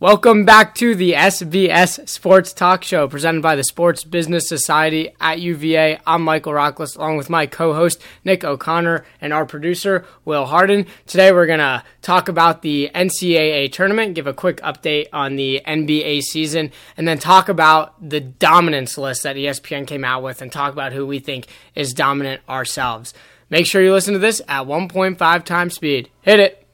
Welcome 0.00 0.44
back 0.44 0.76
to 0.76 0.94
the 0.94 1.14
SBS 1.14 2.08
Sports 2.08 2.52
Talk 2.52 2.84
Show 2.84 3.08
presented 3.08 3.42
by 3.42 3.56
the 3.56 3.64
Sports 3.64 4.04
Business 4.04 4.48
Society 4.48 5.10
at 5.20 5.40
UVA. 5.40 5.98
I'm 6.06 6.22
Michael 6.22 6.52
Rockless 6.52 6.96
along 6.96 7.16
with 7.16 7.28
my 7.28 7.46
co 7.46 7.74
host 7.74 8.00
Nick 8.22 8.44
O'Connor 8.44 9.04
and 9.20 9.32
our 9.32 9.44
producer 9.44 10.06
Will 10.24 10.46
Harden. 10.46 10.86
Today 11.08 11.32
we're 11.32 11.48
going 11.48 11.58
to 11.58 11.82
talk 12.00 12.28
about 12.28 12.62
the 12.62 12.92
NCAA 12.94 13.72
tournament, 13.72 14.14
give 14.14 14.28
a 14.28 14.32
quick 14.32 14.58
update 14.58 15.08
on 15.12 15.34
the 15.34 15.62
NBA 15.66 16.22
season, 16.22 16.70
and 16.96 17.08
then 17.08 17.18
talk 17.18 17.48
about 17.48 18.08
the 18.08 18.20
dominance 18.20 18.98
list 18.98 19.24
that 19.24 19.34
ESPN 19.34 19.84
came 19.84 20.04
out 20.04 20.22
with 20.22 20.40
and 20.40 20.52
talk 20.52 20.72
about 20.72 20.92
who 20.92 21.08
we 21.08 21.18
think 21.18 21.48
is 21.74 21.92
dominant 21.92 22.40
ourselves. 22.48 23.14
Make 23.50 23.66
sure 23.66 23.82
you 23.82 23.92
listen 23.92 24.14
to 24.14 24.20
this 24.20 24.40
at 24.46 24.66
1.5 24.66 25.44
times 25.44 25.74
speed. 25.74 26.08
Hit 26.22 26.38
it. 26.38 26.67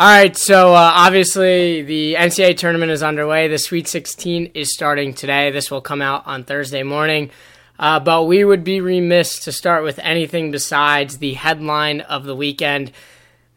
All 0.00 0.06
right, 0.06 0.34
so 0.34 0.72
uh, 0.72 0.92
obviously 0.94 1.82
the 1.82 2.14
NCAA 2.14 2.56
tournament 2.56 2.90
is 2.90 3.02
underway. 3.02 3.48
The 3.48 3.58
Sweet 3.58 3.86
16 3.86 4.52
is 4.54 4.72
starting 4.72 5.12
today. 5.12 5.50
This 5.50 5.70
will 5.70 5.82
come 5.82 6.00
out 6.00 6.26
on 6.26 6.42
Thursday 6.42 6.82
morning. 6.82 7.30
Uh, 7.78 8.00
but 8.00 8.24
we 8.24 8.42
would 8.42 8.64
be 8.64 8.80
remiss 8.80 9.40
to 9.40 9.52
start 9.52 9.84
with 9.84 9.98
anything 9.98 10.52
besides 10.52 11.18
the 11.18 11.34
headline 11.34 12.00
of 12.00 12.24
the 12.24 12.34
weekend. 12.34 12.92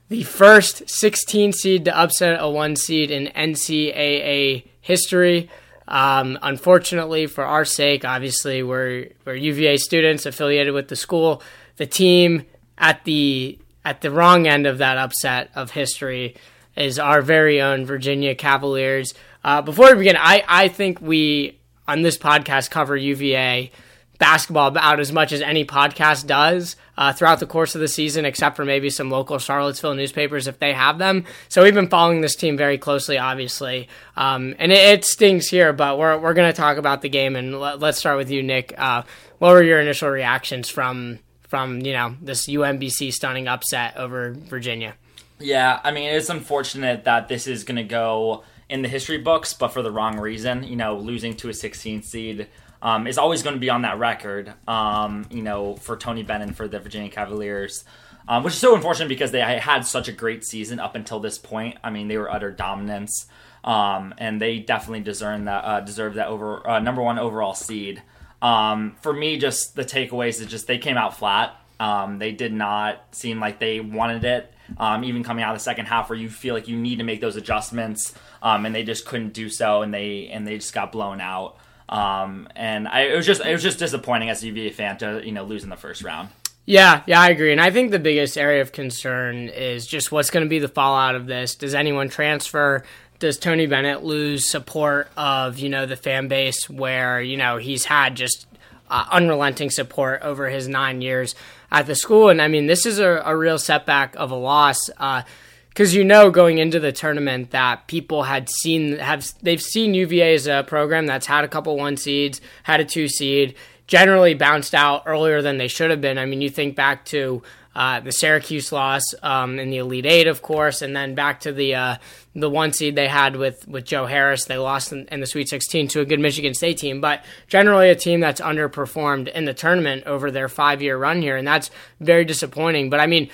The 0.10 0.24
first 0.24 0.90
16 0.90 1.54
seed 1.54 1.86
to 1.86 1.98
upset 1.98 2.42
a 2.42 2.50
one 2.50 2.76
seed 2.76 3.10
in 3.10 3.28
NCAA 3.28 4.66
history. 4.82 5.50
Um, 5.88 6.38
unfortunately, 6.42 7.26
for 7.26 7.46
our 7.46 7.64
sake, 7.64 8.04
obviously, 8.04 8.64
we're, 8.64 9.08
we're 9.24 9.36
UVA 9.36 9.78
students 9.78 10.26
affiliated 10.26 10.74
with 10.74 10.90
the 10.90 10.98
school. 10.98 11.42
The 11.78 11.86
team 11.86 12.44
at 12.78 13.06
the 13.06 13.60
at 13.86 14.02
the 14.02 14.12
wrong 14.12 14.48
end 14.48 14.66
of 14.66 14.78
that 14.80 14.98
upset 14.98 15.50
of 15.56 15.72
history 15.72 16.36
is 16.76 17.00
our 17.00 17.22
very 17.22 17.62
own 17.62 17.86
Virginia 17.86 18.36
Cavaliers. 18.36 19.14
Uh, 19.44 19.62
before 19.62 19.92
we 19.92 20.00
begin, 20.00 20.18
I, 20.18 20.44
I 20.48 20.68
think 20.68 21.02
we 21.02 21.60
on 21.88 22.02
this 22.02 22.18
podcast 22.18 22.70
cover 22.70 22.96
UVA 22.96 23.72
basketball 24.20 24.68
about 24.68 25.00
as 25.00 25.12
much 25.12 25.32
as 25.34 25.42
any 25.42 25.66
podcast 25.66 26.26
does 26.28 26.76
uh, 26.98 27.12
throughout 27.12 27.40
the 27.40 27.46
course 27.46 27.76
of 27.76 27.82
the 27.82 27.88
season, 27.88 28.26
except 28.26 28.56
for 28.56 28.64
maybe 28.64 28.90
some 28.90 29.10
local 29.10 29.38
Charlottesville 29.38 29.96
newspapers 29.96 30.48
if 30.48 30.60
they 30.60 30.72
have 30.72 30.98
them. 30.98 31.26
So 31.50 31.64
we've 31.64 31.74
been 31.74 31.90
following 31.90 32.22
this 32.22 32.36
team 32.36 32.56
very 32.56 32.78
closely, 32.78 33.18
obviously, 33.18 33.90
um, 34.16 34.56
and 34.60 34.72
it, 34.72 34.78
it, 34.78 35.06
stings 35.06 35.50
here. 35.50 35.74
But 35.74 35.98
we're 35.98 36.18
we're 36.18 36.34
going 36.34 36.52
to 36.52 36.56
talk 36.56 36.78
about 36.78 37.02
the 37.02 37.10
game, 37.10 37.36
and 37.36 37.60
let, 37.60 37.84
us 37.84 37.98
start 37.98 38.18
with 38.18 38.30
you, 38.30 38.44
Nick. 38.44 38.74
Uh, 38.78 39.04
what 39.40 39.52
were 39.52 39.64
your 39.64 39.82
initial 39.82 40.10
reactions 40.10 40.70
from 40.70 41.20
from 41.54 41.82
you 41.82 41.94
know 41.94 42.16
this 42.20 42.48
UMBC 42.48 43.14
stunning 43.14 43.48
upset 43.48 43.96
over 43.96 44.32
Virginia. 44.32 44.96
Yeah, 45.40 45.80
I 45.84 45.92
mean 45.92 46.10
it's 46.10 46.30
unfortunate 46.30 47.04
that 47.04 47.28
this 47.28 47.46
is 47.46 47.64
going 47.64 47.76
to 47.76 47.84
go 47.84 48.44
in 48.70 48.82
the 48.82 48.88
history 48.88 49.20
books, 49.20 49.54
but 49.54 49.68
for 49.68 49.84
the 49.84 49.92
wrong 49.92 50.20
reason. 50.20 50.64
You 50.64 50.76
know, 50.76 50.98
losing 50.98 51.36
to 51.36 51.50
a 51.50 51.54
16 51.54 52.02
seed 52.02 52.48
um, 52.82 53.06
is 53.06 53.20
always 53.20 53.44
going 53.44 53.54
to 53.54 53.60
be 53.60 53.70
on 53.70 53.84
that 53.84 54.00
record. 54.00 54.52
Um, 54.68 55.28
you 55.30 55.44
know, 55.44 55.76
for 55.76 55.96
Tony 55.96 56.24
Bennett 56.24 56.56
for 56.56 56.68
the 56.68 56.80
Virginia 56.80 57.12
Cavaliers. 57.12 57.86
Um, 58.28 58.42
which 58.42 58.56
is 58.56 58.60
so 58.60 58.74
unfortunate 58.74 59.10
because 59.10 59.30
they 59.30 59.42
had 59.42 59.86
such 59.86 60.08
a 60.08 60.12
great 60.12 60.44
season 60.44 60.80
up 60.80 60.96
until 60.96 61.20
this 61.20 61.38
point. 61.38 61.78
I 61.84 61.92
mean, 61.92 62.08
they 62.08 62.18
were 62.18 62.32
utter 62.32 62.50
dominance, 62.50 63.28
um, 63.64 64.16
and 64.18 64.42
they 64.42 64.58
definitely 64.58 65.02
deserve 65.02 65.44
that 65.46 65.66
uh, 65.66 65.82
deserve 65.82 66.16
that 66.16 66.30
over 66.30 66.68
uh, 66.68 66.80
number 66.80 67.04
one 67.04 67.20
overall 67.20 67.54
seed. 67.54 68.02
Um, 68.44 68.98
for 69.02 69.14
me, 69.14 69.38
just 69.38 69.76
the 69.76 69.86
takeaways 69.86 70.42
is 70.42 70.48
just 70.48 70.68
they 70.68 70.78
came 70.78 70.98
out 70.98 71.18
flat. 71.18 71.56
Um, 71.80 72.20
they 72.20 72.32
did 72.32 72.54
not 72.54 73.04
seem 73.14 73.40
like 73.40 73.60
they 73.60 73.80
wanted 73.80 74.26
it. 74.26 74.54
Um, 74.78 75.04
even 75.04 75.24
coming 75.24 75.44
out 75.44 75.54
of 75.54 75.60
the 75.60 75.64
second 75.64 75.86
half, 75.88 76.10
where 76.10 76.18
you 76.20 76.30
feel 76.30 76.54
like 76.54 76.68
you 76.68 76.78
need 76.78 76.98
to 76.98 77.04
make 77.04 77.22
those 77.22 77.36
adjustments, 77.36 78.14
um, 78.42 78.66
and 78.66 78.76
they 78.76 78.84
just 78.84 79.06
couldn't 79.06 79.34
do 79.34 79.50
so, 79.50 79.82
and 79.82 79.94
they 79.94 80.28
and 80.28 80.46
they 80.48 80.56
just 80.58 80.74
got 80.74 80.92
blown 80.92 81.20
out. 81.22 81.58
Um, 81.90 82.48
and 82.56 82.88
I, 82.88 83.02
it 83.02 83.16
was 83.16 83.26
just 83.26 83.42
it 83.42 83.52
was 83.52 83.64
just 83.64 83.80
disappointing 83.80 84.30
as 84.30 84.44
a 84.44 84.48
UVA 84.48 84.70
fan 84.72 84.98
to 85.00 85.22
you 85.24 85.32
know 85.32 85.44
lose 85.44 85.64
in 85.64 85.70
the 85.70 85.78
first 85.78 86.04
round. 86.04 86.30
Yeah, 86.66 87.04
yeah, 87.08 87.20
I 87.20 87.30
agree. 87.30 87.52
And 87.52 87.60
I 87.60 87.72
think 87.72 87.92
the 87.92 88.00
biggest 88.00 88.38
area 88.38 88.62
of 88.62 88.72
concern 88.72 89.50
is 89.50 89.86
just 89.86 90.14
what's 90.14 90.30
going 90.30 90.46
to 90.46 90.50
be 90.50 90.60
the 90.60 90.70
fallout 90.70 91.16
of 91.16 91.28
this. 91.28 91.56
Does 91.56 91.76
anyone 91.76 92.08
transfer? 92.08 92.84
Does 93.24 93.38
Tony 93.38 93.68
Bennett 93.68 94.04
lose 94.04 94.50
support 94.50 95.10
of 95.16 95.58
you 95.58 95.70
know 95.70 95.86
the 95.86 95.96
fan 95.96 96.28
base 96.28 96.70
where 96.70 97.22
you 97.22 97.38
know 97.38 97.56
he's 97.56 97.86
had 97.86 98.16
just 98.16 98.48
uh, 98.90 99.06
unrelenting 99.12 99.70
support 99.70 100.22
over 100.24 100.50
his 100.50 100.68
nine 100.68 101.02
years 101.02 101.34
at 101.72 101.86
the 101.88 101.96
school, 101.96 102.28
and 102.28 102.42
I 102.42 102.50
mean 102.50 102.68
this 102.68 102.86
is 102.86 103.00
a, 103.00 103.22
a 103.24 103.34
real 103.34 103.58
setback 103.58 104.14
of 104.18 104.30
a 104.30 104.36
loss. 104.36 104.90
because 104.90 105.96
uh, 105.96 105.98
you 105.98 106.04
know 106.04 106.32
going 106.32 106.58
into 106.58 106.82
the 106.82 106.92
tournament 106.92 107.52
that 107.52 107.88
people 107.88 108.24
had 108.24 108.50
seen 108.50 108.98
have 108.98 109.26
they've 109.42 109.62
seen 109.62 109.94
UVA 109.94 110.34
as 110.34 110.46
a 110.46 110.66
program 110.68 111.06
that's 111.06 111.26
had 111.26 111.46
a 111.46 111.48
couple 111.48 111.78
one 111.78 111.96
seeds, 111.96 112.42
had 112.64 112.82
a 112.82 112.86
two 112.86 113.08
seed, 113.08 113.56
generally 113.88 114.34
bounced 114.34 114.76
out 114.76 115.04
earlier 115.06 115.42
than 115.42 115.58
they 115.58 115.70
should 115.70 115.92
have 115.92 116.02
been. 116.02 116.18
I 116.18 116.26
mean, 116.26 116.42
you 116.42 116.50
think 116.50 116.76
back 116.76 117.06
to 117.06 117.42
uh, 117.76 118.00
the 118.00 118.12
Syracuse 118.12 118.72
loss 118.72 119.04
um, 119.24 119.58
in 119.58 119.70
the 119.70 119.78
Elite 119.78 120.06
Eight, 120.06 120.28
of 120.28 120.42
course, 120.42 120.82
and 120.82 120.96
then 120.96 121.16
back 121.16 121.40
to 121.42 121.52
the 121.52 121.76
uh, 121.76 121.98
the 122.36 122.50
one 122.50 122.74
seed 122.74 122.96
they 122.96 123.08
had 123.08 123.36
with, 123.36 123.68
with 123.68 123.86
Joe 123.86 124.06
Harris. 124.06 124.46
They 124.46 124.58
lost 124.58 124.92
in, 124.92 125.08
in, 125.08 125.20
the 125.20 125.26
Sweet 125.26 125.50
16 125.50 125.88
to 125.90 126.02
a 126.02 126.06
good 126.06 126.20
Michigan 126.20 126.54
State 126.54 126.78
team, 126.78 127.02
but 127.02 127.24
generally 127.48 127.90
a 127.90 127.96
team 127.96 128.20
that's 128.20 128.42
underperformed 128.42 129.32
in 129.32 129.46
the 129.46 129.54
tournament 129.54 130.06
over 130.06 130.32
their 130.32 130.50
five 130.50 130.82
year 130.82 130.98
run 130.98 131.22
here, 131.22 131.38
and 131.38 131.48
that's 131.48 131.70
very 132.00 132.26
disappointing. 132.26 132.90
But 132.90 133.00
I 133.00 133.08
mean, 133.08 133.30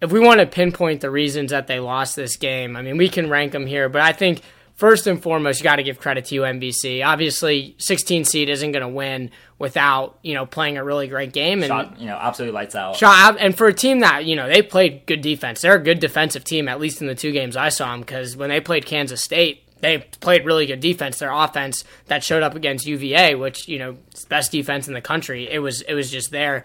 if 0.00 0.12
we 0.12 0.20
want 0.20 0.40
to 0.40 0.46
pinpoint 0.46 1.00
the 1.00 1.10
reasons 1.10 1.50
that 1.50 1.66
they 1.66 1.80
lost 1.80 2.16
this 2.16 2.36
game, 2.36 2.76
I 2.76 2.82
mean, 2.82 2.96
we 2.96 3.08
can 3.08 3.30
rank 3.30 3.52
them 3.52 3.66
here, 3.66 3.88
but 3.88 4.02
I 4.02 4.12
think 4.12 4.42
first 4.78 5.08
and 5.08 5.22
foremost, 5.22 5.60
you 5.60 5.64
got 5.64 5.76
to 5.76 5.82
give 5.82 5.98
credit 5.98 6.24
to 6.26 6.36
UMBC. 6.36 7.04
Obviously, 7.04 7.74
16 7.78 8.24
seed 8.24 8.48
isn't 8.48 8.72
going 8.72 8.82
to 8.82 8.88
win 8.88 9.30
without 9.58 10.18
you 10.22 10.34
know 10.34 10.46
playing 10.46 10.78
a 10.78 10.84
really 10.84 11.08
great 11.08 11.32
game 11.32 11.62
and 11.62 11.68
shot, 11.68 12.00
you 12.00 12.06
know 12.06 12.16
absolutely 12.16 12.54
lights 12.54 12.74
out. 12.74 12.96
Shot 12.96 13.36
and 13.40 13.58
for 13.58 13.66
a 13.66 13.74
team 13.74 14.00
that 14.00 14.24
you 14.24 14.36
know 14.36 14.48
they 14.48 14.62
played 14.62 15.04
good 15.04 15.20
defense, 15.20 15.60
they're 15.60 15.74
a 15.74 15.82
good 15.82 16.00
defensive 16.00 16.44
team 16.44 16.68
at 16.68 16.80
least 16.80 17.02
in 17.02 17.08
the 17.08 17.14
two 17.14 17.32
games 17.32 17.56
I 17.56 17.68
saw 17.68 17.90
them 17.92 18.00
because 18.00 18.36
when 18.36 18.48
they 18.48 18.60
played 18.60 18.86
Kansas 18.86 19.22
State. 19.22 19.64
They 19.80 19.98
played 19.98 20.44
really 20.44 20.66
good 20.66 20.80
defense. 20.80 21.20
Their 21.20 21.30
offense 21.30 21.84
that 22.06 22.24
showed 22.24 22.42
up 22.42 22.56
against 22.56 22.84
UVA, 22.84 23.36
which 23.36 23.68
you 23.68 23.78
know, 23.78 23.96
best 24.28 24.50
defense 24.50 24.88
in 24.88 24.94
the 24.94 25.00
country. 25.00 25.48
It 25.48 25.60
was 25.60 25.82
it 25.82 25.94
was 25.94 26.10
just 26.10 26.32
there. 26.32 26.64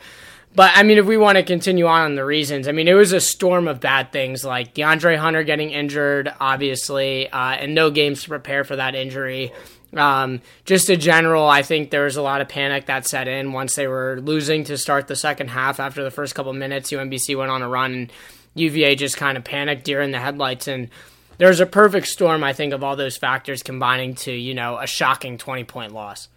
But 0.56 0.72
I 0.76 0.84
mean, 0.84 0.98
if 0.98 1.06
we 1.06 1.18
want 1.18 1.38
to 1.38 1.44
continue 1.44 1.88
on 1.88 2.02
on 2.02 2.16
the 2.16 2.26
reasons, 2.26 2.68
I 2.68 2.72
mean, 2.74 2.88
it 2.88 2.94
was 2.94 3.12
a 3.12 3.20
storm 3.20 3.68
of 3.68 3.80
bad 3.80 4.12
things 4.12 4.44
like 4.46 4.76
DeAndre 4.76 5.18
Hunter 5.18 5.44
getting 5.44 5.72
injured, 5.72 6.32
obviously, 6.40 7.30
uh, 7.30 7.54
and 7.54 7.74
no 7.74 7.90
games 7.90 8.24
to 8.24 8.30
prepare 8.30 8.64
for 8.64 8.76
that 8.76 8.94
injury. 8.94 9.52
Um, 9.96 10.42
just 10.66 10.90
in 10.90 11.00
general, 11.00 11.48
I 11.48 11.62
think 11.62 11.90
there 11.90 12.04
was 12.04 12.18
a 12.18 12.22
lot 12.22 12.42
of 12.42 12.50
panic 12.50 12.86
that 12.86 13.08
set 13.08 13.28
in 13.28 13.52
once 13.52 13.76
they 13.76 13.88
were 13.88 14.20
losing 14.22 14.64
to 14.66 14.78
start 14.78 15.08
the 15.08 15.16
second 15.16 15.50
half. 15.50 15.80
After 15.80 16.04
the 16.04 16.12
first 16.12 16.36
couple 16.36 16.54
minutes, 16.54 16.92
UMBC 16.92 17.36
went 17.38 17.52
on 17.52 17.62
a 17.62 17.70
run, 17.70 17.94
and 17.94 18.14
UVA 18.56 18.96
just 18.96 19.18
kind 19.18 19.38
of 19.38 19.44
panicked 19.44 19.86
during 19.86 20.12
the 20.12 20.20
headlights. 20.20 20.68
And 20.68 20.90
there's 21.38 21.60
a 21.60 21.66
perfect 21.66 22.08
storm, 22.08 22.44
I 22.44 22.54
think, 22.54 22.74
of 22.74 22.84
all 22.84 22.96
those 22.96 23.18
factors 23.18 23.64
combining 23.64 24.16
to 24.16 24.32
you 24.32 24.54
know 24.54 24.78
a 24.78 24.88
shocking 24.88 25.38
20 25.38 25.64
point 25.64 25.94
loss. 25.94 26.28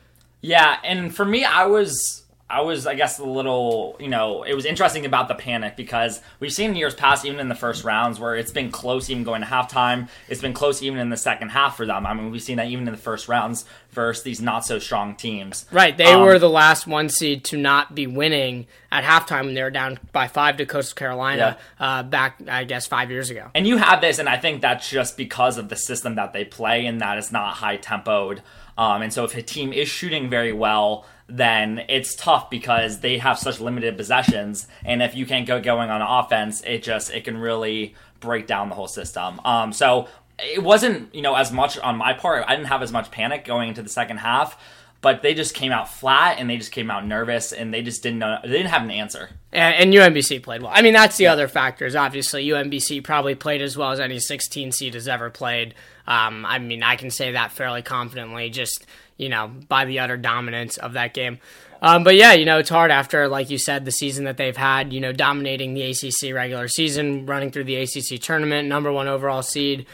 Yeah, 0.40 0.78
and 0.84 1.14
for 1.14 1.24
me, 1.24 1.44
I 1.44 1.66
was 1.66 2.25
I 2.48 2.60
was, 2.60 2.86
I 2.86 2.94
guess, 2.94 3.18
a 3.18 3.24
little, 3.24 3.96
you 3.98 4.06
know, 4.06 4.44
it 4.44 4.54
was 4.54 4.66
interesting 4.66 5.04
about 5.04 5.26
the 5.26 5.34
panic 5.34 5.74
because 5.74 6.20
we've 6.38 6.52
seen 6.52 6.70
in 6.70 6.76
years 6.76 6.94
past, 6.94 7.24
even 7.24 7.40
in 7.40 7.48
the 7.48 7.56
first 7.56 7.82
rounds, 7.82 8.20
where 8.20 8.36
it's 8.36 8.52
been 8.52 8.70
close 8.70 9.10
even 9.10 9.24
going 9.24 9.40
to 9.40 9.46
halftime. 9.48 10.08
It's 10.28 10.40
been 10.40 10.52
close 10.52 10.80
even 10.80 11.00
in 11.00 11.10
the 11.10 11.16
second 11.16 11.48
half 11.48 11.76
for 11.76 11.86
them. 11.86 12.06
I 12.06 12.14
mean, 12.14 12.30
we've 12.30 12.42
seen 12.42 12.58
that 12.58 12.68
even 12.68 12.86
in 12.86 12.92
the 12.92 13.00
first 13.00 13.26
rounds 13.26 13.64
versus 13.90 14.22
these 14.22 14.40
not 14.40 14.64
so 14.64 14.78
strong 14.78 15.16
teams. 15.16 15.66
Right. 15.72 15.96
They 15.96 16.12
um, 16.12 16.22
were 16.22 16.38
the 16.38 16.48
last 16.48 16.86
one 16.86 17.08
seed 17.08 17.42
to 17.46 17.56
not 17.56 17.96
be 17.96 18.06
winning 18.06 18.68
at 18.92 19.02
halftime 19.02 19.46
when 19.46 19.54
they 19.54 19.62
were 19.64 19.70
down 19.70 19.98
by 20.12 20.28
five 20.28 20.56
to 20.58 20.66
Coastal 20.66 20.94
Carolina 20.94 21.58
yeah. 21.80 21.84
uh, 21.84 22.02
back, 22.04 22.40
I 22.46 22.62
guess, 22.62 22.86
five 22.86 23.10
years 23.10 23.28
ago. 23.28 23.50
And 23.56 23.66
you 23.66 23.76
have 23.78 24.00
this, 24.00 24.20
and 24.20 24.28
I 24.28 24.36
think 24.36 24.62
that's 24.62 24.88
just 24.88 25.16
because 25.16 25.58
of 25.58 25.68
the 25.68 25.76
system 25.76 26.14
that 26.14 26.32
they 26.32 26.44
play 26.44 26.86
and 26.86 27.00
that 27.00 27.18
it's 27.18 27.32
not 27.32 27.54
high 27.54 27.78
tempoed. 27.78 28.40
Um, 28.78 29.02
and 29.02 29.12
so 29.12 29.24
if 29.24 29.34
a 29.34 29.42
team 29.42 29.72
is 29.72 29.88
shooting 29.88 30.28
very 30.28 30.52
well, 30.52 31.06
then 31.28 31.82
it's 31.88 32.14
tough 32.14 32.50
because 32.50 33.00
they 33.00 33.18
have 33.18 33.38
such 33.38 33.60
limited 33.60 33.96
possessions, 33.96 34.66
and 34.84 35.02
if 35.02 35.14
you 35.14 35.26
can't 35.26 35.46
go 35.46 35.60
going 35.60 35.90
on 35.90 36.02
offense, 36.02 36.62
it 36.62 36.82
just 36.82 37.10
it 37.12 37.24
can 37.24 37.36
really 37.36 37.94
break 38.20 38.46
down 38.46 38.68
the 38.68 38.74
whole 38.74 38.88
system. 38.88 39.40
Um, 39.44 39.72
so 39.72 40.08
it 40.38 40.62
wasn't 40.62 41.14
you 41.14 41.22
know 41.22 41.34
as 41.34 41.50
much 41.50 41.78
on 41.78 41.96
my 41.96 42.12
part. 42.12 42.44
I 42.46 42.54
didn't 42.54 42.68
have 42.68 42.82
as 42.82 42.92
much 42.92 43.10
panic 43.10 43.44
going 43.44 43.70
into 43.70 43.82
the 43.82 43.88
second 43.88 44.18
half, 44.18 44.56
but 45.00 45.22
they 45.22 45.34
just 45.34 45.54
came 45.54 45.72
out 45.72 45.88
flat 45.88 46.38
and 46.38 46.48
they 46.48 46.56
just 46.56 46.72
came 46.72 46.90
out 46.90 47.06
nervous 47.06 47.52
and 47.52 47.72
they 47.72 47.82
just 47.82 48.02
didn't 48.02 48.20
know 48.20 48.38
they 48.42 48.48
didn't 48.48 48.68
have 48.68 48.82
an 48.82 48.90
answer. 48.90 49.30
And, 49.52 49.94
and 49.94 49.94
UMBC 49.94 50.42
played 50.42 50.62
well. 50.62 50.72
I 50.74 50.82
mean, 50.82 50.94
that's 50.94 51.16
the 51.16 51.24
yeah. 51.24 51.32
other 51.32 51.48
factors. 51.48 51.96
Obviously, 51.96 52.46
UMBC 52.46 53.02
probably 53.02 53.34
played 53.34 53.62
as 53.62 53.76
well 53.76 53.90
as 53.90 54.00
any 54.00 54.18
16 54.18 54.72
seed 54.72 54.94
has 54.94 55.08
ever 55.08 55.30
played. 55.30 55.74
Um, 56.06 56.46
I 56.46 56.58
mean, 56.58 56.82
I 56.82 56.96
can 56.96 57.10
say 57.10 57.32
that 57.32 57.52
fairly 57.52 57.82
confidently, 57.82 58.50
just 58.50 58.86
you 59.16 59.28
know, 59.28 59.50
by 59.68 59.84
the 59.84 59.98
utter 59.98 60.16
dominance 60.16 60.76
of 60.76 60.92
that 60.92 61.14
game. 61.14 61.38
Um, 61.82 62.04
but 62.04 62.16
yeah, 62.16 62.32
you 62.32 62.44
know, 62.44 62.58
it's 62.58 62.70
hard 62.70 62.90
after, 62.90 63.28
like 63.28 63.50
you 63.50 63.58
said, 63.58 63.84
the 63.84 63.90
season 63.90 64.24
that 64.24 64.36
they've 64.36 64.56
had, 64.56 64.92
you 64.92 65.00
know, 65.00 65.12
dominating 65.12 65.74
the 65.74 65.82
ACC 65.82 66.34
regular 66.34 66.68
season, 66.68 67.26
running 67.26 67.50
through 67.50 67.64
the 67.64 67.76
ACC 67.76 68.20
tournament, 68.20 68.68
number 68.68 68.90
one 68.90 69.08
overall 69.08 69.42
seed. 69.42 69.86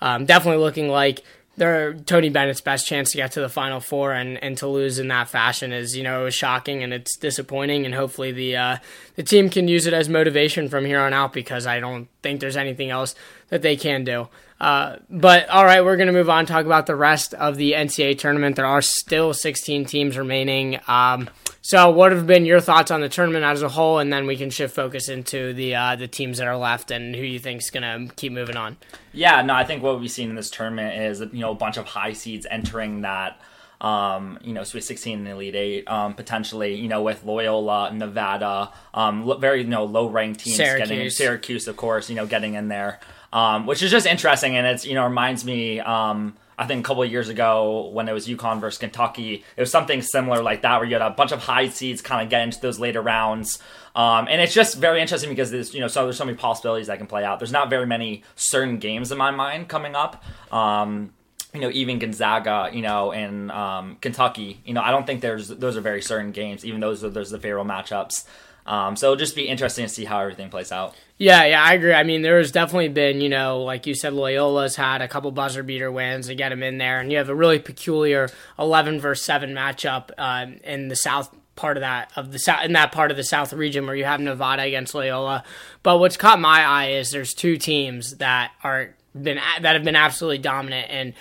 Um, 0.00 0.26
definitely 0.26 0.62
looking 0.62 0.88
like 0.88 1.22
they're 1.56 1.94
Tony 1.94 2.30
Bennett's 2.30 2.60
best 2.60 2.86
chance 2.86 3.10
to 3.10 3.16
get 3.16 3.32
to 3.32 3.40
the 3.40 3.48
Final 3.48 3.80
Four, 3.80 4.12
and, 4.12 4.42
and 4.42 4.56
to 4.58 4.66
lose 4.66 4.98
in 4.98 5.08
that 5.08 5.28
fashion 5.28 5.72
is, 5.72 5.96
you 5.96 6.02
know, 6.02 6.22
it 6.22 6.24
was 6.24 6.34
shocking 6.34 6.82
and 6.82 6.92
it's 6.92 7.16
disappointing. 7.16 7.84
And 7.84 7.94
hopefully 7.94 8.32
the 8.32 8.56
uh, 8.56 8.76
the 9.16 9.22
team 9.22 9.50
can 9.50 9.68
use 9.68 9.86
it 9.86 9.92
as 9.92 10.08
motivation 10.08 10.68
from 10.68 10.84
here 10.84 11.00
on 11.00 11.12
out 11.12 11.32
because 11.32 11.66
I 11.66 11.80
don't 11.80 12.08
think 12.22 12.40
there's 12.40 12.56
anything 12.56 12.90
else 12.90 13.14
that 13.48 13.62
they 13.62 13.76
can 13.76 14.04
do. 14.04 14.28
Uh, 14.60 14.96
but 15.08 15.48
all 15.48 15.64
right, 15.64 15.82
we're 15.82 15.96
going 15.96 16.08
to 16.08 16.12
move 16.12 16.28
on 16.28 16.44
talk 16.44 16.66
about 16.66 16.86
the 16.86 16.94
rest 16.94 17.32
of 17.34 17.56
the 17.56 17.72
NCAA 17.72 18.18
tournament. 18.18 18.56
There 18.56 18.66
are 18.66 18.82
still 18.82 19.32
16 19.32 19.86
teams 19.86 20.18
remaining. 20.18 20.78
Um, 20.86 21.30
so, 21.62 21.90
what 21.90 22.12
have 22.12 22.26
been 22.26 22.44
your 22.44 22.60
thoughts 22.60 22.90
on 22.90 23.00
the 23.00 23.08
tournament 23.08 23.44
as 23.44 23.62
a 23.62 23.68
whole, 23.68 23.98
and 23.98 24.12
then 24.12 24.26
we 24.26 24.36
can 24.36 24.50
shift 24.50 24.74
focus 24.74 25.08
into 25.08 25.54
the 25.54 25.74
uh, 25.74 25.96
the 25.96 26.08
teams 26.08 26.38
that 26.38 26.46
are 26.46 26.56
left 26.56 26.90
and 26.90 27.14
who 27.14 27.22
you 27.22 27.38
think 27.38 27.62
is 27.62 27.70
going 27.70 28.08
to 28.08 28.14
keep 28.14 28.32
moving 28.32 28.56
on. 28.56 28.76
Yeah, 29.12 29.42
no, 29.42 29.54
I 29.54 29.64
think 29.64 29.82
what 29.82 29.98
we've 30.00 30.10
seen 30.10 30.30
in 30.30 30.36
this 30.36 30.50
tournament 30.50 31.00
is 31.02 31.20
you 31.20 31.40
know 31.40 31.52
a 31.52 31.54
bunch 31.54 31.76
of 31.76 31.86
high 31.86 32.12
seeds 32.12 32.46
entering 32.50 33.02
that. 33.02 33.40
Um, 33.80 34.38
you 34.42 34.52
know, 34.52 34.62
Sweet 34.62 34.84
16 34.84 35.20
and 35.20 35.26
Elite 35.26 35.54
Eight, 35.54 35.88
um, 35.88 36.12
potentially, 36.12 36.74
you 36.74 36.86
know, 36.86 37.02
with 37.02 37.24
Loyola, 37.24 37.90
Nevada, 37.94 38.72
um, 38.92 39.40
very, 39.40 39.62
you 39.62 39.68
know, 39.68 39.86
low 39.86 40.06
ranked 40.06 40.40
teams 40.40 40.58
Syracuse. 40.58 40.88
getting 40.90 41.08
Syracuse, 41.08 41.66
of 41.66 41.78
course, 41.78 42.10
you 42.10 42.14
know, 42.14 42.26
getting 42.26 42.52
in 42.52 42.68
there 42.68 43.00
um, 43.32 43.66
which 43.66 43.82
is 43.82 43.90
just 43.90 44.06
interesting. 44.06 44.56
And 44.56 44.66
it's 44.66 44.84
you 44.84 44.94
know 44.94 45.04
reminds 45.04 45.44
me. 45.44 45.80
Um, 45.80 46.34
I 46.58 46.66
think 46.66 46.84
a 46.84 46.86
couple 46.86 47.02
of 47.02 47.10
years 47.10 47.30
ago 47.30 47.88
when 47.88 48.06
it 48.06 48.12
was 48.12 48.28
UConn 48.28 48.60
versus 48.60 48.78
Kentucky, 48.78 49.42
it 49.56 49.60
was 49.60 49.70
something 49.70 50.02
similar 50.02 50.42
like 50.42 50.60
that, 50.60 50.76
where 50.76 50.86
you 50.86 50.92
had 50.92 51.00
a 51.00 51.08
bunch 51.08 51.32
of 51.32 51.38
high 51.38 51.70
seeds 51.70 52.02
kind 52.02 52.22
of 52.22 52.28
get 52.28 52.42
into 52.42 52.60
those 52.60 52.78
later 52.78 53.00
rounds. 53.00 53.58
Um, 53.94 54.28
and 54.28 54.42
it's 54.42 54.52
just 54.52 54.76
very 54.76 55.00
interesting 55.00 55.30
because 55.30 55.50
there's 55.50 55.74
you 55.74 55.80
know 55.80 55.88
so 55.88 56.04
there's 56.04 56.18
so 56.18 56.26
many 56.26 56.36
possibilities 56.36 56.88
that 56.88 56.98
can 56.98 57.06
play 57.06 57.24
out. 57.24 57.40
There's 57.40 57.50
not 57.50 57.70
very 57.70 57.86
many 57.86 58.24
certain 58.36 58.78
games 58.78 59.10
in 59.10 59.16
my 59.16 59.30
mind 59.30 59.68
coming 59.68 59.94
up. 59.94 60.22
Um, 60.52 61.14
you 61.54 61.60
know, 61.60 61.70
even 61.70 61.98
Gonzaga, 61.98 62.70
you 62.72 62.82
know, 62.82 63.12
and 63.12 63.50
um, 63.50 63.96
Kentucky, 64.00 64.60
you 64.64 64.74
know, 64.74 64.82
I 64.82 64.90
don't 64.90 65.06
think 65.06 65.20
there's 65.20 65.48
those 65.48 65.76
are 65.76 65.80
very 65.80 66.02
certain 66.02 66.30
games. 66.30 66.64
Even 66.64 66.80
those 66.80 67.02
are 67.02 67.10
those 67.10 67.32
are 67.32 67.36
the 67.36 67.42
favorable 67.42 67.68
matchups. 67.68 68.24
Um, 68.66 68.96
so 68.96 69.06
it'll 69.06 69.16
just 69.16 69.34
be 69.34 69.48
interesting 69.48 69.86
to 69.86 69.88
see 69.88 70.04
how 70.04 70.20
everything 70.20 70.50
plays 70.50 70.70
out. 70.70 70.94
Yeah, 71.18 71.44
yeah, 71.44 71.62
I 71.62 71.74
agree. 71.74 71.92
I 71.92 72.02
mean, 72.02 72.22
there's 72.22 72.50
definitely 72.52 72.88
been, 72.88 73.20
you 73.20 73.28
know, 73.28 73.62
like 73.62 73.86
you 73.86 73.94
said, 73.94 74.12
Loyola's 74.12 74.76
had 74.76 75.02
a 75.02 75.08
couple 75.08 75.30
buzzer 75.32 75.62
beater 75.62 75.90
wins 75.90 76.28
to 76.28 76.34
get 76.34 76.48
them 76.48 76.62
in 76.62 76.78
there, 76.78 77.00
and 77.00 77.10
you 77.12 77.18
have 77.18 77.28
a 77.28 77.34
really 77.34 77.58
peculiar 77.58 78.28
11 78.58 79.00
versus 79.00 79.24
7 79.24 79.50
matchup 79.50 80.10
uh, 80.16 80.46
in 80.64 80.88
the 80.88 80.96
South 80.96 81.34
part 81.56 81.76
of 81.76 81.82
that 81.82 82.10
of 82.16 82.32
the 82.32 82.38
south 82.38 82.64
in 82.64 82.72
that 82.72 82.90
part 82.90 83.10
of 83.10 83.18
the 83.18 83.24
south 83.24 83.52
region 83.52 83.86
where 83.86 83.94
you 83.94 84.04
have 84.04 84.18
Nevada 84.18 84.62
against 84.62 84.94
Loyola. 84.94 85.44
But 85.82 85.98
what's 85.98 86.16
caught 86.16 86.40
my 86.40 86.64
eye 86.64 86.92
is 86.92 87.10
there's 87.10 87.34
two 87.34 87.58
teams 87.58 88.16
that 88.16 88.52
are 88.64 88.94
been 89.14 89.38
that 89.60 89.74
have 89.74 89.84
been 89.84 89.96
absolutely 89.96 90.38
dominant 90.38 90.86
and 90.90 91.12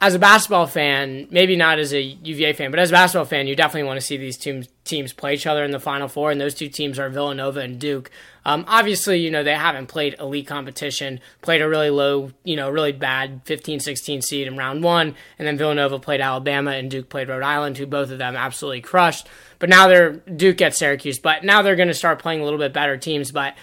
as 0.00 0.14
a 0.14 0.18
basketball 0.18 0.66
fan, 0.66 1.26
maybe 1.30 1.56
not 1.56 1.80
as 1.80 1.92
a 1.92 2.00
UVA 2.00 2.52
fan, 2.52 2.70
but 2.70 2.78
as 2.78 2.90
a 2.90 2.92
basketball 2.92 3.24
fan, 3.24 3.48
you 3.48 3.56
definitely 3.56 3.86
want 3.86 4.00
to 4.00 4.06
see 4.06 4.16
these 4.16 4.36
teams 4.36 4.68
teams 4.84 5.12
play 5.12 5.34
each 5.34 5.46
other 5.46 5.64
in 5.64 5.72
the 5.72 5.80
Final 5.80 6.06
Four, 6.06 6.30
and 6.30 6.40
those 6.40 6.54
two 6.54 6.68
teams 6.68 6.98
are 6.98 7.08
Villanova 7.08 7.60
and 7.60 7.80
Duke. 7.80 8.10
Um, 8.44 8.64
obviously, 8.68 9.18
you 9.18 9.30
know 9.30 9.42
they 9.42 9.54
haven't 9.54 9.88
played 9.88 10.14
elite 10.20 10.46
competition, 10.46 11.18
played 11.42 11.62
a 11.62 11.68
really 11.68 11.90
low, 11.90 12.30
you 12.44 12.54
know, 12.54 12.70
really 12.70 12.92
bad 12.92 13.42
15, 13.44 13.80
16 13.80 14.22
seed 14.22 14.46
in 14.46 14.56
round 14.56 14.84
one, 14.84 15.16
and 15.36 15.48
then 15.48 15.58
Villanova 15.58 15.98
played 15.98 16.20
Alabama 16.20 16.70
and 16.70 16.90
Duke 16.90 17.08
played 17.08 17.28
Rhode 17.28 17.42
Island, 17.42 17.76
who 17.76 17.86
both 17.86 18.12
of 18.12 18.18
them 18.18 18.36
absolutely 18.36 18.80
crushed. 18.80 19.26
But 19.58 19.68
now 19.68 19.88
they're 19.88 20.12
Duke 20.12 20.62
at 20.62 20.76
Syracuse, 20.76 21.18
but 21.18 21.42
now 21.42 21.62
they're 21.62 21.76
going 21.76 21.88
to 21.88 21.94
start 21.94 22.20
playing 22.20 22.40
a 22.40 22.44
little 22.44 22.60
bit 22.60 22.72
better 22.72 22.96
teams. 22.96 23.32
But 23.32 23.56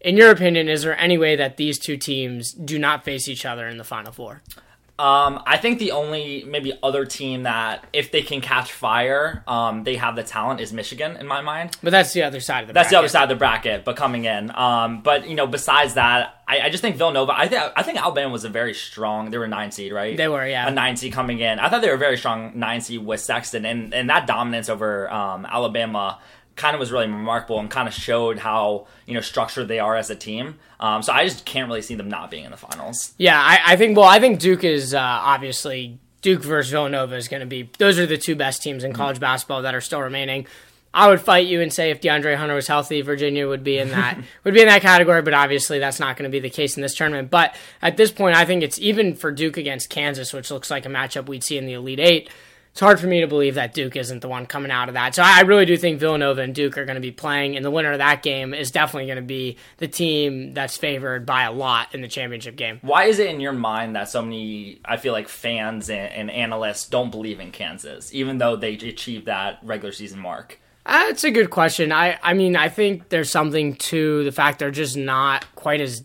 in 0.00 0.16
your 0.16 0.30
opinion, 0.30 0.70
is 0.70 0.84
there 0.84 0.98
any 0.98 1.18
way 1.18 1.36
that 1.36 1.58
these 1.58 1.78
two 1.78 1.98
teams 1.98 2.52
do 2.52 2.78
not 2.78 3.04
face 3.04 3.28
each 3.28 3.44
other 3.44 3.68
in 3.68 3.76
the 3.76 3.84
Final 3.84 4.10
Four? 4.10 4.42
Um, 5.02 5.42
I 5.46 5.56
think 5.56 5.80
the 5.80 5.90
only 5.90 6.44
maybe 6.46 6.78
other 6.80 7.04
team 7.04 7.42
that 7.42 7.84
if 7.92 8.12
they 8.12 8.22
can 8.22 8.40
catch 8.40 8.70
fire, 8.70 9.42
um, 9.48 9.82
they 9.82 9.96
have 9.96 10.14
the 10.14 10.22
talent 10.22 10.60
is 10.60 10.72
Michigan 10.72 11.16
in 11.16 11.26
my 11.26 11.40
mind. 11.40 11.76
But 11.82 11.90
that's 11.90 12.12
the 12.12 12.22
other 12.22 12.38
side 12.38 12.60
of 12.60 12.66
the. 12.68 12.72
That's 12.72 12.84
bracket. 12.84 12.92
the 12.92 12.98
other 12.98 13.08
side 13.08 13.22
of 13.24 13.28
the 13.30 13.34
bracket, 13.34 13.84
but 13.84 13.96
coming 13.96 14.26
in. 14.26 14.54
Um, 14.54 15.02
but 15.02 15.28
you 15.28 15.34
know, 15.34 15.48
besides 15.48 15.94
that, 15.94 16.40
I, 16.46 16.60
I 16.60 16.70
just 16.70 16.82
think 16.82 16.94
Villanova. 16.94 17.32
I 17.36 17.48
think 17.48 17.72
I 17.74 17.82
think 17.82 17.98
Alabama 17.98 18.30
was 18.30 18.44
a 18.44 18.48
very 18.48 18.74
strong. 18.74 19.32
They 19.32 19.38
were 19.38 19.46
a 19.46 19.48
nine 19.48 19.72
seed, 19.72 19.92
right? 19.92 20.16
They 20.16 20.28
were, 20.28 20.46
yeah, 20.46 20.68
a 20.68 20.70
nine 20.70 20.96
seed 20.96 21.12
coming 21.12 21.40
in. 21.40 21.58
I 21.58 21.68
thought 21.68 21.82
they 21.82 21.88
were 21.88 21.94
a 21.94 21.98
very 21.98 22.16
strong 22.16 22.52
nine 22.54 22.80
seed 22.80 23.04
with 23.04 23.18
Sexton, 23.18 23.66
and 23.66 23.92
and 23.92 24.08
that 24.08 24.28
dominance 24.28 24.68
over 24.68 25.12
um, 25.12 25.46
Alabama 25.46 26.20
kind 26.56 26.74
of 26.74 26.80
was 26.80 26.92
really 26.92 27.06
remarkable 27.06 27.58
and 27.58 27.70
kind 27.70 27.88
of 27.88 27.94
showed 27.94 28.38
how 28.38 28.86
you 29.06 29.14
know 29.14 29.20
structured 29.20 29.68
they 29.68 29.78
are 29.78 29.96
as 29.96 30.10
a 30.10 30.16
team. 30.16 30.58
Um, 30.80 31.02
so 31.02 31.12
I 31.12 31.24
just 31.24 31.44
can't 31.44 31.68
really 31.68 31.82
see 31.82 31.94
them 31.94 32.08
not 32.08 32.30
being 32.30 32.44
in 32.44 32.50
the 32.50 32.56
finals. 32.56 33.14
Yeah, 33.18 33.38
I, 33.40 33.60
I 33.64 33.76
think. 33.76 33.96
Well, 33.96 34.06
I 34.06 34.18
think 34.20 34.40
Duke 34.40 34.64
is 34.64 34.94
uh, 34.94 35.00
obviously 35.00 35.98
Duke 36.22 36.42
versus 36.42 36.70
Villanova 36.70 37.16
is 37.16 37.28
going 37.28 37.40
to 37.40 37.46
be. 37.46 37.70
Those 37.78 37.98
are 37.98 38.06
the 38.06 38.18
two 38.18 38.36
best 38.36 38.62
teams 38.62 38.84
in 38.84 38.92
college 38.92 39.16
mm-hmm. 39.16 39.22
basketball 39.22 39.62
that 39.62 39.74
are 39.74 39.80
still 39.80 40.00
remaining. 40.00 40.46
I 40.94 41.08
would 41.08 41.22
fight 41.22 41.46
you 41.46 41.62
and 41.62 41.72
say 41.72 41.90
if 41.90 42.02
DeAndre 42.02 42.36
Hunter 42.36 42.54
was 42.54 42.66
healthy, 42.66 43.00
Virginia 43.00 43.48
would 43.48 43.64
be 43.64 43.78
in 43.78 43.88
that 43.92 44.18
would 44.44 44.54
be 44.54 44.60
in 44.60 44.68
that 44.68 44.82
category. 44.82 45.22
But 45.22 45.34
obviously, 45.34 45.78
that's 45.78 46.00
not 46.00 46.16
going 46.16 46.30
to 46.30 46.32
be 46.32 46.40
the 46.40 46.50
case 46.50 46.76
in 46.76 46.82
this 46.82 46.94
tournament. 46.94 47.30
But 47.30 47.56
at 47.80 47.96
this 47.96 48.10
point, 48.10 48.36
I 48.36 48.44
think 48.44 48.62
it's 48.62 48.78
even 48.78 49.14
for 49.14 49.32
Duke 49.32 49.56
against 49.56 49.90
Kansas, 49.90 50.32
which 50.32 50.50
looks 50.50 50.70
like 50.70 50.86
a 50.86 50.90
matchup 50.90 51.26
we'd 51.26 51.44
see 51.44 51.58
in 51.58 51.66
the 51.66 51.72
Elite 51.74 52.00
Eight 52.00 52.30
it's 52.72 52.80
hard 52.80 52.98
for 52.98 53.06
me 53.06 53.20
to 53.20 53.26
believe 53.26 53.56
that 53.56 53.74
Duke 53.74 53.96
isn't 53.96 54.20
the 54.20 54.28
one 54.28 54.46
coming 54.46 54.70
out 54.70 54.88
of 54.88 54.94
that. 54.94 55.14
So 55.14 55.22
I 55.22 55.42
really 55.42 55.66
do 55.66 55.76
think 55.76 56.00
Villanova 56.00 56.40
and 56.40 56.54
Duke 56.54 56.78
are 56.78 56.86
going 56.86 56.94
to 56.94 57.02
be 57.02 57.12
playing, 57.12 57.54
and 57.54 57.62
the 57.62 57.70
winner 57.70 57.92
of 57.92 57.98
that 57.98 58.22
game 58.22 58.54
is 58.54 58.70
definitely 58.70 59.06
going 59.06 59.16
to 59.16 59.22
be 59.22 59.58
the 59.76 59.86
team 59.86 60.54
that's 60.54 60.78
favored 60.78 61.26
by 61.26 61.42
a 61.42 61.52
lot 61.52 61.94
in 61.94 62.00
the 62.00 62.08
championship 62.08 62.56
game. 62.56 62.78
Why 62.80 63.04
is 63.04 63.18
it 63.18 63.28
in 63.28 63.40
your 63.40 63.52
mind 63.52 63.94
that 63.94 64.08
so 64.08 64.22
many, 64.22 64.80
I 64.86 64.96
feel 64.96 65.12
like 65.12 65.28
fans 65.28 65.90
and, 65.90 66.10
and 66.12 66.30
analysts 66.30 66.88
don't 66.88 67.10
believe 67.10 67.40
in 67.40 67.52
Kansas, 67.52 68.14
even 68.14 68.38
though 68.38 68.56
they 68.56 68.72
achieved 68.72 69.26
that 69.26 69.58
regular 69.62 69.92
season 69.92 70.20
mark? 70.20 70.58
That's 70.86 71.24
uh, 71.24 71.28
a 71.28 71.30
good 71.30 71.50
question. 71.50 71.92
I, 71.92 72.18
I 72.22 72.32
mean, 72.32 72.56
I 72.56 72.70
think 72.70 73.10
there's 73.10 73.30
something 73.30 73.74
to 73.76 74.24
the 74.24 74.32
fact 74.32 74.60
they're 74.60 74.70
just 74.70 74.96
not 74.96 75.44
quite 75.56 75.82
as 75.82 76.04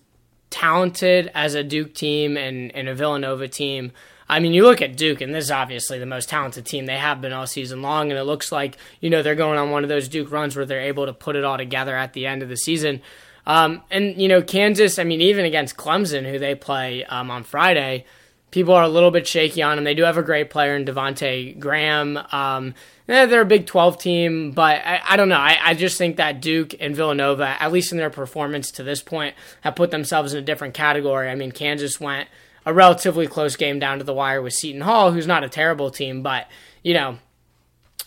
talented 0.49 1.31
as 1.33 1.55
a 1.55 1.63
Duke 1.63 1.93
team 1.93 2.35
and, 2.35 2.75
and 2.75 2.89
a 2.89 2.93
Villanova 2.93 3.47
team. 3.47 3.93
I 4.29 4.39
mean, 4.39 4.53
you 4.53 4.63
look 4.63 4.81
at 4.81 4.97
Duke, 4.97 5.21
and 5.21 5.33
this 5.33 5.45
is 5.45 5.51
obviously 5.51 5.99
the 5.99 6.05
most 6.05 6.27
talented 6.27 6.65
team 6.65 6.85
they 6.85 6.97
have 6.97 7.21
been 7.21 7.33
all 7.33 7.47
season 7.47 7.81
long, 7.81 8.11
and 8.11 8.19
it 8.19 8.23
looks 8.23 8.51
like 8.51 8.77
you 8.99 9.09
know 9.09 9.23
they're 9.23 9.35
going 9.35 9.57
on 9.57 9.71
one 9.71 9.83
of 9.83 9.89
those 9.89 10.09
Duke 10.09 10.31
runs 10.31 10.55
where 10.55 10.65
they're 10.65 10.81
able 10.81 11.05
to 11.05 11.13
put 11.13 11.35
it 11.35 11.43
all 11.43 11.57
together 11.57 11.95
at 11.95 12.13
the 12.13 12.25
end 12.25 12.43
of 12.43 12.49
the 12.49 12.57
season. 12.57 13.01
Um, 13.45 13.81
and 13.89 14.21
you 14.21 14.27
know, 14.27 14.41
Kansas. 14.41 14.99
I 14.99 15.03
mean, 15.03 15.21
even 15.21 15.45
against 15.45 15.77
Clemson, 15.77 16.29
who 16.29 16.39
they 16.39 16.55
play 16.55 17.05
um, 17.05 17.31
on 17.31 17.43
Friday, 17.43 18.05
people 18.51 18.73
are 18.73 18.83
a 18.83 18.89
little 18.89 19.11
bit 19.11 19.27
shaky 19.27 19.61
on 19.61 19.77
them. 19.77 19.85
They 19.85 19.93
do 19.93 20.03
have 20.03 20.17
a 20.17 20.23
great 20.23 20.49
player 20.49 20.75
in 20.75 20.83
Devonte 20.83 21.57
Graham. 21.57 22.17
Um, 22.31 22.73
eh, 23.07 23.25
they're 23.25 23.41
a 23.41 23.45
Big 23.45 23.65
12 23.65 23.97
team, 23.97 24.51
but 24.51 24.81
I, 24.85 25.01
I 25.09 25.17
don't 25.17 25.29
know. 25.29 25.37
I, 25.37 25.57
I, 25.61 25.73
just 25.73 25.97
think 25.97 26.17
that 26.17 26.41
Duke 26.41 26.73
and 26.79 26.95
Villanova, 26.95 27.55
at 27.61 27.71
least 27.71 27.91
in 27.91 27.97
their 27.97 28.09
performance 28.09 28.71
to 28.71 28.83
this 28.83 29.01
point, 29.01 29.35
have 29.61 29.75
put 29.75 29.91
themselves 29.91 30.33
in 30.33 30.39
a 30.39 30.45
different 30.45 30.73
category. 30.73 31.29
I 31.29 31.35
mean, 31.35 31.51
Kansas 31.51 31.99
went 31.99 32.29
a 32.67 32.73
relatively 32.73 33.27
close 33.27 33.55
game 33.55 33.79
down 33.79 33.99
to 33.99 34.03
the 34.03 34.13
wire 34.13 34.41
with 34.41 34.51
Seton 34.51 34.81
Hall, 34.81 35.13
who's 35.13 35.25
not 35.25 35.41
a 35.41 35.47
terrible 35.47 35.89
team, 35.89 36.21
but 36.21 36.49
you 36.83 36.93
know, 36.93 37.17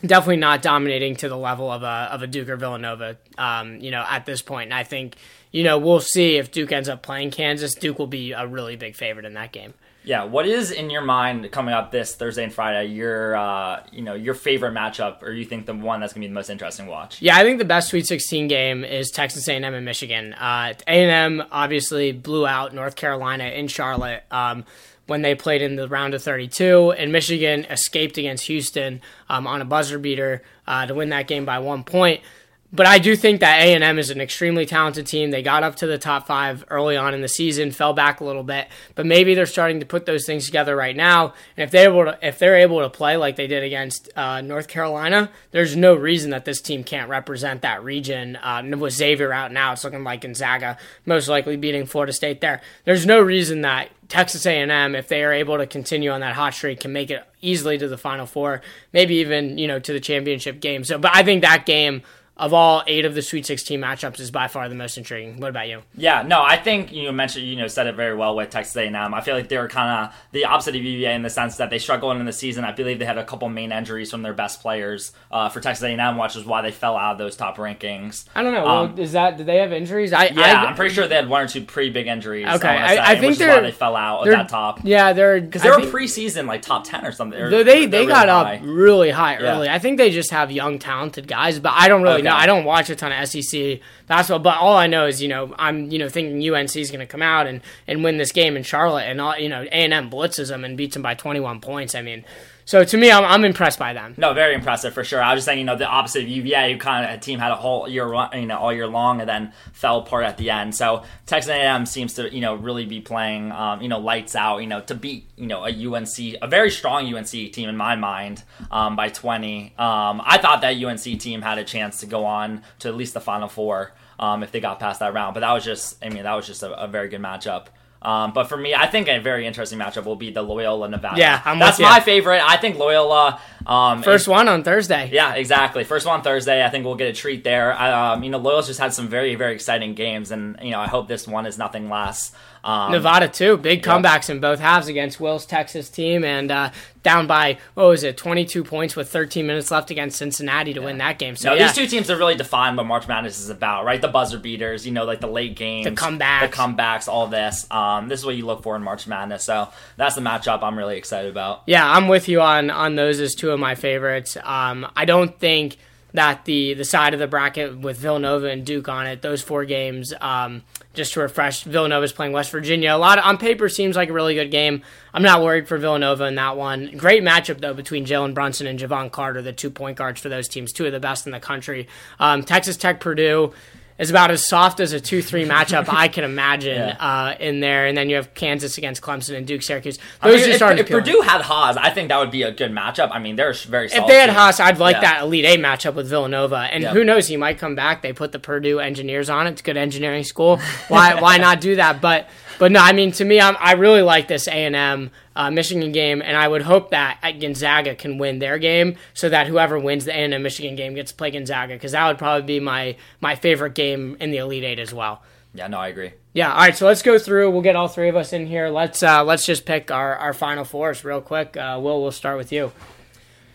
definitely 0.05 0.37
not 0.37 0.61
dominating 0.61 1.17
to 1.17 1.31
the 1.31 1.37
level 1.37 1.73
of 1.73 1.83
a 1.83 2.09
of 2.13 2.23
a 2.23 2.27
Duke 2.27 2.51
or 2.51 2.57
Villanova. 2.57 3.17
Um, 3.39 3.81
you 3.81 3.91
know, 3.91 4.05
at 4.07 4.27
this 4.27 4.43
point, 4.43 4.67
and 4.67 4.75
I 4.75 4.85
think 4.85 5.17
you 5.51 5.65
know 5.65 5.79
we'll 5.79 6.01
see 6.01 6.37
if 6.37 6.53
Duke 6.53 6.73
ends 6.73 6.91
up 6.91 7.03
playing 7.03 7.31
Kansas. 7.31 7.75
Duke 7.75 7.99
will 7.99 8.07
be 8.07 8.33
a 8.33 8.47
really 8.47 8.77
big 8.77 8.97
favorite 8.97 9.25
in 9.25 9.33
that 9.33 9.51
game. 9.51 9.73
Yeah, 10.03 10.25
what 10.25 10.47
is 10.47 10.71
in 10.71 10.89
your 10.89 11.03
mind 11.03 11.51
coming 11.53 11.75
up 11.75 11.91
this 11.91 12.15
Thursday 12.15 12.45
and 12.45 12.53
Friday? 12.53 12.87
Your 12.89 13.37
uh, 13.37 13.83
you 13.93 14.03
know 14.03 14.15
your 14.15 14.35
favorite 14.35 14.73
matchup, 14.73 15.23
or 15.23 15.33
you 15.33 15.45
think 15.45 15.67
the 15.67 15.75
one 15.75 16.01
that's 16.01 16.13
gonna 16.13 16.25
be 16.25 16.29
the 16.29 16.35
most 16.35 16.49
interesting 16.49 16.87
watch? 16.87 17.21
Yeah, 17.21 17.37
I 17.37 17.43
think 17.43 17.59
the 17.59 17.65
best 17.67 17.91
Sweet 17.91 18.07
16 18.07 18.49
game 18.49 18.85
is 18.85 19.11
Texas 19.11 19.47
A&M 19.49 19.63
and 19.63 19.85
Michigan. 19.85 20.33
Uh, 20.35 20.75
A&M 20.87 21.43
obviously 21.53 22.13
blew 22.13 22.47
out 22.47 22.75
North 22.75 22.97
Carolina 22.97 23.45
in 23.45 23.69
Charlotte 23.69 24.25
um, 24.31 24.65
when 25.07 25.23
they 25.23 25.35
played 25.35 25.61
in 25.61 25.77
the 25.77 25.89
round 25.89 26.15
of 26.15 26.23
32, 26.23 26.93
and 26.93 27.13
Michigan 27.13 27.65
escaped 27.65 28.17
against 28.17 28.47
Houston 28.47 29.03
um, 29.29 29.47
on 29.47 29.61
a 29.61 29.65
buzzer 29.67 29.99
beater 29.99 30.43
uh, 30.67 30.87
to 30.87 30.95
win 30.95 31.11
that 31.11 31.27
game 31.27 31.45
by 31.45 31.59
one 31.59 31.85
point. 31.85 32.23
But 32.73 32.87
I 32.87 32.99
do 32.99 33.17
think 33.17 33.41
that 33.41 33.61
A 33.61 33.75
and 33.75 33.83
M 33.83 33.99
is 33.99 34.11
an 34.11 34.21
extremely 34.21 34.65
talented 34.65 35.07
team. 35.07 35.31
They 35.31 35.43
got 35.43 35.65
up 35.65 35.77
to 35.77 35.87
the 35.87 35.99
top 35.99 36.27
five 36.27 36.65
early 36.71 36.97
on 36.97 37.15
in 37.15 37.21
the 37.21 37.29
season, 37.29 37.73
fell 37.73 37.93
back 37.93 38.21
a 38.21 38.25
little 38.25 38.45
bit, 38.45 38.69
but 38.95 39.07
maybe 39.07 39.35
they're 39.35 39.47
starting 39.47 39.81
to 39.81 39.87
put 39.87 40.07
those 40.07 40.25
things 40.25 40.47
together 40.47 40.77
right 40.77 40.95
now. 40.95 41.35
And 41.57 41.65
if 41.65 41.71
they're 41.73 41.91
able 41.91 42.05
to, 42.05 42.19
if 42.23 42.39
they're 42.39 42.57
able 42.57 42.81
to 42.81 42.91
play 42.91 43.17
like 43.17 43.35
they 43.35 43.49
did 43.49 43.65
against 43.65 44.09
uh, 44.17 44.41
North 44.41 44.69
Carolina, 44.69 45.31
there's 45.51 45.75
no 45.75 45.95
reason 45.95 46.31
that 46.31 46.45
this 46.45 46.61
team 46.61 46.85
can't 46.85 47.09
represent 47.09 47.63
that 47.63 47.83
region. 47.83 48.37
Uh, 48.37 48.63
with 48.79 48.95
Xavier 48.95 49.33
out 49.33 49.53
now, 49.53 49.73
it's 49.73 49.83
looking 49.83 50.05
like 50.05 50.21
Gonzaga 50.21 50.79
most 51.07 51.29
likely 51.29 51.57
beating 51.57 51.87
Florida 51.87 52.13
State 52.13 52.41
there. 52.41 52.61
There's 52.85 53.05
no 53.05 53.21
reason 53.21 53.63
that 53.63 53.91
Texas 54.09 54.45
A&M, 54.47 54.95
if 54.95 55.09
they 55.09 55.23
are 55.25 55.33
able 55.33 55.59
to 55.59 55.67
continue 55.67 56.11
on 56.11 56.21
that 56.21 56.35
hot 56.35 56.55
streak, 56.55 56.81
can 56.81 56.93
make 56.93 57.11
it 57.11 57.25
easily 57.41 57.79
to 57.79 57.89
the 57.89 57.99
Final 57.99 58.27
Four, 58.27 58.61
maybe 58.93 59.17
even 59.17 59.59
you 59.59 59.67
know 59.67 59.79
to 59.79 59.93
the 59.93 60.01
championship 60.01 60.61
game. 60.61 60.85
So, 60.85 60.99
but 60.99 61.15
I 61.15 61.23
think 61.23 61.43
that 61.43 61.65
game 61.65 62.03
of 62.37 62.55
all 62.55 62.83
eight 62.87 63.05
of 63.05 63.15
the 63.15 63.23
Sweet 63.23 63.45
16 63.45 63.81
matchups 63.81 64.19
is 64.19 64.31
by 64.31 64.49
far 64.49 64.69
the 64.69 64.75
most 64.75 64.97
intriguing. 64.97 65.41
What 65.41 65.51
about 65.51 65.69
you? 65.69 65.83
Yeah, 65.95 66.23
no, 66.23 66.43
I 66.43 66.57
think 66.57 66.93
you 66.93 67.13
mentioned 67.13 67.47
you 67.47 67.57
know 67.57 67.67
said 67.67 67.87
it 67.87 67.95
very 67.95 68.17
well 68.17 68.35
with 68.35 68.51
Texas 68.51 68.75
A&M. 68.77 69.15
I 69.15 69.21
feel 69.21 69.35
like 69.35 69.49
they 69.49 69.59
were 69.59 69.69
kind 69.69 70.07
of 70.07 70.15
the 70.33 70.47
opposite 70.47 70.75
of 70.75 70.83
UVA 70.83 71.15
in 71.15 71.23
the 71.23 71.31
sense 71.31 71.57
that 71.57 71.71
they 71.71 71.79
struggled 71.79 72.17
in 72.17 72.25
the 72.25 72.33
season. 72.33 72.65
I 72.65 72.73
believe 72.73 72.99
they 72.99 73.05
had 73.05 73.19
a 73.19 73.25
couple 73.25 73.49
main 73.49 73.73
injuries 73.73 74.11
from 74.11 74.23
their 74.23 74.33
best 74.33 74.63
players 74.63 75.13
uh, 75.31 75.49
for 75.51 75.61
Texas 75.61 75.85
A&M, 75.85 76.17
which 76.17 76.35
is 76.37 76.45
why 76.45 76.63
they 76.63 76.71
fell 76.71 76.97
out 76.97 77.13
of 77.13 77.19
those 77.19 77.37
top 77.37 77.59
rankings. 77.59 78.25
I 78.35 78.43
don't 78.43 78.55
know. 78.55 78.67
Um, 78.67 78.95
well, 78.95 79.01
is 79.01 79.13
that 79.13 79.37
did 79.37 79.47
they 79.47 79.59
have 79.59 79.73
injuries? 79.73 80.13
I 80.13 80.27
yeah, 80.27 80.63
I, 80.63 80.71
am 80.71 80.77
pretty 80.77 80.95
sure 80.95 81.07
they 81.07 81.17
had 81.17 81.29
one 81.29 81.43
or 81.43 81.49
two 81.49 81.63
pretty 81.63 81.91
big 81.91 82.07
injuries. 82.07 82.47
Okay, 82.47 82.69
I, 82.69 82.95
say, 82.95 83.01
I, 83.01 83.21
think 83.21 83.37
they're, 83.37 83.61
they 83.61 83.73
fell 83.73 83.97
out 83.97 84.27
of 84.27 84.33
that 84.33 84.49
top. 84.49 84.81
Yeah, 84.83 85.13
they're 85.13 85.41
because 85.41 85.63
they 85.63 85.71
were 85.71 85.79
preseason 85.79 86.47
like 86.47 86.63
top 86.63 86.85
ten 86.85 87.05
or 87.05 87.13
something. 87.13 87.39
Or, 87.39 87.65
they 87.65 87.87
they 87.87 88.07
got 88.07 88.29
high. 88.29 88.57
up 88.57 88.63
really 88.65 89.11
high 89.11 89.37
early. 89.37 89.67
Yeah. 89.67 89.75
I 89.75 89.79
think 89.79 89.99
they 89.99 90.11
just 90.11 90.31
have 90.31 90.51
young 90.51 90.79
talented 90.79 91.29
guys, 91.29 91.59
but 91.59 91.73
I 91.75 91.89
don't 91.89 92.03
really 92.03 92.15
okay. 92.15 92.23
know. 92.23 92.30
I 92.35 92.47
don't 92.47 92.65
watch 92.65 92.91
a 92.91 92.97
ton 92.97 93.13
of 93.13 93.29
SEC 93.29 93.81
basketball. 94.07 94.41
But 94.41 94.59
all 94.59 94.77
I 94.77 94.87
know 94.87 95.07
is, 95.07 95.23
you 95.23 95.29
know, 95.29 95.55
I'm, 95.59 95.91
you 95.91 95.99
know, 95.99 96.09
thinking 96.09 96.55
UNC 96.55 96.77
is 96.77 96.91
going 96.91 97.01
to 97.01 97.07
come 97.07 97.23
out 97.23 97.47
and, 97.47 97.61
and 97.87 98.03
win 98.05 98.19
this 98.19 98.33
game 98.33 98.57
in 98.57 98.63
Charlotte, 98.63 99.05
and 99.05 99.21
all, 99.21 99.39
you 99.39 99.49
know, 99.49 99.63
A 99.63 99.71
and 99.71 99.93
M 99.93 100.11
blitzes 100.11 100.49
them 100.49 100.65
and 100.65 100.77
beats 100.77 100.95
them 100.95 101.03
by 101.03 101.15
21 101.15 101.61
points. 101.61 101.95
I 101.95 102.03
mean, 102.03 102.25
so 102.71 102.85
to 102.85 102.97
me, 102.97 103.11
I'm, 103.11 103.25
I'm 103.25 103.45
impressed 103.45 103.81
by 103.81 103.95
them. 103.95 104.15
No, 104.17 104.33
very 104.33 104.55
impressive 104.55 104.95
for 104.95 105.03
sure. 105.03 105.21
I 105.21 105.35
was 105.35 105.39
just 105.39 105.47
saying, 105.47 105.59
you 105.59 105.65
know, 105.65 105.75
the 105.75 105.89
opposite 105.89 106.23
of 106.23 106.29
UVA, 106.29 106.73
who 106.73 106.79
kind 106.79 107.05
of 107.05 107.11
a 107.11 107.19
team 107.19 107.41
had 107.41 107.51
a 107.51 107.57
whole 107.57 107.89
year, 107.89 108.07
you 108.33 108.47
know, 108.47 108.59
all 108.59 108.73
year 108.73 108.87
long, 108.87 109.19
and 109.19 109.29
then 109.29 109.53
fell 109.73 109.99
apart 109.99 110.25
at 110.25 110.37
the 110.37 110.51
end. 110.51 110.77
So 110.77 111.03
Texas 111.27 111.51
A&M 111.51 111.85
seems 111.85 112.15
to, 112.15 112.33
you 112.33 112.41
know, 112.41 112.55
really 112.55 112.87
be 112.87 113.01
playing, 113.01 113.51
um, 113.51 113.83
you 113.83 113.89
know, 113.89 113.99
lights 113.99 114.37
out, 114.37 114.59
you 114.59 114.69
know, 114.69 114.81
to 114.83 114.95
beat, 114.95 115.29
you 115.35 115.49
know, 115.49 115.67
a 115.67 115.71
UNC, 115.71 116.37
a 116.41 116.47
very 116.47 116.71
strong 116.71 117.13
UNC 117.13 117.27
team 117.27 117.69
in 117.69 117.77
my 117.77 117.97
mind, 117.97 118.45
um, 118.71 118.95
by 118.95 119.09
20. 119.09 119.75
Um, 119.77 120.23
I 120.25 120.39
thought 120.39 120.61
that 120.61 120.81
UNC 120.81 121.03
team 121.19 121.43
had 121.43 121.59
a 121.59 121.65
chance 121.65 121.99
to 122.01 122.07
go 122.07 122.25
on 122.25 122.63
to 122.79 122.89
at 122.89 122.95
least 122.95 123.15
the 123.15 123.21
Final 123.21 123.49
Four 123.49 123.91
um, 124.21 124.45
if 124.45 124.53
they 124.53 124.61
got 124.61 124.79
past 124.79 125.01
that 125.01 125.13
round. 125.13 125.35
But 125.35 125.41
that 125.41 125.53
was 125.53 125.65
just, 125.65 125.97
I 126.05 126.09
mean, 126.09 126.23
that 126.23 126.35
was 126.35 126.47
just 126.47 126.63
a, 126.63 126.73
a 126.81 126.87
very 126.87 127.09
good 127.09 127.21
matchup. 127.21 127.67
Um, 128.03 128.33
but 128.33 128.45
for 128.45 128.57
me, 128.57 128.75
I 128.75 128.87
think 128.87 129.09
a 129.09 129.19
very 129.19 129.47
interesting 129.47 129.79
matchup 129.79 130.05
will 130.05 130.17
be 130.17 130.31
the 130.31 130.43
Loyola 130.43 130.89
Nevada. 130.89 131.19
Yeah, 131.19 131.43
I'm 131.45 131.59
that's 131.59 131.79
my 131.79 132.01
favorite. 132.01 132.43
I 132.43 132.57
think 132.57 132.79
Loyola. 132.79 133.41
Um, 133.67 134.03
First 134.03 134.27
one 134.27 134.49
on 134.49 134.65
Thursday. 134.65 135.11
Yeah, 135.13 135.35
exactly. 135.35 135.85
First 135.85 136.07
one 136.07 136.19
on 136.19 136.23
Thursday. 136.23 136.65
I 136.65 136.71
think 136.71 136.87
we'll 136.87 136.95
get 136.95 137.09
a 137.09 137.13
treat 137.13 137.45
there. 137.45 137.79
um, 137.81 138.23
you 138.23 138.31
know, 138.31 138.39
Loyola's 138.39 138.67
just 138.67 138.81
had 138.81 138.95
some 138.95 139.09
very, 139.09 139.35
very 139.35 139.55
exciting 139.55 139.95
games, 139.95 140.31
and 140.31 140.59
you 140.63 140.71
know, 140.71 140.81
I 140.81 140.87
hope 140.87 141.09
this 141.09 141.29
one 141.29 141.45
is 141.45 141.59
nothing 141.59 141.91
less. 141.91 142.33
Um, 142.63 142.93
Nevada 142.93 143.29
too, 143.29 143.57
big 143.57 143.83
comebacks 143.83 144.29
in 144.29 144.41
both 144.41 144.61
halves 144.61 144.89
against 144.89 145.21
Will's 145.21 145.47
Texas 145.47 145.89
team, 145.89 146.25
and 146.25 146.51
uh, 146.51 146.71
down 147.03 147.27
by 147.27 147.59
what 147.75 147.87
was 147.87 148.05
it, 148.05 148.17
twenty 148.17 148.45
two 148.45 148.63
points 148.65 148.95
with 148.95 149.11
thirteen 149.11 149.47
minutes 149.47 149.71
left 149.71 149.91
against 149.91 150.19
Cincinnati 150.19 150.75
to 150.75 150.81
yeah. 150.81 150.87
win 150.87 150.99
that 150.99 151.19
game. 151.19 151.37
So 151.37 151.51
no, 151.51 151.55
yeah. 151.55 151.67
these 151.67 151.77
two 151.77 151.87
teams 151.87 152.11
are 152.11 152.17
really 152.17 152.35
defined 152.35 152.77
what 152.77 152.87
March 152.87 153.09
Madness 153.09 153.41
is 153.41 153.49
about, 153.49 153.85
right? 153.85 154.01
The 154.01 154.09
buzzer 154.09 154.39
beaters, 154.39 154.85
you 154.85 154.93
know, 154.93 155.05
like 155.05 155.21
the 155.21 155.27
late 155.27 155.57
games, 155.57 155.85
the 155.85 155.93
comebacks, 155.93 156.51
the 156.51 156.57
comebacks, 156.57 157.09
all 157.09 157.27
this. 157.27 157.67
Um, 157.71 158.09
this 158.09 158.21
is 158.21 158.27
what 158.27 158.37
you 158.37 158.45
look 158.45 158.63
for 158.63 158.77
in 158.77 158.83
March 158.83 159.07
Madness. 159.07 159.45
So 159.45 159.69
that's 159.97 160.15
the 160.15 160.21
matchup 160.21 160.63
I'm 160.63 160.77
really 160.77 160.99
excited 160.99 161.31
about. 161.31 161.63
Yeah, 161.67 161.91
I'm 161.91 162.09
with 162.09 162.29
you 162.29 162.41
on 162.43 162.71
on 162.71 162.97
those 162.97 163.21
as 163.21 163.35
two 163.35 163.51
of 163.51 163.59
my 163.59 163.75
favorites. 163.75 164.37
Um, 164.43 164.87
I 164.95 165.07
don't 165.07 165.39
think 165.39 165.79
that 166.13 166.45
the 166.45 166.75
the 166.75 166.85
side 166.85 167.15
of 167.15 167.21
the 167.21 167.27
bracket 167.27 167.79
with 167.79 167.99
Villanova 167.99 168.49
and 168.49 168.65
Duke 168.65 168.89
on 168.89 169.07
it, 169.07 169.23
those 169.23 169.43
four 169.43 169.65
games. 169.65 170.13
Um, 170.21 170.63
just 170.93 171.13
to 171.13 171.21
refresh, 171.21 171.63
Villanova's 171.63 172.13
playing 172.13 172.33
West 172.33 172.51
Virginia. 172.51 172.93
A 172.93 172.99
lot 172.99 173.19
of, 173.19 173.25
on 173.25 173.39
paper 173.39 173.69
seems 173.69 173.95
like 173.95 174.09
a 174.09 174.13
really 174.13 174.35
good 174.35 174.51
game. 174.51 174.83
I'm 175.15 175.23
not 175.23 175.41
worried 175.43 175.69
for 175.69 175.79
Villanova 175.79 176.25
in 176.25 176.35
that 176.35 176.57
one. 176.57 176.97
Great 176.97 177.23
matchup 177.23 177.61
though 177.61 177.75
between 177.75 178.05
Jalen 178.05 178.35
Brunson 178.35 178.67
and 178.67 178.79
Jevon 178.79 179.13
Carter, 179.13 179.41
the 179.41 179.53
two 179.53 179.71
point 179.71 179.97
guards 179.97 180.21
for 180.21 180.29
those 180.29 180.49
teams, 180.49 180.73
two 180.73 180.87
of 180.87 180.93
the 180.93 181.01
best 181.01 181.27
in 181.27 181.33
the 181.33 181.41
country. 181.41 181.87
Um, 182.19 182.43
Texas 182.43 182.77
Tech, 182.77 183.01
Purdue 183.01 183.53
is 184.01 184.09
about 184.09 184.31
as 184.31 184.49
soft 184.49 184.81
as 184.81 184.93
a 184.93 185.01
2 185.01 185.23
3 185.23 185.45
matchup 185.45 185.85
I 185.89 186.09
can 186.09 186.25
imagine 186.25 186.77
yeah. 186.77 186.97
uh, 186.99 187.37
in 187.39 187.61
there. 187.61 187.87
And 187.87 187.97
then 187.97 188.09
you 188.09 188.17
have 188.17 188.33
Kansas 188.35 188.79
against 188.79 189.03
Clemson 189.03 189.37
and 189.37 189.47
Duke 189.47 189.63
Syracuse. 189.63 189.99
Those 190.23 190.43
I 190.43 190.47
mean, 190.47 190.59
just 190.59 190.63
if, 190.63 190.81
if 190.81 190.89
Purdue 190.89 191.21
had 191.21 191.43
Haas, 191.43 191.77
I 191.77 191.91
think 191.91 192.09
that 192.09 192.19
would 192.19 192.31
be 192.31 192.43
a 192.43 192.51
good 192.51 192.73
matchup. 192.73 193.11
I 193.13 193.19
mean, 193.19 193.37
they're 193.37 193.53
very 193.53 193.87
If 193.87 194.07
they 194.07 194.19
had 194.19 194.31
Haas, 194.31 194.59
I'd 194.59 194.79
like 194.79 194.97
yeah. 194.97 195.01
that 195.03 195.23
Elite 195.23 195.45
Eight 195.45 195.61
matchup 195.61 195.95
with 195.95 196.09
Villanova. 196.09 196.69
And 196.73 196.83
yep. 196.83 196.95
who 196.95 197.05
knows, 197.05 197.29
he 197.29 197.37
might 197.37 197.59
come 197.59 197.75
back. 197.75 198.01
They 198.01 198.15
put 198.15 198.33
the 198.33 198.39
Purdue 198.39 198.81
engineers 198.81 199.29
on 199.29 199.47
it. 199.47 199.51
It's 199.51 199.63
good 199.63 199.77
engineering 199.77 200.25
school. 200.25 200.59
Why, 200.89 201.21
why 201.21 201.37
not 201.37 201.61
do 201.61 201.77
that? 201.77 202.01
But 202.01 202.29
but 202.61 202.71
no, 202.71 202.79
I 202.79 202.93
mean 202.93 203.11
to 203.13 203.25
me, 203.25 203.41
I'm, 203.41 203.57
i 203.59 203.73
really 203.73 204.03
like 204.03 204.29
this 204.29 204.47
A 204.47 204.53
and 204.53 204.77
M 204.77 205.11
uh, 205.35 205.51
Michigan 205.51 205.93
game, 205.93 206.21
and 206.21 206.37
I 206.37 206.47
would 206.47 206.61
hope 206.61 206.91
that 206.91 207.19
Gonzaga 207.41 207.95
can 207.95 208.19
win 208.19 208.39
their 208.39 208.59
game, 208.59 208.97
so 209.15 209.31
that 209.31 209.47
whoever 209.47 209.79
wins 209.79 210.05
the 210.05 210.13
A 210.13 210.17
and 210.17 210.35
M 210.35 210.43
Michigan 210.43 210.77
game 210.77 210.93
gets 210.95 211.11
to 211.11 211.17
play 211.17 211.31
Gonzaga, 211.31 211.73
because 211.73 211.93
that 211.93 212.07
would 212.07 212.19
probably 212.19 212.43
be 212.43 212.61
my 212.61 212.97
my 213.19 213.35
favorite 213.35 213.75
game 213.75 214.15
in 214.21 214.31
the 214.31 214.37
Elite 214.37 214.63
Eight 214.63 214.79
as 214.79 214.93
well. 214.93 215.23
Yeah, 215.55 215.69
no, 215.69 215.79
I 215.79 215.89
agree. 215.89 216.13
Yeah, 216.35 216.53
all 216.53 216.59
right. 216.59 216.77
So 216.77 216.85
let's 216.85 217.01
go 217.01 217.19
through. 217.19 217.51
We'll 217.51 217.63
get 217.63 217.77
all 217.77 217.89
three 217.89 218.11
of 218.11 218.17
us 218.17 218.35
in 218.35 218.47
here. 218.47 218.69
Let's 218.69 219.03
uh, 219.03 219.25
let's 219.25 219.47
just 219.47 219.65
pick 219.65 219.91
our, 219.91 220.17
our 220.17 220.35
final 220.35 220.65
fours 220.65 221.03
real 221.03 221.23
quick. 221.23 221.57
Uh, 221.57 221.81
Will, 221.83 222.03
we'll 222.03 222.13
start 222.13 222.37
with 222.37 222.53
you. 222.53 222.73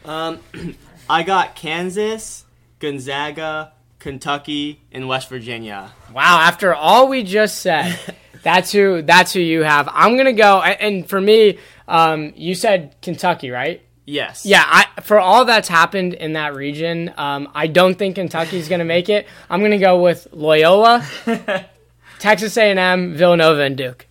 Um, 0.03 0.39
I 1.07 1.21
got 1.21 1.55
Kansas, 1.55 2.43
Gonzaga, 2.79 3.73
Kentucky, 3.99 4.81
and 4.91 5.07
West 5.07 5.29
Virginia. 5.29 5.91
Wow! 6.11 6.39
After 6.39 6.73
all 6.73 7.07
we 7.07 7.21
just 7.21 7.59
said. 7.59 7.99
That's 8.45 8.71
who. 8.71 9.01
That's 9.01 9.33
who 9.33 9.39
you 9.39 9.63
have. 9.63 9.89
I'm 9.91 10.15
gonna 10.17 10.31
go. 10.31 10.61
And 10.61 11.09
for 11.09 11.19
me, 11.19 11.57
um, 11.87 12.31
you 12.35 12.53
said 12.53 12.95
Kentucky, 13.01 13.49
right? 13.49 13.81
Yes. 14.05 14.45
Yeah. 14.45 14.63
I, 14.63 15.01
for 15.01 15.19
all 15.19 15.45
that's 15.45 15.67
happened 15.67 16.13
in 16.13 16.33
that 16.33 16.53
region, 16.53 17.11
um, 17.17 17.49
I 17.55 17.65
don't 17.65 17.95
think 17.95 18.17
Kentucky's 18.17 18.69
gonna 18.69 18.85
make 18.85 19.09
it. 19.09 19.25
I'm 19.49 19.63
gonna 19.63 19.79
go 19.79 19.99
with 19.99 20.27
Loyola, 20.31 21.03
Texas 22.19 22.55
A&M, 22.55 23.15
Villanova, 23.15 23.61
and 23.61 23.75
Duke. 23.75 24.05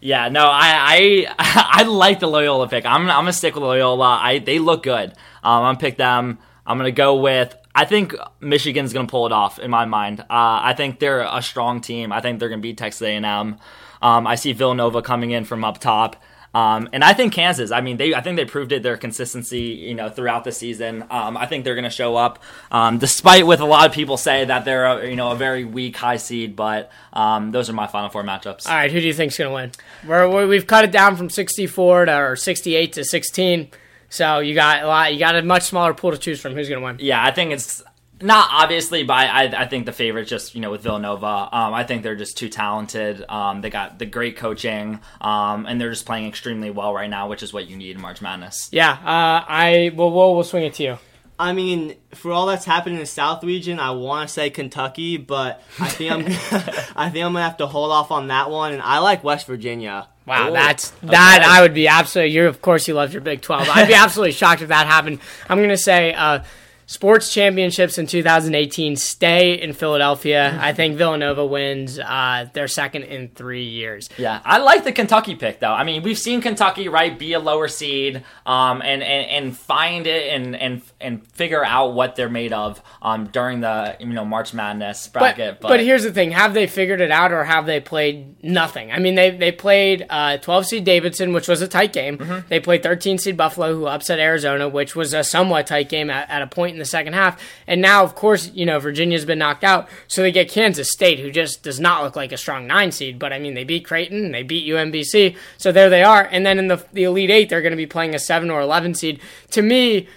Yeah, 0.00 0.30
no, 0.30 0.46
I 0.46 1.26
I, 1.28 1.34
I 1.80 1.82
like 1.82 2.20
the 2.20 2.28
Loyola 2.28 2.66
pick. 2.66 2.86
I'm, 2.86 3.02
I'm 3.02 3.24
gonna 3.24 3.34
stick 3.34 3.54
with 3.54 3.62
Loyola. 3.64 4.20
I 4.22 4.38
they 4.38 4.58
look 4.58 4.84
good. 4.84 5.10
Um, 5.10 5.16
I'm 5.42 5.62
gonna 5.74 5.78
pick 5.80 5.98
them. 5.98 6.38
I'm 6.66 6.78
gonna 6.78 6.92
go 6.92 7.16
with 7.16 7.54
I 7.74 7.84
think 7.84 8.14
Michigan's 8.40 8.92
going 8.92 9.06
to 9.06 9.10
pull 9.10 9.26
it 9.26 9.32
off 9.32 9.58
in 9.58 9.70
my 9.70 9.84
mind. 9.84 10.20
Uh, 10.20 10.24
I 10.30 10.74
think 10.76 11.00
they're 11.00 11.22
a 11.22 11.42
strong 11.42 11.80
team. 11.80 12.12
I 12.12 12.20
think 12.20 12.38
they're 12.38 12.48
going 12.48 12.60
to 12.60 12.62
beat 12.62 12.78
Texas 12.78 13.02
A&M. 13.02 13.56
Um, 14.02 14.26
I 14.26 14.36
see 14.36 14.52
Villanova 14.52 15.02
coming 15.02 15.32
in 15.32 15.44
from 15.44 15.64
up 15.64 15.78
top. 15.78 16.16
Um, 16.54 16.88
and 16.92 17.02
I 17.02 17.14
think 17.14 17.32
Kansas. 17.32 17.72
I 17.72 17.80
mean, 17.80 17.96
they. 17.96 18.14
I 18.14 18.20
think 18.20 18.36
they 18.36 18.44
proved 18.44 18.70
it 18.70 18.84
their 18.84 18.96
consistency, 18.96 19.58
you 19.60 19.94
know, 19.94 20.08
throughout 20.08 20.44
the 20.44 20.52
season. 20.52 21.04
Um, 21.10 21.36
I 21.36 21.46
think 21.46 21.64
they're 21.64 21.74
going 21.74 21.82
to 21.82 21.90
show 21.90 22.14
up, 22.14 22.40
um, 22.70 22.98
despite 22.98 23.44
with 23.44 23.58
a 23.58 23.64
lot 23.64 23.86
of 23.86 23.92
people 23.92 24.16
say 24.16 24.44
that 24.44 24.64
they're, 24.64 24.84
a, 24.84 25.10
you 25.10 25.16
know, 25.16 25.32
a 25.32 25.34
very 25.34 25.64
weak 25.64 25.96
high 25.96 26.16
seed. 26.16 26.54
But 26.54 26.92
um, 27.12 27.50
those 27.50 27.68
are 27.68 27.72
my 27.72 27.88
final 27.88 28.08
four 28.08 28.22
matchups. 28.22 28.68
All 28.68 28.74
right, 28.76 28.92
who 28.92 29.00
do 29.00 29.06
you 29.08 29.12
think's 29.12 29.36
going 29.36 29.50
to 29.50 29.54
win? 29.54 29.72
We're, 30.08 30.46
we've 30.46 30.68
cut 30.68 30.84
it 30.84 30.92
down 30.92 31.16
from 31.16 31.28
sixty-four 31.28 32.04
to 32.04 32.16
or 32.16 32.36
sixty-eight 32.36 32.92
to 32.92 33.04
sixteen. 33.04 33.70
So 34.14 34.38
you 34.38 34.54
got 34.54 34.84
a 34.84 34.86
lot. 34.86 35.12
You 35.12 35.18
got 35.18 35.34
a 35.34 35.42
much 35.42 35.64
smaller 35.64 35.92
pool 35.92 36.12
to 36.12 36.18
choose 36.18 36.40
from. 36.40 36.54
Who's 36.54 36.68
going 36.68 36.80
to 36.80 36.84
win? 36.84 36.96
Yeah, 37.00 37.20
I 37.20 37.32
think 37.32 37.50
it's 37.50 37.82
not 38.20 38.48
obviously, 38.52 39.02
but 39.02 39.14
I, 39.14 39.62
I 39.62 39.66
think 39.66 39.86
the 39.86 39.92
favorite 39.92 40.26
just 40.26 40.54
you 40.54 40.60
know 40.60 40.70
with 40.70 40.82
Villanova. 40.82 41.48
Um, 41.50 41.74
I 41.74 41.82
think 41.82 42.04
they're 42.04 42.14
just 42.14 42.38
too 42.38 42.48
talented. 42.48 43.24
Um, 43.28 43.60
they 43.60 43.70
got 43.70 43.98
the 43.98 44.06
great 44.06 44.36
coaching, 44.36 45.00
um, 45.20 45.66
and 45.66 45.80
they're 45.80 45.90
just 45.90 46.06
playing 46.06 46.28
extremely 46.28 46.70
well 46.70 46.94
right 46.94 47.10
now, 47.10 47.28
which 47.28 47.42
is 47.42 47.52
what 47.52 47.66
you 47.68 47.76
need 47.76 47.96
in 47.96 48.02
March 48.02 48.22
Madness. 48.22 48.68
Yeah, 48.70 48.92
uh, 48.92 49.44
I 49.48 49.90
well, 49.96 50.12
we'll 50.12 50.36
we'll 50.36 50.44
swing 50.44 50.62
it 50.62 50.74
to 50.74 50.84
you. 50.84 50.98
I 51.36 51.52
mean, 51.52 51.96
for 52.14 52.30
all 52.30 52.46
that's 52.46 52.64
happened 52.64 52.94
in 52.94 53.00
the 53.00 53.06
South 53.06 53.42
region, 53.42 53.80
I 53.80 53.90
want 53.90 54.28
to 54.28 54.32
say 54.32 54.48
Kentucky, 54.48 55.16
but 55.16 55.60
I 55.80 55.88
think 55.88 56.12
I'm 56.12 56.20
I 56.96 57.10
think 57.10 57.24
I'm 57.24 57.32
gonna 57.32 57.42
have 57.42 57.56
to 57.56 57.66
hold 57.66 57.90
off 57.90 58.12
on 58.12 58.28
that 58.28 58.48
one. 58.48 58.74
And 58.74 58.80
I 58.80 59.00
like 59.00 59.24
West 59.24 59.48
Virginia. 59.48 60.06
Wow, 60.26 60.48
Ooh, 60.48 60.52
that's 60.52 60.90
that. 61.02 61.40
Okay. 61.42 61.50
I 61.50 61.60
would 61.60 61.74
be 61.74 61.86
absolutely. 61.86 62.32
You're 62.32 62.46
of 62.46 62.62
course 62.62 62.88
you 62.88 62.94
love 62.94 63.12
your 63.12 63.20
Big 63.20 63.42
Twelve. 63.42 63.68
I'd 63.68 63.88
be 63.88 63.94
absolutely 64.04 64.32
shocked 64.32 64.62
if 64.62 64.68
that 64.68 64.86
happened. 64.86 65.18
I'm 65.48 65.60
gonna 65.60 65.76
say 65.76 66.14
uh, 66.14 66.42
sports 66.86 67.32
championships 67.32 67.98
in 67.98 68.06
2018 68.06 68.96
stay 68.96 69.60
in 69.60 69.72
Philadelphia. 69.72 70.58
I 70.60 70.72
think 70.72 70.96
Villanova 70.96 71.44
wins 71.44 71.98
uh, 71.98 72.46
their 72.52 72.68
second 72.68 73.04
in 73.04 73.28
three 73.28 73.64
years. 73.64 74.08
Yeah, 74.16 74.40
I 74.44 74.58
like 74.58 74.84
the 74.84 74.92
Kentucky 74.92 75.34
pick 75.34 75.60
though. 75.60 75.72
I 75.72 75.84
mean, 75.84 76.02
we've 76.02 76.18
seen 76.18 76.40
Kentucky 76.40 76.88
right 76.88 77.18
be 77.18 77.32
a 77.32 77.38
lower 77.38 77.68
seed, 77.68 78.24
um, 78.46 78.82
and, 78.82 79.02
and 79.02 79.30
and 79.46 79.56
find 79.56 80.06
it 80.06 80.32
and 80.32 80.56
and 80.56 80.82
and 81.00 81.26
figure 81.28 81.64
out 81.64 81.94
what 81.94 82.16
they're 82.16 82.28
made 82.28 82.52
of, 82.52 82.82
um, 83.02 83.26
during 83.26 83.60
the 83.60 83.96
you 84.00 84.06
know 84.06 84.24
March 84.24 84.54
Madness 84.54 85.08
bracket. 85.08 85.60
But, 85.60 85.68
but, 85.68 85.80
here's 85.80 86.02
the 86.02 86.12
thing: 86.12 86.32
have 86.32 86.54
they 86.54 86.66
figured 86.66 87.00
it 87.00 87.10
out, 87.10 87.32
or 87.32 87.44
have 87.44 87.66
they 87.66 87.80
played 87.80 88.42
nothing? 88.42 88.92
I 88.92 88.98
mean, 88.98 89.14
they 89.14 89.30
they 89.30 89.52
played 89.52 90.06
uh, 90.10 90.38
12 90.38 90.66
seed 90.66 90.84
Davidson, 90.84 91.32
which 91.32 91.48
was 91.48 91.62
a 91.62 91.68
tight 91.68 91.92
game. 91.92 92.18
Mm-hmm. 92.18 92.48
They 92.48 92.60
played 92.60 92.82
13 92.82 93.18
seed 93.18 93.36
Buffalo, 93.36 93.74
who 93.74 93.86
upset 93.86 94.18
Arizona, 94.18 94.68
which 94.68 94.94
was 94.94 95.14
a 95.14 95.24
somewhat 95.24 95.66
tight 95.66 95.88
game 95.88 96.10
at, 96.10 96.28
at 96.30 96.42
a 96.42 96.46
point 96.46 96.73
in 96.74 96.78
the 96.78 96.84
second 96.84 97.14
half. 97.14 97.42
And 97.66 97.80
now, 97.80 98.04
of 98.04 98.14
course, 98.14 98.50
you 98.52 98.66
know 98.66 98.78
Virginia's 98.78 99.24
been 99.24 99.38
knocked 99.38 99.64
out, 99.64 99.88
so 100.08 100.22
they 100.22 100.32
get 100.32 100.50
Kansas 100.50 100.90
State, 100.90 101.20
who 101.20 101.30
just 101.30 101.62
does 101.62 101.80
not 101.80 102.02
look 102.02 102.16
like 102.16 102.32
a 102.32 102.36
strong 102.36 102.66
nine 102.66 102.92
seed. 102.92 103.18
But 103.18 103.32
I 103.32 103.38
mean, 103.38 103.54
they 103.54 103.64
beat 103.64 103.84
Creighton, 103.84 104.32
they 104.32 104.42
beat 104.42 104.68
UMBC, 104.68 105.36
so 105.56 105.72
there 105.72 105.88
they 105.88 106.02
are. 106.02 106.28
And 106.30 106.44
then 106.44 106.58
in 106.58 106.68
the 106.68 106.84
the 106.92 107.04
Elite 107.04 107.30
Eight, 107.30 107.48
they're 107.48 107.62
going 107.62 107.72
to 107.72 107.76
be 107.76 107.86
playing 107.86 108.14
a 108.14 108.18
seven 108.18 108.50
or 108.50 108.60
11 108.60 108.94
seed. 108.94 109.20
To 109.52 109.62
me 109.62 110.08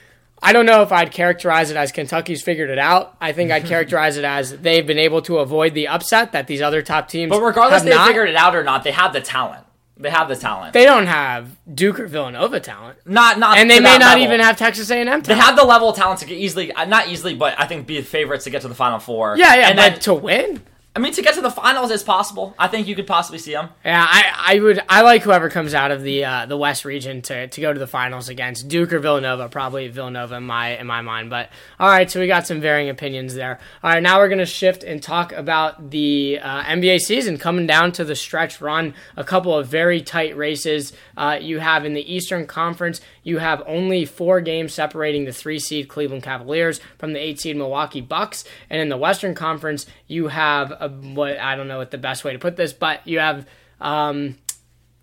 I 0.41 0.53
don't 0.53 0.65
know 0.65 0.83
if 0.83 0.91
I'd 0.91 1.11
characterize 1.11 1.71
it 1.71 1.77
as 1.77 1.91
Kentucky's 1.91 2.43
figured 2.43 2.69
it 2.69 2.77
out. 2.77 3.15
I 3.19 3.33
think 3.33 3.51
I'd 3.51 3.65
characterize 3.65 4.17
it 4.17 4.23
as 4.23 4.57
they've 4.57 4.85
been 4.85 4.99
able 4.99 5.21
to 5.23 5.39
avoid 5.39 5.73
the 5.73 5.87
upset 5.87 6.33
that 6.33 6.47
these 6.47 6.61
other 6.61 6.81
top 6.81 7.09
teams. 7.09 7.31
But 7.31 7.41
regardless, 7.41 7.83
they 7.83 7.97
figured 8.05 8.29
it 8.29 8.35
out 8.35 8.55
or 8.55 8.63
not, 8.63 8.83
they 8.83 8.91
have 8.91 9.13
the 9.13 9.21
talent. 9.21 9.65
They 9.99 10.09
have 10.09 10.27
the 10.27 10.35
talent. 10.35 10.73
They 10.73 10.85
don't 10.85 11.07
have 11.07 11.57
Duke 11.73 11.99
or 11.99 12.07
Villanova 12.07 12.59
talent. 12.59 12.99
Not 13.05 13.39
not, 13.39 13.57
and 13.57 13.69
they 13.69 13.79
may 13.79 13.97
not 13.97 14.17
level. 14.17 14.23
even 14.23 14.39
have 14.39 14.57
Texas 14.57 14.91
A&M. 14.91 15.05
Talent. 15.05 15.25
They 15.25 15.35
have 15.35 15.55
the 15.55 15.63
level 15.63 15.89
of 15.89 15.95
talent 15.95 16.19
to 16.19 16.25
get 16.25 16.37
easily, 16.37 16.71
uh, 16.71 16.85
not 16.85 17.07
easily, 17.07 17.33
but 17.33 17.59
I 17.59 17.65
think 17.65 17.87
be 17.87 17.97
the 17.97 18.03
favorites 18.03 18.43
to 18.43 18.49
get 18.49 18.61
to 18.61 18.67
the 18.67 18.75
Final 18.75 18.99
Four. 18.99 19.37
Yeah, 19.37 19.55
yeah, 19.55 19.69
and 19.69 19.77
then 19.77 19.99
to 20.01 20.13
win. 20.13 20.61
I 20.97 20.99
mean, 20.99 21.13
to 21.13 21.21
get 21.21 21.35
to 21.35 21.41
the 21.41 21.51
finals 21.51 21.91
is 21.91 22.01
possible. 22.01 22.55
I 22.57 22.67
think 22.67 22.87
you 22.87 22.95
could 22.95 23.05
possibly 23.05 23.37
see 23.37 23.51
them. 23.51 23.69
Yeah, 23.85 24.03
I, 24.03 24.55
I 24.55 24.59
would. 24.59 24.81
I 24.89 25.03
like 25.03 25.21
whoever 25.21 25.47
comes 25.47 25.75
out 25.75 25.91
of 25.91 26.01
the 26.01 26.25
uh, 26.25 26.47
the 26.47 26.57
West 26.57 26.85
region 26.85 27.21
to, 27.21 27.45
to 27.45 27.61
go 27.61 27.71
to 27.71 27.77
the 27.77 27.85
finals 27.85 28.29
against 28.29 28.67
Duke 28.67 28.91
or 28.91 28.97
Villanova. 28.97 29.47
Probably 29.47 29.89
Villanova 29.89 30.37
in 30.37 30.43
my 30.45 30.69
in 30.69 30.87
my 30.87 31.01
mind. 31.01 31.29
But 31.29 31.51
all 31.79 31.87
right, 31.87 32.09
so 32.09 32.19
we 32.19 32.25
got 32.25 32.47
some 32.47 32.61
varying 32.61 32.89
opinions 32.89 33.35
there. 33.35 33.59
All 33.83 33.91
right, 33.91 34.01
now 34.01 34.17
we're 34.17 34.27
gonna 34.27 34.47
shift 34.47 34.83
and 34.83 34.99
talk 34.99 35.31
about 35.33 35.91
the 35.91 36.39
uh, 36.41 36.63
NBA 36.63 37.01
season 37.01 37.37
coming 37.37 37.67
down 37.67 37.91
to 37.91 38.03
the 38.03 38.15
stretch 38.15 38.59
run. 38.59 38.95
A 39.15 39.23
couple 39.23 39.55
of 39.55 39.67
very 39.67 40.01
tight 40.01 40.35
races. 40.35 40.93
Uh, 41.15 41.37
you 41.39 41.59
have 41.59 41.85
in 41.85 41.93
the 41.93 42.11
Eastern 42.11 42.47
Conference. 42.47 43.01
You 43.21 43.37
have 43.37 43.61
only 43.67 44.05
four 44.05 44.41
games 44.41 44.73
separating 44.73 45.25
the 45.25 45.31
three 45.31 45.59
seed 45.59 45.89
Cleveland 45.89 46.23
Cavaliers 46.23 46.79
from 46.97 47.13
the 47.13 47.19
eight 47.19 47.39
seed 47.39 47.55
Milwaukee 47.55 48.01
Bucks, 48.01 48.45
and 48.67 48.81
in 48.81 48.89
the 48.89 48.97
Western 48.97 49.35
Conference 49.35 49.85
you 50.07 50.29
have 50.29 50.73
a 50.79 50.86
what 50.89 51.37
I 51.37 51.55
don't 51.55 51.67
know 51.67 51.77
what 51.77 51.91
the 51.91 51.97
best 51.97 52.23
way 52.23 52.33
to 52.33 52.39
put 52.39 52.55
this, 52.55 52.73
but 52.73 53.05
you 53.07 53.19
have 53.19 53.47
um, 53.79 54.35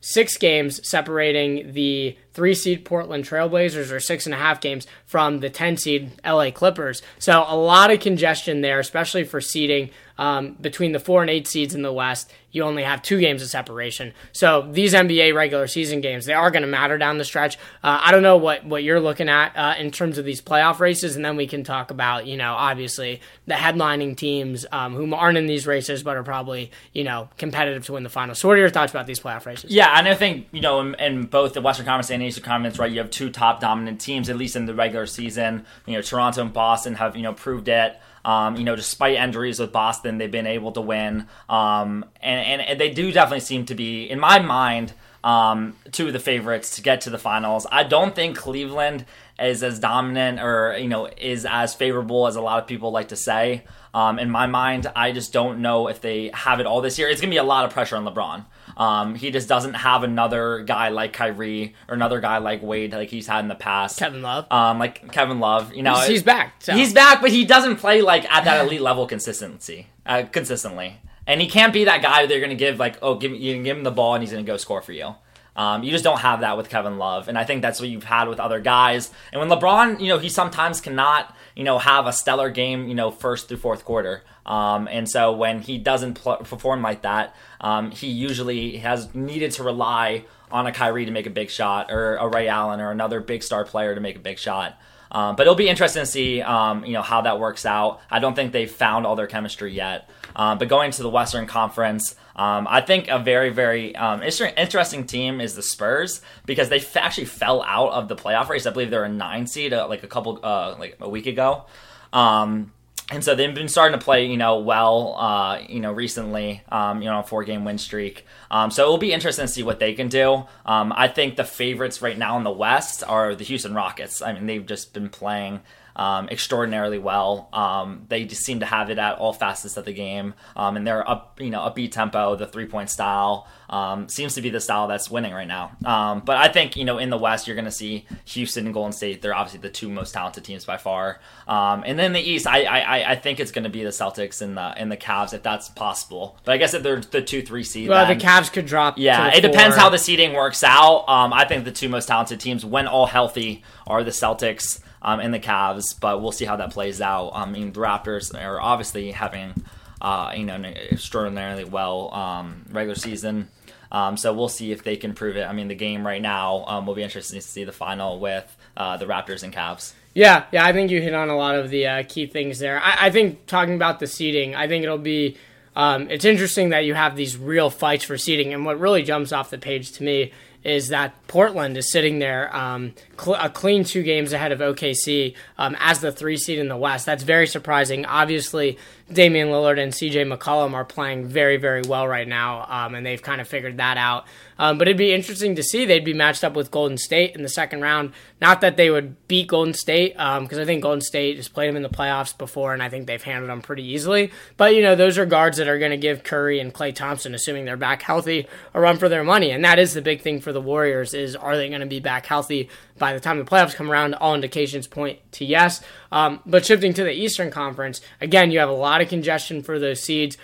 six 0.01 0.37
games 0.37 0.87
separating 0.87 1.73
the 1.73 2.17
three 2.35 2.55
seed 2.55 2.85
Portland 2.85 3.25
Trailblazers 3.25 3.91
or 3.91 4.01
six 4.01 4.27
and 4.27 4.35
a 4.35 4.39
half 4.39 4.61
games 4.61 4.87
from 5.07 5.41
the 5.41 5.49
10 5.49 5.79
seed 5.79 6.13
LA 6.25 6.51
Clippers. 6.51 7.01
So 7.19 7.43
a 7.47 7.57
lot 7.57 7.91
of 7.91 8.01
congestion 8.01 8.61
there, 8.61 8.79
especially 8.79 9.25
for 9.25 9.41
seeding 9.41 9.89
um, 10.19 10.57
between 10.61 10.93
the 10.93 11.01
four 11.01 11.23
and 11.23 11.31
eight 11.31 11.49
seeds 11.49 11.75
in 11.75 11.81
the 11.81 11.93
West, 11.93 12.31
you 12.55 12.63
only 12.63 12.85
have 12.85 13.03
two 13.03 13.19
games 13.21 13.43
of 13.43 13.49
separation. 13.49 14.15
So 14.33 14.67
these 14.71 14.95
NBA 14.95 15.35
regular 15.35 15.67
season 15.67 16.01
games, 16.01 16.25
they 16.25 16.33
are 16.35 16.53
going 16.53 16.63
to 16.63 16.69
matter 16.69 16.97
down 16.97 17.19
the 17.19 17.25
stretch. 17.25 17.59
Uh, 17.83 18.01
I 18.01 18.13
don't 18.13 18.23
know 18.23 18.37
what, 18.37 18.65
what 18.65 18.85
you're 18.85 19.01
looking 19.01 19.29
at 19.29 19.57
uh, 19.57 19.75
in 19.77 19.91
terms 19.91 20.19
of 20.19 20.25
these 20.25 20.41
playoff 20.41 20.79
races, 20.79 21.17
and 21.17 21.25
then 21.25 21.37
we 21.37 21.49
can 21.49 21.65
talk 21.65 21.91
about, 21.91 22.27
you 22.27 22.37
know, 22.37 22.55
obviously 22.55 23.21
the 23.47 23.55
headlining 23.55 24.17
teams 24.17 24.65
um, 24.71 24.95
who 24.95 25.13
aren't 25.15 25.37
in 25.37 25.47
these 25.47 25.67
races 25.67 26.05
but 26.05 26.17
are 26.17 26.23
probably, 26.23 26.71
you 26.93 27.03
know, 27.03 27.29
competitive 27.39 27.85
to 27.87 27.95
win 27.95 28.05
the 28.05 28.09
finals. 28.09 28.39
So 28.39 28.47
what 28.47 28.57
are 28.57 28.61
your 28.61 28.71
thoughts 28.71 28.93
about 28.93 29.09
these 29.09 29.19
playoff 29.19 29.47
races? 29.47 29.73
Yeah, 29.73 29.99
and 29.99 30.07
I 30.07 30.15
think, 30.15 30.47
you 30.53 30.61
know, 30.61 30.81
in, 30.81 30.95
in 30.95 31.25
both 31.25 31.55
the 31.55 31.61
Western 31.61 31.87
Conference 31.87 32.13
and 32.13 32.23
Eastern 32.23 32.45
Conference, 32.45 32.79
right, 32.79 32.91
you 32.91 32.99
have 32.99 33.11
two 33.11 33.31
top 33.31 33.61
dominant 33.61 34.01
teams, 34.01 34.31
at 34.31 34.37
least 34.37 34.55
in 34.55 34.67
the 34.67 34.75
regular 34.75 35.07
season. 35.07 35.67
You 35.87 35.95
know, 35.95 36.03
Toronto 36.03 36.41
and 36.43 36.53
Boston 36.53 36.95
have, 36.95 37.17
you 37.17 37.23
know, 37.23 37.33
proved 37.33 37.67
it. 37.67 38.01
Um, 38.25 38.57
you 38.57 38.65
know, 38.65 38.75
despite 38.75 39.17
injuries 39.17 39.61
with 39.61 39.71
Boston, 39.71 40.19
they've 40.19 40.31
been 40.31 40.47
able 40.47 40.73
to 40.73 40.81
win. 40.81 41.27
Um, 41.49 42.07
and, 42.23 42.61
and, 42.61 42.63
and, 42.63 42.81
they 42.81 42.91
do 42.91 43.13
definitely 43.13 43.41
seem 43.41 43.67
to 43.67 43.75
be, 43.75 44.05
in 44.05 44.19
my 44.19 44.39
mind, 44.39 44.95
um, 45.23 45.77
two 45.93 46.07
of 46.07 46.13
the 46.13 46.19
favorites 46.19 46.77
to 46.77 46.83
get 46.83 47.03
to 47.03 47.11
the 47.11 47.19
finals. 47.19 47.67
I 47.71 47.83
don't 47.83 48.15
think 48.15 48.37
Cleveland 48.37 49.05
is 49.39 49.63
as 49.63 49.79
dominant 49.79 50.41
or, 50.41 50.77
you 50.79 50.89
know, 50.89 51.07
is 51.07 51.47
as 51.49 51.75
favorable 51.75 52.27
as 52.27 52.37
a 52.37 52.41
lot 52.41 52.63
of 52.63 52.67
people 52.67 52.91
like 52.93 53.09
to 53.09 53.17
say. 53.17 53.65
Um, 53.93 54.19
in 54.19 54.31
my 54.31 54.47
mind, 54.47 54.91
I 54.95 55.13
just 55.13 55.33
don't 55.33 55.61
know 55.61 55.89
if 55.89 56.01
they 56.01 56.31
have 56.35 56.61
it 56.61 56.67
all 56.67 56.81
this 56.81 56.99
year. 56.99 57.09
It's 57.09 57.21
going 57.21 57.31
to 57.31 57.35
be 57.35 57.39
a 57.39 57.45
lot 57.45 57.65
of 57.65 57.73
pressure 57.73 57.97
on 57.97 58.05
LeBron. 58.05 58.45
Um, 58.77 59.15
he 59.15 59.31
just 59.31 59.49
doesn't 59.49 59.75
have 59.75 60.03
another 60.03 60.61
guy 60.61 60.89
like 60.89 61.13
Kyrie 61.13 61.75
or 61.89 61.95
another 61.95 62.21
guy 62.21 62.39
like 62.39 62.63
Wade 62.63 62.93
like 62.93 63.09
he's 63.09 63.27
had 63.27 63.41
in 63.41 63.49
the 63.49 63.55
past. 63.55 63.99
Kevin 63.99 64.23
Love. 64.23 64.47
Um, 64.51 64.79
like 64.79 65.13
Kevin 65.13 65.41
Love. 65.41 65.75
You 65.75 65.83
know, 65.83 65.95
he's, 65.97 66.09
he's 66.09 66.23
back. 66.23 66.63
So. 66.63 66.75
He's 66.75 66.93
back, 66.93 67.21
but 67.21 67.31
he 67.31 67.45
doesn't 67.45 67.77
play 67.77 68.03
like 68.03 68.31
at 68.33 68.45
that 68.45 68.65
elite 68.65 68.81
level 68.81 69.07
consistency. 69.07 69.89
Uh, 70.07 70.25
consistently, 70.31 71.01
and 71.27 71.41
he 71.41 71.49
can't 71.49 71.73
be 71.73 71.85
that 71.85 72.03
guy 72.03 72.23
that 72.23 72.29
they're 72.29 72.41
going 72.41 72.51
to 72.51 72.57
give 72.57 72.79
like, 72.79 72.99
oh, 73.01 73.15
give 73.15 73.33
you 73.33 73.63
give 73.63 73.77
him 73.77 73.85
the 73.85 73.91
ball 73.91 74.15
and 74.15 74.23
he's 74.23 74.33
going 74.33 74.45
to 74.45 74.51
go 74.51 74.57
score 74.57 74.83
for 74.83 74.93
you. 74.93 75.15
Um, 75.57 75.85
you 75.85 75.91
just 75.91 76.03
don't 76.03 76.19
have 76.19 76.41
that 76.41 76.57
with 76.57 76.69
Kevin 76.69 76.99
Love, 76.99 77.29
and 77.29 77.39
I 77.39 77.45
think 77.45 77.63
that's 77.63 77.81
what 77.81 77.89
you've 77.89 78.05
had 78.05 78.29
with 78.29 78.41
other 78.41 78.61
guys. 78.61 79.11
And 79.33 79.41
when 79.41 79.49
LeBron, 79.49 80.01
you 80.01 80.09
know, 80.09 80.19
he 80.19 80.29
sometimes 80.29 80.81
cannot, 80.81 81.35
you 81.55 81.63
know, 81.63 81.79
have 81.79 82.07
a 82.07 82.13
stellar 82.13 82.51
game, 82.51 82.89
you 82.89 82.95
know, 82.95 83.11
first 83.11 83.49
through 83.49 83.59
fourth 83.59 83.85
quarter. 83.85 84.25
Um, 84.45 84.89
and 84.91 85.09
so 85.09 85.33
when 85.33 85.61
he 85.61 85.79
doesn't 85.79 86.15
pl- 86.15 86.39
perform 86.39 86.83
like 86.83 87.03
that, 87.03 87.35
um, 87.61 87.93
he 87.93 88.09
usually 88.09 88.79
has 88.79 89.15
needed 89.15 89.53
to 89.53 89.63
rely 89.63 90.25
on 90.51 90.67
a 90.67 90.73
Kyrie 90.73 91.07
to 91.07 91.11
make 91.11 91.27
a 91.27 91.31
big 91.31 91.51
shot, 91.51 91.91
or 91.91 92.17
a 92.17 92.29
Ray 92.29 92.49
Allen, 92.49 92.81
or 92.81 92.91
another 92.91 93.21
big 93.21 93.43
star 93.43 93.65
player 93.65 93.95
to 93.95 94.01
make 94.01 94.17
a 94.17 94.21
big 94.21 94.39
shot. 94.39 94.79
Um, 95.11 95.37
but 95.37 95.43
it'll 95.43 95.55
be 95.55 95.69
interesting 95.69 96.03
to 96.03 96.07
see, 96.07 96.43
um, 96.43 96.85
you 96.85 96.93
know, 96.93 97.03
how 97.03 97.21
that 97.21 97.39
works 97.39 97.65
out. 97.65 98.01
I 98.11 98.19
don't 98.19 98.35
think 98.35 98.51
they've 98.51 98.71
found 98.71 99.07
all 99.07 99.15
their 99.15 99.29
chemistry 99.29 99.73
yet. 99.73 100.11
Um, 100.35 100.59
but 100.59 100.69
going 100.69 100.91
to 100.91 101.03
the 101.03 101.09
Western 101.09 101.47
Conference, 101.47 102.17
um, 102.37 102.67
I 102.69 102.81
think 102.81 103.09
a 103.09 103.19
very, 103.19 103.51
very 103.51 103.95
um, 103.97 104.23
interesting 104.23 105.05
team 105.07 105.41
is 105.41 105.55
the 105.55 105.63
Spurs 105.63 106.21
because 106.47 106.69
they 106.69 106.79
f- 106.79 106.97
actually 106.97 107.27
fell 107.27 107.63
out 107.63 107.93
of 107.93 108.09
the 108.09 108.17
playoff 108.17 108.49
race. 108.49 108.67
I 108.67 108.71
believe 108.71 108.91
they're 108.91 109.05
a 109.05 109.09
nine 109.09 109.47
seed 109.47 109.73
uh, 109.73 109.87
like 109.89 110.03
a 110.03 110.09
couple, 110.09 110.41
uh, 110.43 110.77
like 110.79 110.97
a 111.01 111.09
week 111.09 111.27
ago. 111.27 111.67
Um, 112.13 112.73
and 113.11 113.23
so 113.23 113.35
they've 113.35 113.55
been 113.55 113.69
starting 113.69 113.99
to 113.99 114.03
play, 114.03 114.27
you 114.27 114.39
know, 114.39 114.61
well, 114.61 115.15
uh, 115.19 115.61
you 115.69 115.79
know, 115.79 115.93
recently, 115.93 116.63
um, 116.71 117.03
you 117.03 117.11
know, 117.11 117.21
a 117.21 117.23
four 117.23 117.45
game 117.45 117.65
win 117.65 117.77
streak. 117.77 118.25
Um, 118.51 118.71
so 118.71 118.87
it 118.87 118.89
will 118.89 118.99
be 118.99 119.13
interesting 119.13 119.47
to 119.47 119.53
see 119.53 119.63
what 119.63 119.79
they 119.79 119.93
can 119.93 120.09
do. 120.09 120.45
Um, 120.65 120.93
I 120.97 121.09
think 121.09 121.37
the 121.37 121.45
favorites 121.45 122.01
right 122.01 122.17
now 122.17 122.39
in 122.39 122.45
the 122.45 122.51
West 122.51 123.05
are 123.07 123.35
the 123.35 123.45
Houston 123.45 123.75
Rockets. 123.75 124.23
I 124.23 124.33
mean, 124.33 124.47
they've 124.47 124.65
just 124.65 124.95
been 124.95 125.11
playing 125.11 125.61
um, 125.97 126.29
extraordinarily 126.29 126.99
well. 126.99 127.49
Um, 127.53 128.07
they 128.09 128.25
just 128.25 128.43
seem 128.43 128.61
to 128.61 128.67
have 128.67 128.91
it 128.91 128.99
at 128.99 129.19
all 129.19 129.33
facets 129.33 129.77
of 129.77 129.85
the 129.85 129.93
game, 129.93 130.35
um, 130.57 130.77
and 130.77 130.87
their 130.87 131.09
up, 131.09 131.41
you 131.41 131.51
know, 131.51 131.61
upbeat 131.61 131.93
tempo, 131.93 132.37
the 132.37 132.47
three 132.47 132.67
point 132.67 132.91
style 132.91 133.49
um, 133.71 134.09
seems 134.09 134.35
to 134.35 134.43
be 134.43 134.51
the 134.51 134.61
style 134.61 134.89
that's 134.89 135.11
winning 135.11 135.33
right 135.33 135.49
now. 135.49 135.73
Um, 135.85 136.21
but 136.21 136.37
I 136.37 136.49
think 136.49 136.77
you 136.77 136.85
know 136.85 136.99
in 136.99 137.11
the 137.11 137.19
West 137.19 137.47
you're 137.47 137.57
going 137.57 137.65
to 137.65 137.71
see 137.71 138.07
Houston 138.27 138.67
and 138.67 138.75
Golden 138.75 138.93
State. 138.93 139.23
They're 139.23 139.35
obviously 139.35 139.61
the 139.61 139.71
two 139.71 139.89
most 139.89 140.13
talented 140.13 140.45
teams 140.45 140.65
by 140.65 140.77
far. 140.77 141.21
Um, 141.47 141.83
and 141.87 141.99
then 141.99 142.13
the 142.13 142.21
East, 142.21 142.47
I, 142.47 142.65
I 142.65 143.13
I 143.13 143.17
think 143.17 143.41
it's 143.41 143.51
going 143.51 143.65
to 143.65 143.71
be 143.71 143.85
the 143.85 143.91
Celtics 143.91 144.43
and 144.43 144.57
the 144.57 144.63
and 144.63 144.91
the 144.91 144.97
Cavs 144.97 145.35
if 145.35 145.43
that's 145.43 145.69
possible. 145.69 146.39
But 146.45 146.53
I 146.53 146.57
guess 146.59 146.75
if 146.75 146.83
they're 146.83 147.01
the 147.01 147.23
two 147.23 147.43
three 147.43 147.65
seed, 147.65 147.89
well, 147.89 148.07
then, 148.07 148.19
the 148.19 148.25
Cavs 148.25 148.53
could 148.53 148.67
drop. 148.67 148.99
Yeah, 148.99 149.35
it 149.35 149.41
depends 149.41 149.77
how 149.77 149.91
the 149.91 149.99
seeding 149.99 150.33
works 150.33 150.63
out. 150.63 151.05
I 151.09 151.45
think 151.45 151.65
the 151.65 151.73
two 151.73 151.89
most 151.89 152.07
talented 152.07 152.41
teams, 152.41 152.65
when 152.65 152.87
all 152.87 153.07
healthy, 153.07 153.63
are 153.87 154.05
the 154.05 154.11
Celtics 154.11 154.81
um, 155.05 155.21
and 155.21 155.33
the 155.33 155.39
Cavs, 155.39 155.99
but 156.01 156.23
we'll 156.23 156.33
see 156.33 156.47
how 156.47 156.57
that 156.57 156.71
plays 156.71 157.01
out. 157.01 157.31
I 157.35 157.45
mean, 157.45 157.73
the 157.73 157.81
Raptors 157.81 158.35
are 158.35 158.61
obviously 158.61 159.11
having, 159.13 159.55
uh, 160.01 160.33
you 160.35 160.45
know, 160.45 160.55
an 160.55 160.65
extraordinarily 160.65 161.65
well 161.65 162.13
um, 162.15 162.65
regular 162.71 162.97
season. 162.97 163.49
Um, 163.93 164.17
so 164.17 164.33
we'll 164.33 164.49
see 164.49 164.73
if 164.73 164.83
they 164.83 164.97
can 164.97 165.15
prove 165.15 165.37
it. 165.37 165.45
I 165.45 165.53
mean, 165.53 165.69
the 165.69 165.75
game 165.75 166.05
right 166.05 166.23
now 166.23 166.65
um, 166.67 166.87
will 166.87 166.95
be 166.95 167.03
interesting 167.03 167.39
to 167.39 167.47
see 167.47 167.63
the 167.63 167.73
final 167.73 168.19
with 168.19 168.57
uh, 168.77 168.97
the 168.97 169.05
Raptors 169.05 169.45
and 169.45 169.53
Cavs. 169.53 169.93
Yeah, 170.15 170.47
yeah, 170.53 170.65
I 170.65 170.73
think 170.73 170.91
you 170.91 171.03
hit 171.03 171.15
on 171.15 171.29
a 171.29 171.37
lot 171.37 171.57
of 171.57 171.71
the 171.71 171.87
uh, 171.87 172.03
key 172.09 172.27
things 172.27 172.59
there. 172.59 172.81
I, 172.81 173.07
I, 173.07 173.11
think 173.11 173.47
talking 173.47 173.75
about 173.75 174.01
the 174.01 174.07
seeding, 174.07 174.55
I 174.55 174.67
think 174.69 174.85
it'll 174.85 174.99
be. 174.99 175.37
Um, 175.77 176.09
it's 176.09 176.25
interesting 176.25 176.69
that 176.69 176.85
you 176.85 176.95
have 176.95 177.17
these 177.17 177.37
real 177.37 177.69
fights 177.69 178.05
for 178.05 178.17
seeding, 178.17 178.55
and 178.55 178.65
what 178.65 178.79
really 178.79 179.03
jumps 179.03 179.33
off 179.33 179.51
the 179.51 179.59
page 179.59 179.91
to 179.93 180.05
me 180.05 180.33
is 180.65 180.89
that 180.89 181.15
Portland 181.29 181.77
is 181.77 181.93
sitting 181.93 182.19
there 182.19 182.55
um, 182.57 182.93
cl- 183.19 183.39
a 183.41 183.51
clean 183.51 183.85
two 183.85 184.03
games 184.03 184.33
ahead 184.33 184.51
of 184.51 184.61
OKC 184.61 185.35
um, 185.59 185.77
as 185.79 186.01
the 186.01 186.11
three 186.11 186.37
seed 186.37 186.59
in 186.59 186.69
the 186.69 186.77
West. 186.77 187.07
That's 187.07 187.23
very 187.23 187.47
surprising. 187.47 188.07
Obviously, 188.07 188.79
Damian 189.13 189.49
Lillard 189.49 189.79
and 189.79 189.93
CJ 189.93 190.33
McCollum 190.33 190.73
are 190.73 190.85
playing 190.85 191.27
very, 191.27 191.59
very 191.59 191.83
well 191.83 192.09
right 192.09 192.27
now, 192.27 192.65
um, 192.69 192.95
and 192.95 193.05
they've 193.05 193.21
kind 193.21 193.41
of 193.41 193.47
figured 193.47 193.77
that 193.77 193.99
out. 193.99 194.25
Um, 194.59 194.79
but 194.79 194.89
it'd 194.89 194.97
be 194.97 195.13
interesting 195.13 195.57
to 195.57 195.63
see. 195.63 195.85
They'd 195.85 196.05
be 196.05 196.15
matched 196.15 196.43
up 196.43 196.55
with 196.55 196.71
Golden 196.71 196.97
State 196.97 197.35
in 197.35 197.43
the 197.43 197.49
second 197.49 197.83
round. 197.83 198.13
Not 198.41 198.63
that 198.63 198.77
they 198.77 198.89
would 198.89 199.27
beat 199.29 199.49
Golden 199.49 199.75
State, 199.75 200.15
because 200.15 200.53
um, 200.53 200.61
I 200.61 200.65
think 200.65 200.83
Golden 200.83 201.03
State 201.03 201.37
has 201.37 201.49
played 201.49 201.69
them 201.69 201.77
in 201.77 201.83
the 201.83 201.89
playoffs 201.89 202.37
before, 202.37 202.73
and 202.73 202.83
I 202.83 202.89
think 202.89 203.07
they've 203.07 203.23
handled 203.23 203.51
them 203.51 203.61
pretty 203.61 203.85
easily. 203.85 204.33
But, 204.57 204.75
you 204.75 204.81
know, 204.81 204.95
those 204.95 205.19
are 205.19 205.27
guards 205.27 205.59
that 205.59 205.69
are 205.69 205.79
going 205.79 205.91
to 205.91 205.99
give 205.99 206.23
Curry 206.23 206.59
and 206.61 206.73
Klay 206.73 206.95
Thompson, 206.95 207.35
assuming 207.35 207.67
they're 207.67 207.77
back 207.77 208.03
healthy, 208.03 208.47
a 208.73 208.81
run 208.81 208.97
for 208.97 209.11
their 209.11 209.25
money. 209.25 209.51
And 209.51 209.65
that 209.65 209.79
is 209.79 209.93
the 209.93 210.03
big 210.03 210.23
thing 210.23 210.41
for 210.41 210.53
the 210.53 210.63
Warriors 210.63 211.13
is 211.13 211.37
are 211.37 211.57
they 211.57 211.69
going 211.69 211.81
to 211.81 211.87
be 211.87 212.01
back 212.01 212.27
healthy 212.27 212.71
by 212.99 213.13
the 213.13 213.21
time 213.21 213.39
the 213.39 213.45
playoffs 213.45 213.75
come 213.75 213.91
around? 213.91 214.15
All 214.15 214.35
indications 214.35 214.87
point 214.87 215.19
to 215.33 215.45
yes. 215.45 215.83
Um, 216.13 216.41
but 216.47 216.65
shifting 216.65 216.95
to 216.95 217.05
the 217.05 217.13
Eastern 217.13 217.51
Conference, 217.51 218.01
again, 218.21 218.51
you 218.51 218.59
have 218.59 218.69
a 218.69 218.73
lot 218.73 219.01
of 219.01 219.09
congestion 219.09 219.63
for 219.63 219.79
those 219.79 220.03
seeds. 220.03 220.37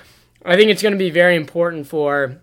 I 0.44 0.56
think 0.56 0.70
it's 0.70 0.82
going 0.82 0.94
to 0.94 0.98
be 0.98 1.10
very 1.10 1.36
important 1.36 1.86
for 1.86 2.40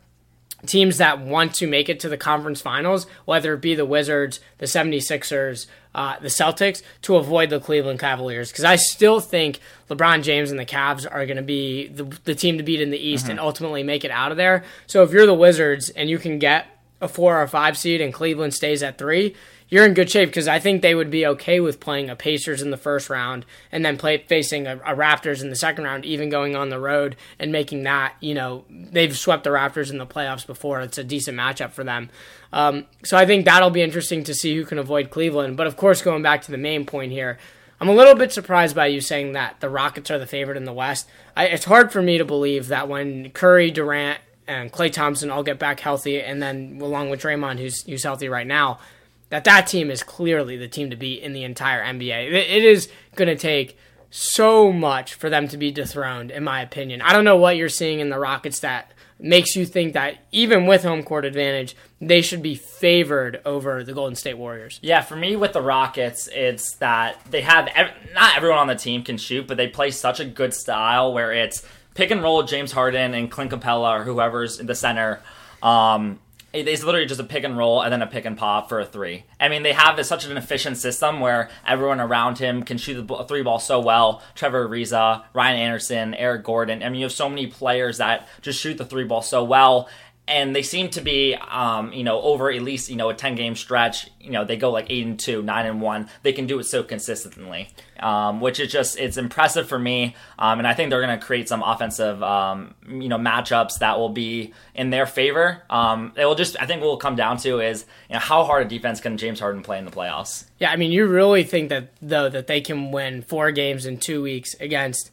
teams 0.65 0.97
that 0.97 1.19
want 1.19 1.53
to 1.55 1.67
make 1.67 1.89
it 1.89 1.99
to 2.01 2.09
the 2.09 2.17
conference 2.17 2.61
finals, 2.61 3.07
whether 3.25 3.53
it 3.53 3.61
be 3.61 3.75
the 3.75 3.85
Wizards, 3.85 4.39
the 4.57 4.65
76ers, 4.65 5.67
uh, 5.93 6.19
the 6.19 6.27
Celtics, 6.27 6.81
to 7.03 7.15
avoid 7.15 7.49
the 7.49 7.59
Cleveland 7.59 7.99
Cavaliers. 7.99 8.51
Because 8.51 8.63
I 8.63 8.75
still 8.75 9.19
think 9.19 9.59
LeBron 9.89 10.23
James 10.23 10.51
and 10.51 10.59
the 10.59 10.65
Cavs 10.65 11.07
are 11.09 11.25
going 11.25 11.37
to 11.37 11.43
be 11.43 11.87
the, 11.87 12.03
the, 12.23 12.35
team 12.35 12.57
to 12.57 12.63
beat 12.63 12.81
in 12.81 12.91
the 12.91 12.97
East 12.97 13.23
mm-hmm. 13.23 13.31
and 13.31 13.39
ultimately 13.39 13.83
make 13.83 14.03
it 14.03 14.11
out 14.11 14.31
of 14.31 14.37
there. 14.37 14.63
So 14.87 15.03
if 15.03 15.11
you're 15.11 15.25
the 15.25 15.33
Wizards 15.33 15.89
and 15.89 16.09
you 16.09 16.17
can 16.17 16.39
get 16.39 16.67
a 17.01 17.07
four 17.07 17.41
or 17.41 17.47
five 17.47 17.77
seed 17.77 18.01
and 18.01 18.13
Cleveland 18.13 18.53
stays 18.53 18.81
at 18.83 18.97
three, 18.97 19.35
you're 19.69 19.85
in 19.85 19.93
good 19.93 20.09
shape 20.09 20.29
because 20.29 20.47
I 20.47 20.59
think 20.59 20.81
they 20.81 20.95
would 20.95 21.11
be 21.11 21.25
okay 21.25 21.59
with 21.59 21.79
playing 21.79 22.09
a 22.09 22.15
Pacers 22.15 22.61
in 22.61 22.71
the 22.71 22.77
first 22.77 23.09
round 23.09 23.45
and 23.71 23.83
then 23.83 23.97
play 23.97 24.17
facing 24.17 24.65
a, 24.65 24.77
a, 24.77 24.95
Raptors 24.95 25.41
in 25.41 25.49
the 25.49 25.55
second 25.55 25.83
round, 25.83 26.05
even 26.05 26.29
going 26.29 26.55
on 26.55 26.69
the 26.69 26.79
road 26.79 27.15
and 27.37 27.51
making 27.51 27.83
that. 27.83 28.15
You 28.21 28.33
know, 28.33 28.65
they've 28.69 29.17
swept 29.17 29.43
the 29.43 29.49
Raptors 29.49 29.91
in 29.91 29.97
the 29.97 30.05
playoffs 30.05 30.47
before. 30.47 30.81
It's 30.81 30.97
a 30.97 31.03
decent 31.03 31.37
matchup 31.37 31.71
for 31.71 31.83
them. 31.83 32.09
Um, 32.53 32.85
so 33.03 33.17
I 33.17 33.25
think 33.25 33.45
that'll 33.45 33.69
be 33.69 33.81
interesting 33.81 34.23
to 34.23 34.33
see 34.33 34.55
who 34.55 34.65
can 34.65 34.79
avoid 34.79 35.09
Cleveland. 35.09 35.57
But 35.57 35.67
of 35.67 35.75
course, 35.75 36.01
going 36.01 36.23
back 36.23 36.41
to 36.43 36.51
the 36.51 36.57
main 36.57 36.85
point 36.85 37.11
here. 37.11 37.37
I'm 37.79 37.89
a 37.89 37.93
little 37.93 38.15
bit 38.15 38.33
surprised 38.33 38.75
by 38.75 38.87
you 38.87 39.01
saying 39.01 39.33
that 39.33 39.59
the 39.59 39.69
Rockets 39.69 40.09
are 40.09 40.17
the 40.17 40.25
favorite 40.25 40.57
in 40.57 40.63
the 40.63 40.73
West. 40.73 41.07
I, 41.35 41.45
it's 41.45 41.65
hard 41.65 41.91
for 41.91 42.01
me 42.01 42.17
to 42.17 42.25
believe 42.25 42.69
that 42.69 42.87
when 42.87 43.29
Curry, 43.29 43.69
Durant, 43.69 44.19
and 44.47 44.71
Klay 44.71 44.91
Thompson 44.91 45.29
all 45.29 45.43
get 45.43 45.59
back 45.59 45.79
healthy, 45.79 46.21
and 46.21 46.41
then 46.41 46.79
along 46.81 47.09
with 47.09 47.21
Draymond, 47.21 47.59
who's 47.59 47.83
who's 47.83 48.03
healthy 48.03 48.29
right 48.29 48.47
now, 48.47 48.79
that 49.29 49.43
that 49.43 49.67
team 49.67 49.91
is 49.91 50.03
clearly 50.03 50.57
the 50.57 50.67
team 50.67 50.89
to 50.89 50.95
beat 50.95 51.21
in 51.21 51.33
the 51.33 51.43
entire 51.43 51.83
NBA. 51.83 52.31
It 52.31 52.63
is 52.63 52.89
going 53.15 53.27
to 53.27 53.35
take 53.35 53.77
so 54.09 54.71
much 54.71 55.15
for 55.15 55.29
them 55.29 55.47
to 55.49 55.57
be 55.57 55.71
dethroned, 55.71 56.31
in 56.31 56.43
my 56.43 56.61
opinion. 56.61 57.01
I 57.01 57.13
don't 57.13 57.25
know 57.25 57.37
what 57.37 57.57
you're 57.57 57.69
seeing 57.69 57.99
in 57.99 58.09
the 58.09 58.19
Rockets 58.19 58.59
that 58.59 58.91
makes 59.19 59.55
you 59.55 59.65
think 59.65 59.93
that 59.93 60.19
even 60.31 60.65
with 60.65 60.83
home 60.83 61.03
court 61.03 61.25
advantage, 61.25 61.75
they 61.99 62.21
should 62.21 62.41
be 62.41 62.55
favored 62.55 63.41
over 63.45 63.83
the 63.83 63.93
Golden 63.93 64.15
State 64.15 64.37
Warriors. 64.37 64.79
Yeah, 64.81 65.01
for 65.01 65.15
me 65.15 65.35
with 65.35 65.53
the 65.53 65.61
Rockets, 65.61 66.29
it's 66.31 66.75
that 66.75 67.19
they 67.29 67.41
have 67.41 67.67
not 68.13 68.37
everyone 68.37 68.59
on 68.59 68.67
the 68.67 68.75
team 68.75 69.03
can 69.03 69.17
shoot, 69.17 69.47
but 69.47 69.57
they 69.57 69.67
play 69.67 69.91
such 69.91 70.19
a 70.19 70.25
good 70.25 70.53
style 70.53 71.13
where 71.13 71.33
it's 71.33 71.65
pick 71.95 72.11
and 72.11 72.21
roll 72.21 72.43
James 72.43 72.71
Harden 72.71 73.13
and 73.13 73.31
Clint 73.31 73.51
Capela 73.51 73.99
or 73.99 74.03
whoever's 74.03 74.59
in 74.59 74.67
the 74.67 74.75
center. 74.75 75.19
Um, 75.63 76.19
it's 76.65 76.83
literally 76.83 77.05
just 77.05 77.19
a 77.19 77.23
pick 77.23 77.43
and 77.43 77.57
roll 77.57 77.81
and 77.81 77.91
then 77.91 78.01
a 78.01 78.07
pick 78.07 78.25
and 78.25 78.37
pop 78.37 78.69
for 78.69 78.79
a 78.79 78.85
three. 78.85 79.25
I 79.39 79.49
mean, 79.49 79.63
they 79.63 79.73
have 79.73 80.03
such 80.05 80.25
an 80.25 80.37
efficient 80.37 80.77
system 80.77 81.19
where 81.19 81.49
everyone 81.65 81.99
around 81.99 82.37
him 82.37 82.63
can 82.63 82.77
shoot 82.77 83.05
the 83.05 83.23
three 83.25 83.43
ball 83.43 83.59
so 83.59 83.79
well. 83.79 84.21
Trevor 84.35 84.67
Ariza, 84.67 85.23
Ryan 85.33 85.59
Anderson, 85.59 86.13
Eric 86.15 86.43
Gordon. 86.43 86.83
I 86.83 86.89
mean, 86.89 86.99
you 86.99 87.05
have 87.05 87.11
so 87.11 87.29
many 87.29 87.47
players 87.47 87.97
that 87.97 88.27
just 88.41 88.59
shoot 88.59 88.77
the 88.77 88.85
three 88.85 89.03
ball 89.03 89.21
so 89.21 89.43
well 89.43 89.89
and 90.27 90.55
they 90.55 90.61
seem 90.61 90.89
to 90.89 91.01
be, 91.01 91.35
um, 91.35 91.93
you 91.93 92.03
know, 92.03 92.21
over 92.21 92.51
at 92.51 92.61
least 92.61 92.89
you 92.89 92.95
know 92.95 93.09
a 93.09 93.13
ten 93.13 93.35
game 93.35 93.55
stretch. 93.55 94.09
You 94.19 94.31
know, 94.31 94.43
they 94.43 94.57
go 94.57 94.71
like 94.71 94.87
eight 94.89 95.05
and 95.05 95.17
two, 95.17 95.41
nine 95.41 95.65
and 95.65 95.81
one. 95.81 96.09
They 96.23 96.33
can 96.33 96.47
do 96.47 96.59
it 96.59 96.65
so 96.65 96.83
consistently, 96.83 97.69
um, 97.99 98.41
which 98.41 98.59
is 98.59 98.71
just 98.71 98.99
it's 98.99 99.17
impressive 99.17 99.69
for 99.69 99.79
me. 99.79 100.15
Um, 100.37 100.59
and 100.59 100.67
I 100.67 100.73
think 100.73 100.89
they're 100.89 101.01
going 101.01 101.17
to 101.17 101.25
create 101.25 101.47
some 101.47 101.63
offensive, 101.63 102.21
um, 102.21 102.75
you 102.87 103.07
know, 103.07 103.17
matchups 103.17 103.79
that 103.79 103.97
will 103.97 104.09
be 104.09 104.53
in 104.75 104.89
their 104.89 105.05
favor. 105.05 105.63
Um, 105.69 106.11
it 106.17 106.25
will 106.25 106.35
just 106.35 106.57
I 106.59 106.65
think 106.65 106.81
what 106.81 106.87
will 106.87 106.97
come 106.97 107.15
down 107.15 107.37
to 107.37 107.59
is 107.59 107.85
you 108.09 108.13
know 108.15 108.19
how 108.19 108.43
hard 108.43 108.65
a 108.65 108.69
defense 108.69 108.99
can 108.99 109.17
James 109.17 109.39
Harden 109.39 109.63
play 109.63 109.79
in 109.79 109.85
the 109.85 109.91
playoffs. 109.91 110.45
Yeah, 110.59 110.71
I 110.71 110.75
mean, 110.75 110.91
you 110.91 111.05
really 111.05 111.43
think 111.43 111.69
that 111.69 111.93
though 112.01 112.27
that 112.29 112.47
they 112.47 112.59
can 112.59 112.91
win 112.91 113.21
four 113.21 113.51
games 113.51 113.85
in 113.85 113.97
two 113.97 114.21
weeks 114.21 114.55
against 114.55 115.11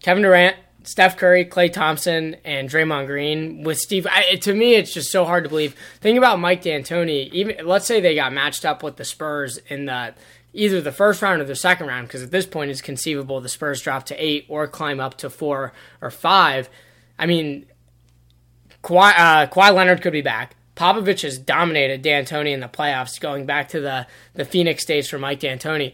Kevin 0.00 0.22
Durant, 0.22 0.56
Steph 0.88 1.18
Curry, 1.18 1.44
Klay 1.44 1.70
Thompson, 1.70 2.36
and 2.46 2.66
Draymond 2.66 3.08
Green 3.08 3.62
with 3.62 3.78
Steve. 3.78 4.06
I, 4.10 4.36
to 4.36 4.54
me, 4.54 4.74
it's 4.74 4.94
just 4.94 5.12
so 5.12 5.26
hard 5.26 5.44
to 5.44 5.50
believe. 5.50 5.76
Think 6.00 6.16
about 6.16 6.40
Mike 6.40 6.62
D'Antoni. 6.62 7.28
Even 7.30 7.66
let's 7.66 7.84
say 7.84 8.00
they 8.00 8.14
got 8.14 8.32
matched 8.32 8.64
up 8.64 8.82
with 8.82 8.96
the 8.96 9.04
Spurs 9.04 9.58
in 9.68 9.84
the 9.84 10.14
either 10.54 10.80
the 10.80 10.90
first 10.90 11.20
round 11.20 11.42
or 11.42 11.44
the 11.44 11.54
second 11.54 11.88
round, 11.88 12.08
because 12.08 12.22
at 12.22 12.30
this 12.30 12.46
point 12.46 12.70
it's 12.70 12.80
conceivable 12.80 13.38
the 13.42 13.50
Spurs 13.50 13.82
drop 13.82 14.06
to 14.06 14.14
eight 14.16 14.46
or 14.48 14.66
climb 14.66 14.98
up 14.98 15.18
to 15.18 15.28
four 15.28 15.74
or 16.00 16.10
five. 16.10 16.70
I 17.18 17.26
mean, 17.26 17.66
Kawhi, 18.82 19.12
uh, 19.14 19.46
Kawhi 19.48 19.74
Leonard 19.74 20.00
could 20.00 20.14
be 20.14 20.22
back. 20.22 20.56
Popovich 20.74 21.20
has 21.20 21.38
dominated 21.38 22.00
D'Antoni 22.00 22.54
in 22.54 22.60
the 22.60 22.66
playoffs, 22.66 23.20
going 23.20 23.44
back 23.44 23.68
to 23.68 23.80
the 23.80 24.06
the 24.32 24.46
Phoenix 24.46 24.86
days 24.86 25.06
for 25.06 25.18
Mike 25.18 25.40
D'Antoni. 25.40 25.92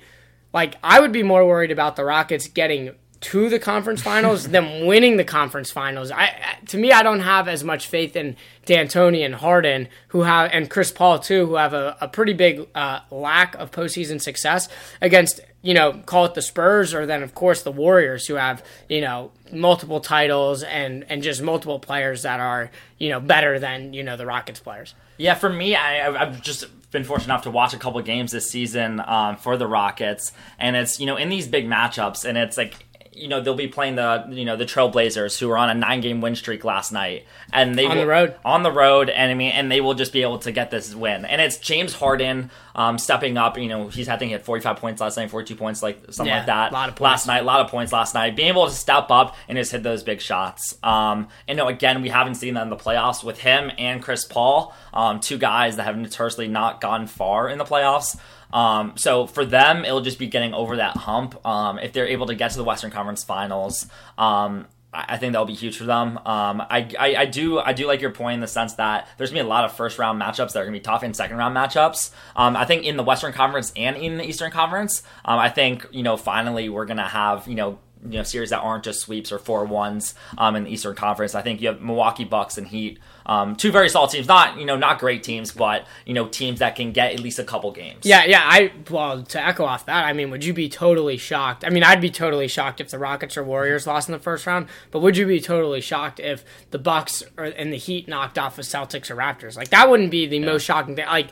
Like 0.52 0.76
I 0.84 1.00
would 1.00 1.10
be 1.10 1.24
more 1.24 1.44
worried 1.44 1.72
about 1.72 1.96
the 1.96 2.04
Rockets 2.04 2.46
getting 2.46 2.94
to 3.24 3.48
the 3.48 3.58
conference 3.58 4.02
finals 4.02 4.48
them 4.48 4.86
winning 4.86 5.16
the 5.16 5.24
conference 5.24 5.70
finals. 5.70 6.10
I 6.10 6.58
to 6.66 6.76
me, 6.76 6.92
I 6.92 7.02
don't 7.02 7.20
have 7.20 7.48
as 7.48 7.64
much 7.64 7.86
faith 7.86 8.16
in 8.16 8.36
D'Antoni 8.66 9.24
and 9.24 9.34
Harden, 9.34 9.88
who 10.08 10.22
have 10.22 10.50
and 10.52 10.68
Chris 10.68 10.92
Paul 10.92 11.18
too, 11.18 11.46
who 11.46 11.54
have 11.54 11.72
a, 11.72 11.96
a 12.00 12.08
pretty 12.08 12.34
big 12.34 12.68
uh, 12.74 13.00
lack 13.10 13.54
of 13.56 13.70
postseason 13.70 14.20
success 14.20 14.68
against 15.00 15.40
you 15.62 15.72
know 15.72 15.94
call 16.04 16.26
it 16.26 16.34
the 16.34 16.42
Spurs 16.42 16.92
or 16.92 17.06
then 17.06 17.22
of 17.22 17.34
course 17.34 17.62
the 17.62 17.72
Warriors, 17.72 18.26
who 18.26 18.34
have 18.34 18.62
you 18.88 19.00
know 19.00 19.32
multiple 19.50 20.00
titles 20.00 20.62
and 20.62 21.04
and 21.08 21.22
just 21.22 21.40
multiple 21.40 21.78
players 21.78 22.22
that 22.22 22.40
are 22.40 22.70
you 22.98 23.08
know 23.08 23.20
better 23.20 23.58
than 23.58 23.94
you 23.94 24.02
know 24.02 24.18
the 24.18 24.26
Rockets 24.26 24.60
players. 24.60 24.94
Yeah, 25.16 25.34
for 25.34 25.48
me, 25.48 25.76
I, 25.76 26.08
I've 26.10 26.42
just 26.42 26.66
been 26.90 27.04
fortunate 27.04 27.32
enough 27.32 27.42
to 27.42 27.50
watch 27.50 27.72
a 27.72 27.78
couple 27.78 28.00
games 28.02 28.32
this 28.32 28.50
season 28.50 29.00
um, 29.06 29.36
for 29.36 29.56
the 29.56 29.66
Rockets, 29.66 30.32
and 30.58 30.76
it's 30.76 31.00
you 31.00 31.06
know 31.06 31.16
in 31.16 31.30
these 31.30 31.48
big 31.48 31.66
matchups, 31.66 32.26
and 32.26 32.36
it's 32.36 32.58
like 32.58 32.83
you 33.14 33.28
know 33.28 33.40
they'll 33.40 33.54
be 33.54 33.68
playing 33.68 33.96
the 33.96 34.26
you 34.30 34.44
know 34.44 34.56
the 34.56 34.64
Trailblazers 34.64 35.38
who 35.38 35.50
are 35.50 35.56
on 35.56 35.70
a 35.70 35.74
nine 35.74 36.00
game 36.00 36.20
win 36.20 36.34
streak 36.34 36.64
last 36.64 36.92
night, 36.92 37.26
and 37.52 37.76
they 37.76 37.86
on 37.86 37.96
will, 37.96 38.02
the 38.02 38.06
road 38.06 38.34
on 38.44 38.62
the 38.62 38.72
road, 38.72 39.08
and 39.08 39.30
I 39.30 39.34
mean, 39.34 39.52
and 39.52 39.70
they 39.70 39.80
will 39.80 39.94
just 39.94 40.12
be 40.12 40.22
able 40.22 40.38
to 40.40 40.52
get 40.52 40.70
this 40.70 40.94
win. 40.94 41.24
And 41.24 41.40
it's 41.40 41.58
James 41.58 41.94
Harden 41.94 42.50
um, 42.74 42.98
stepping 42.98 43.36
up. 43.36 43.58
You 43.58 43.68
know, 43.68 43.88
he's 43.88 44.08
I 44.08 44.16
think 44.16 44.30
he 44.30 44.32
hit 44.32 44.44
forty 44.44 44.62
five 44.62 44.76
points 44.76 45.00
last 45.00 45.16
night, 45.16 45.30
forty 45.30 45.46
two 45.46 45.56
points, 45.56 45.82
like 45.82 45.98
something 46.10 46.26
yeah, 46.26 46.38
like 46.38 46.46
that. 46.46 46.72
A 46.72 46.74
lot 46.74 46.88
of 46.88 46.96
points. 46.96 47.00
last 47.00 47.26
night, 47.26 47.42
a 47.42 47.44
lot 47.44 47.60
of 47.60 47.70
points 47.70 47.92
last 47.92 48.14
night. 48.14 48.36
Being 48.36 48.48
able 48.48 48.66
to 48.66 48.72
step 48.72 49.10
up 49.10 49.36
and 49.48 49.56
just 49.56 49.72
hit 49.72 49.82
those 49.82 50.02
big 50.02 50.20
shots. 50.20 50.76
Um, 50.82 51.28
and 51.46 51.56
you 51.58 51.64
know, 51.64 51.68
again, 51.68 52.02
we 52.02 52.08
haven't 52.08 52.36
seen 52.36 52.54
that 52.54 52.62
in 52.62 52.70
the 52.70 52.76
playoffs 52.76 53.22
with 53.22 53.40
him 53.40 53.70
and 53.78 54.02
Chris 54.02 54.24
Paul, 54.24 54.74
um, 54.92 55.20
two 55.20 55.38
guys 55.38 55.76
that 55.76 55.84
have 55.84 55.96
notoriously 55.96 56.48
not 56.48 56.80
gone 56.80 57.06
far 57.06 57.48
in 57.48 57.58
the 57.58 57.64
playoffs. 57.64 58.18
Um, 58.54 58.94
so 58.96 59.26
for 59.26 59.44
them, 59.44 59.84
it'll 59.84 60.00
just 60.00 60.18
be 60.18 60.28
getting 60.28 60.54
over 60.54 60.76
that 60.76 60.96
hump. 60.96 61.44
Um, 61.44 61.78
if 61.78 61.92
they're 61.92 62.06
able 62.06 62.26
to 62.26 62.34
get 62.34 62.52
to 62.52 62.56
the 62.56 62.64
Western 62.64 62.90
Conference 62.90 63.24
Finals, 63.24 63.86
um, 64.16 64.66
I 64.94 65.16
think 65.16 65.32
that'll 65.32 65.44
be 65.44 65.54
huge 65.54 65.76
for 65.76 65.84
them. 65.84 66.18
Um, 66.18 66.60
I, 66.60 66.88
I, 66.98 67.16
I, 67.16 67.24
do 67.26 67.58
I 67.58 67.72
do 67.72 67.86
like 67.86 68.00
your 68.00 68.12
point 68.12 68.34
in 68.34 68.40
the 68.40 68.46
sense 68.46 68.74
that 68.74 69.08
there's 69.18 69.30
gonna 69.30 69.42
be 69.42 69.46
a 69.46 69.50
lot 69.50 69.64
of 69.64 69.72
first 69.72 69.98
round 69.98 70.22
matchups 70.22 70.52
that 70.52 70.60
are 70.60 70.64
gonna 70.64 70.76
be 70.76 70.80
tough 70.80 71.02
and 71.02 71.16
second 71.16 71.36
round 71.36 71.56
matchups. 71.56 72.12
Um, 72.36 72.56
I 72.56 72.64
think 72.64 72.84
in 72.84 72.96
the 72.96 73.02
Western 73.02 73.32
Conference 73.32 73.72
and 73.74 73.96
in 73.96 74.18
the 74.18 74.24
Eastern 74.24 74.52
Conference, 74.52 75.02
um, 75.24 75.40
I 75.40 75.48
think 75.48 75.86
you 75.90 76.04
know 76.04 76.16
finally 76.16 76.68
we're 76.68 76.86
gonna 76.86 77.08
have 77.08 77.48
you 77.48 77.56
know 77.56 77.80
you 78.04 78.18
know 78.18 78.22
series 78.22 78.50
that 78.50 78.60
aren't 78.60 78.84
just 78.84 79.00
sweeps 79.00 79.32
or 79.32 79.38
four 79.38 79.64
ones 79.64 80.14
um, 80.38 80.54
in 80.54 80.64
the 80.64 80.70
Eastern 80.70 80.94
Conference. 80.94 81.34
I 81.34 81.42
think 81.42 81.60
you 81.60 81.68
have 81.68 81.80
Milwaukee 81.80 82.24
Bucks 82.24 82.56
and 82.56 82.68
Heat, 82.68 83.00
um, 83.26 83.56
two 83.56 83.72
very 83.72 83.88
solid 83.88 84.10
teams. 84.10 84.28
Not 84.28 84.58
you 84.58 84.66
know 84.66 84.76
not 84.76 84.98
great 84.98 85.22
teams, 85.22 85.52
but 85.52 85.86
you 86.04 86.14
know 86.14 86.28
teams 86.28 86.58
that 86.58 86.76
can 86.76 86.92
get 86.92 87.12
at 87.12 87.20
least 87.20 87.38
a 87.38 87.44
couple 87.44 87.70
games. 87.72 88.04
Yeah, 88.04 88.24
yeah. 88.24 88.42
I 88.42 88.72
well 88.90 89.22
to 89.22 89.44
echo 89.44 89.64
off 89.64 89.86
that, 89.86 90.04
I 90.04 90.12
mean, 90.12 90.30
would 90.30 90.44
you 90.44 90.52
be 90.52 90.68
totally 90.68 91.16
shocked? 91.16 91.64
I 91.64 91.70
mean, 91.70 91.82
I'd 91.82 92.00
be 92.00 92.10
totally 92.10 92.48
shocked 92.48 92.80
if 92.80 92.90
the 92.90 92.98
Rockets 92.98 93.36
or 93.36 93.44
Warriors 93.44 93.86
lost 93.86 94.08
in 94.08 94.12
the 94.12 94.18
first 94.18 94.46
round. 94.46 94.68
But 94.90 95.00
would 95.00 95.16
you 95.16 95.26
be 95.26 95.40
totally 95.40 95.80
shocked 95.80 96.20
if 96.20 96.44
the 96.70 96.78
Bucks 96.78 97.22
or, 97.36 97.44
and 97.44 97.72
the 97.72 97.76
Heat 97.76 98.08
knocked 98.08 98.38
off 98.38 98.56
the 98.56 98.62
Celtics 98.62 99.10
or 99.10 99.16
Raptors? 99.16 99.56
Like 99.56 99.68
that 99.70 99.88
wouldn't 99.88 100.10
be 100.10 100.26
the 100.26 100.38
yeah. 100.38 100.46
most 100.46 100.64
shocking 100.64 100.96
thing. 100.96 101.06
Like 101.06 101.28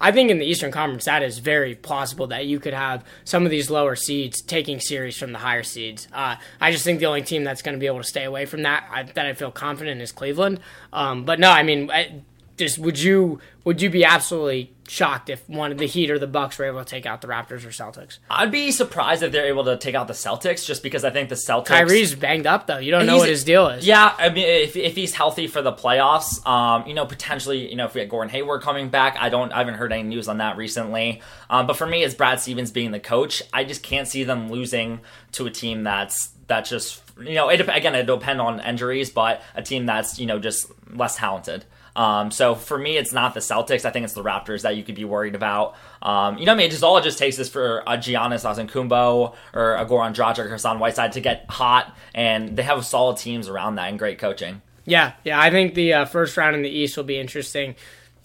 I 0.00 0.12
think 0.12 0.30
in 0.30 0.38
the 0.38 0.44
Eastern 0.44 0.70
Conference, 0.70 1.06
that 1.06 1.22
is 1.22 1.38
very 1.38 1.74
plausible 1.74 2.26
that 2.28 2.46
you 2.46 2.60
could 2.60 2.74
have 2.74 3.04
some 3.24 3.44
of 3.44 3.50
these 3.50 3.70
lower 3.70 3.96
seeds 3.96 4.42
taking 4.42 4.78
series 4.78 5.16
from 5.16 5.32
the 5.32 5.38
higher 5.38 5.62
seeds. 5.62 6.06
Uh, 6.12 6.36
I 6.60 6.72
just 6.72 6.84
think 6.84 7.00
the 7.00 7.06
only 7.06 7.22
team 7.22 7.44
that's 7.44 7.62
going 7.62 7.74
to 7.74 7.80
be 7.80 7.86
able 7.86 7.98
to 7.98 8.04
stay 8.04 8.24
away 8.24 8.44
from 8.44 8.62
that, 8.62 8.88
I, 8.92 9.04
that 9.04 9.26
I 9.26 9.32
feel 9.32 9.50
confident, 9.50 10.00
is 10.02 10.12
Cleveland. 10.12 10.60
Um, 10.92 11.24
but 11.24 11.40
no, 11.40 11.50
I 11.50 11.62
mean, 11.62 11.90
I, 11.90 12.20
just 12.56 12.78
would 12.78 12.98
you 12.98 13.40
would 13.64 13.82
you 13.82 13.90
be 13.90 14.04
absolutely 14.04 14.72
shocked 14.88 15.28
if 15.28 15.48
one 15.48 15.72
of 15.72 15.78
the 15.78 15.86
Heat 15.86 16.10
or 16.10 16.18
the 16.18 16.26
Bucks 16.26 16.58
were 16.58 16.64
able 16.64 16.78
to 16.78 16.84
take 16.88 17.04
out 17.04 17.20
the 17.20 17.26
Raptors 17.26 17.64
or 17.64 17.70
Celtics? 17.70 18.18
I'd 18.30 18.52
be 18.52 18.70
surprised 18.70 19.22
if 19.22 19.32
they're 19.32 19.46
able 19.46 19.64
to 19.64 19.76
take 19.76 19.94
out 19.94 20.06
the 20.06 20.14
Celtics, 20.14 20.64
just 20.64 20.82
because 20.82 21.04
I 21.04 21.10
think 21.10 21.28
the 21.28 21.34
Celtics. 21.34 21.66
Kyrie's 21.66 22.14
banged 22.14 22.46
up 22.46 22.66
though. 22.66 22.78
You 22.78 22.92
don't 22.92 23.06
know 23.06 23.18
what 23.18 23.28
his 23.28 23.44
deal 23.44 23.68
is. 23.68 23.86
Yeah, 23.86 24.14
I 24.16 24.28
mean, 24.28 24.46
if, 24.46 24.76
if 24.76 24.94
he's 24.94 25.14
healthy 25.14 25.48
for 25.48 25.62
the 25.62 25.72
playoffs, 25.72 26.46
um, 26.46 26.86
you 26.86 26.94
know, 26.94 27.06
potentially, 27.06 27.68
you 27.68 27.76
know, 27.76 27.86
if 27.86 27.94
we 27.94 28.00
had 28.00 28.08
Gordon 28.08 28.30
Hayward 28.30 28.62
coming 28.62 28.88
back, 28.88 29.16
I 29.18 29.28
don't, 29.28 29.52
I 29.52 29.58
haven't 29.58 29.74
heard 29.74 29.92
any 29.92 30.04
news 30.04 30.28
on 30.28 30.38
that 30.38 30.56
recently. 30.56 31.20
Um, 31.50 31.66
but 31.66 31.76
for 31.76 31.86
me, 31.86 32.04
it's 32.04 32.14
Brad 32.14 32.40
Stevens 32.40 32.70
being 32.70 32.92
the 32.92 33.00
coach. 33.00 33.42
I 33.52 33.64
just 33.64 33.82
can't 33.82 34.06
see 34.06 34.24
them 34.24 34.50
losing 34.50 35.00
to 35.32 35.46
a 35.46 35.50
team 35.50 35.82
that's 35.82 36.30
that's 36.46 36.70
just, 36.70 37.02
you 37.20 37.34
know, 37.34 37.48
it, 37.48 37.60
again, 37.68 37.96
it 37.96 38.06
depend 38.06 38.40
on 38.40 38.60
injuries, 38.60 39.10
but 39.10 39.42
a 39.56 39.62
team 39.62 39.86
that's, 39.86 40.20
you 40.20 40.26
know, 40.26 40.38
just 40.38 40.70
less 40.94 41.16
talented. 41.16 41.64
Um, 41.96 42.30
so 42.30 42.54
for 42.54 42.78
me, 42.78 42.98
it's 42.98 43.12
not 43.12 43.34
the 43.34 43.40
Celtics. 43.40 43.84
I 43.84 43.90
think 43.90 44.04
it's 44.04 44.12
the 44.12 44.22
Raptors 44.22 44.62
that 44.62 44.76
you 44.76 44.84
could 44.84 44.94
be 44.94 45.04
worried 45.04 45.34
about. 45.34 45.74
Um, 46.02 46.36
you 46.36 46.44
know, 46.44 46.52
I 46.52 46.54
mean, 46.54 46.66
it 46.66 46.70
just 46.70 46.84
all 46.84 46.98
it 46.98 47.02
just 47.02 47.18
takes 47.18 47.38
is 47.38 47.48
for 47.48 47.78
a 47.80 47.96
Giannis 47.96 48.44
Antetokounmpo 48.44 49.34
or 49.54 49.74
a 49.74 49.86
Goran 49.86 50.14
Dragic 50.14 50.44
or 50.44 50.50
Hassan 50.50 50.78
Whiteside 50.78 51.12
to 51.12 51.20
get 51.20 51.46
hot, 51.48 51.96
and 52.14 52.56
they 52.56 52.62
have 52.62 52.84
solid 52.84 53.16
teams 53.16 53.48
around 53.48 53.76
that 53.76 53.88
and 53.88 53.98
great 53.98 54.18
coaching. 54.18 54.60
Yeah, 54.84 55.14
yeah. 55.24 55.40
I 55.40 55.50
think 55.50 55.74
the 55.74 55.94
uh, 55.94 56.04
first 56.04 56.36
round 56.36 56.54
in 56.54 56.62
the 56.62 56.68
East 56.68 56.96
will 56.96 57.04
be 57.04 57.18
interesting. 57.18 57.74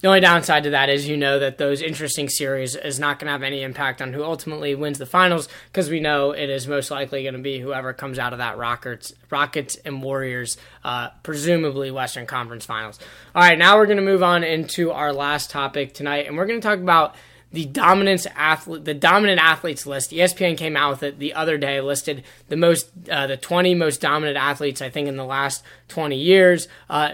The 0.02 0.08
only 0.08 0.20
downside 0.20 0.64
to 0.64 0.70
that 0.70 0.90
is 0.90 1.08
you 1.08 1.16
know 1.16 1.38
that 1.38 1.58
those 1.58 1.80
interesting 1.80 2.28
series 2.28 2.74
is 2.74 2.98
not 2.98 3.20
going 3.20 3.26
to 3.26 3.32
have 3.32 3.44
any 3.44 3.62
impact 3.62 4.02
on 4.02 4.12
who 4.12 4.24
ultimately 4.24 4.74
wins 4.74 4.98
the 4.98 5.06
finals 5.06 5.48
because 5.66 5.88
we 5.88 6.00
know 6.00 6.32
it 6.32 6.50
is 6.50 6.66
most 6.66 6.90
likely 6.90 7.22
going 7.22 7.34
to 7.34 7.40
be 7.40 7.60
whoever 7.60 7.92
comes 7.92 8.18
out 8.18 8.32
of 8.32 8.40
that 8.40 8.58
Rockets, 8.58 9.12
Rockets 9.30 9.76
and 9.84 10.02
Warriors, 10.02 10.56
uh, 10.82 11.10
presumably 11.22 11.92
Western 11.92 12.26
Conference 12.26 12.66
Finals. 12.66 12.98
All 13.32 13.42
right, 13.42 13.56
now 13.56 13.76
we're 13.76 13.86
going 13.86 13.96
to 13.96 14.02
move 14.02 14.24
on 14.24 14.42
into 14.42 14.90
our 14.90 15.12
last 15.12 15.50
topic 15.50 15.94
tonight, 15.94 16.26
and 16.26 16.36
we're 16.36 16.46
going 16.46 16.60
to 16.60 16.66
talk 16.66 16.80
about 16.80 17.14
the 17.52 17.66
dominance 17.66 18.26
athlete, 18.34 18.84
the 18.84 18.94
dominant 18.94 19.40
athletes 19.40 19.86
list. 19.86 20.10
ESPN 20.10 20.58
came 20.58 20.76
out 20.76 20.90
with 20.90 21.04
it 21.04 21.20
the 21.20 21.34
other 21.34 21.58
day, 21.58 21.80
listed 21.80 22.24
the 22.48 22.56
most, 22.56 22.90
uh, 23.08 23.28
the 23.28 23.36
20 23.36 23.76
most 23.76 24.00
dominant 24.00 24.36
athletes 24.36 24.82
I 24.82 24.90
think 24.90 25.06
in 25.06 25.16
the 25.16 25.24
last 25.24 25.62
20 25.86 26.16
years. 26.16 26.66
Uh, 26.90 27.12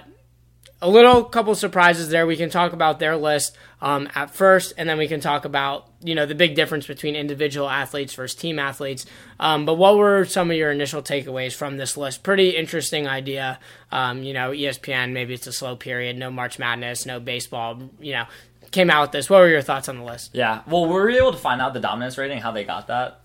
a 0.80 0.88
little 0.88 1.24
couple 1.24 1.54
surprises 1.54 2.08
there. 2.08 2.26
We 2.26 2.36
can 2.36 2.50
talk 2.50 2.72
about 2.72 2.98
their 2.98 3.16
list 3.16 3.56
um, 3.80 4.08
at 4.14 4.34
first, 4.34 4.72
and 4.76 4.88
then 4.88 4.98
we 4.98 5.08
can 5.08 5.20
talk 5.20 5.44
about 5.44 5.88
you 6.00 6.14
know 6.14 6.26
the 6.26 6.34
big 6.34 6.54
difference 6.54 6.86
between 6.86 7.16
individual 7.16 7.68
athletes 7.68 8.14
versus 8.14 8.38
team 8.38 8.58
athletes. 8.58 9.06
Um, 9.40 9.66
but 9.66 9.74
what 9.74 9.96
were 9.96 10.24
some 10.24 10.50
of 10.50 10.56
your 10.56 10.70
initial 10.70 11.02
takeaways 11.02 11.54
from 11.54 11.76
this 11.76 11.96
list? 11.96 12.22
Pretty 12.22 12.50
interesting 12.50 13.08
idea. 13.08 13.58
Um, 13.90 14.22
you 14.22 14.32
know, 14.32 14.50
ESPN 14.50 15.12
maybe 15.12 15.34
it's 15.34 15.46
a 15.46 15.52
slow 15.52 15.74
period, 15.74 16.16
no 16.16 16.30
March 16.30 16.58
Madness, 16.58 17.06
no 17.06 17.18
baseball. 17.18 17.90
You 18.00 18.12
know, 18.12 18.24
came 18.70 18.90
out 18.90 19.02
with 19.02 19.12
this. 19.12 19.28
What 19.28 19.40
were 19.40 19.48
your 19.48 19.62
thoughts 19.62 19.88
on 19.88 19.98
the 19.98 20.04
list? 20.04 20.30
Yeah. 20.34 20.62
Well, 20.66 20.86
were 20.86 21.10
you 21.10 21.18
able 21.18 21.32
to 21.32 21.38
find 21.38 21.60
out 21.60 21.74
the 21.74 21.80
dominance 21.80 22.18
rating, 22.18 22.40
how 22.40 22.52
they 22.52 22.64
got 22.64 22.86
that? 22.88 23.20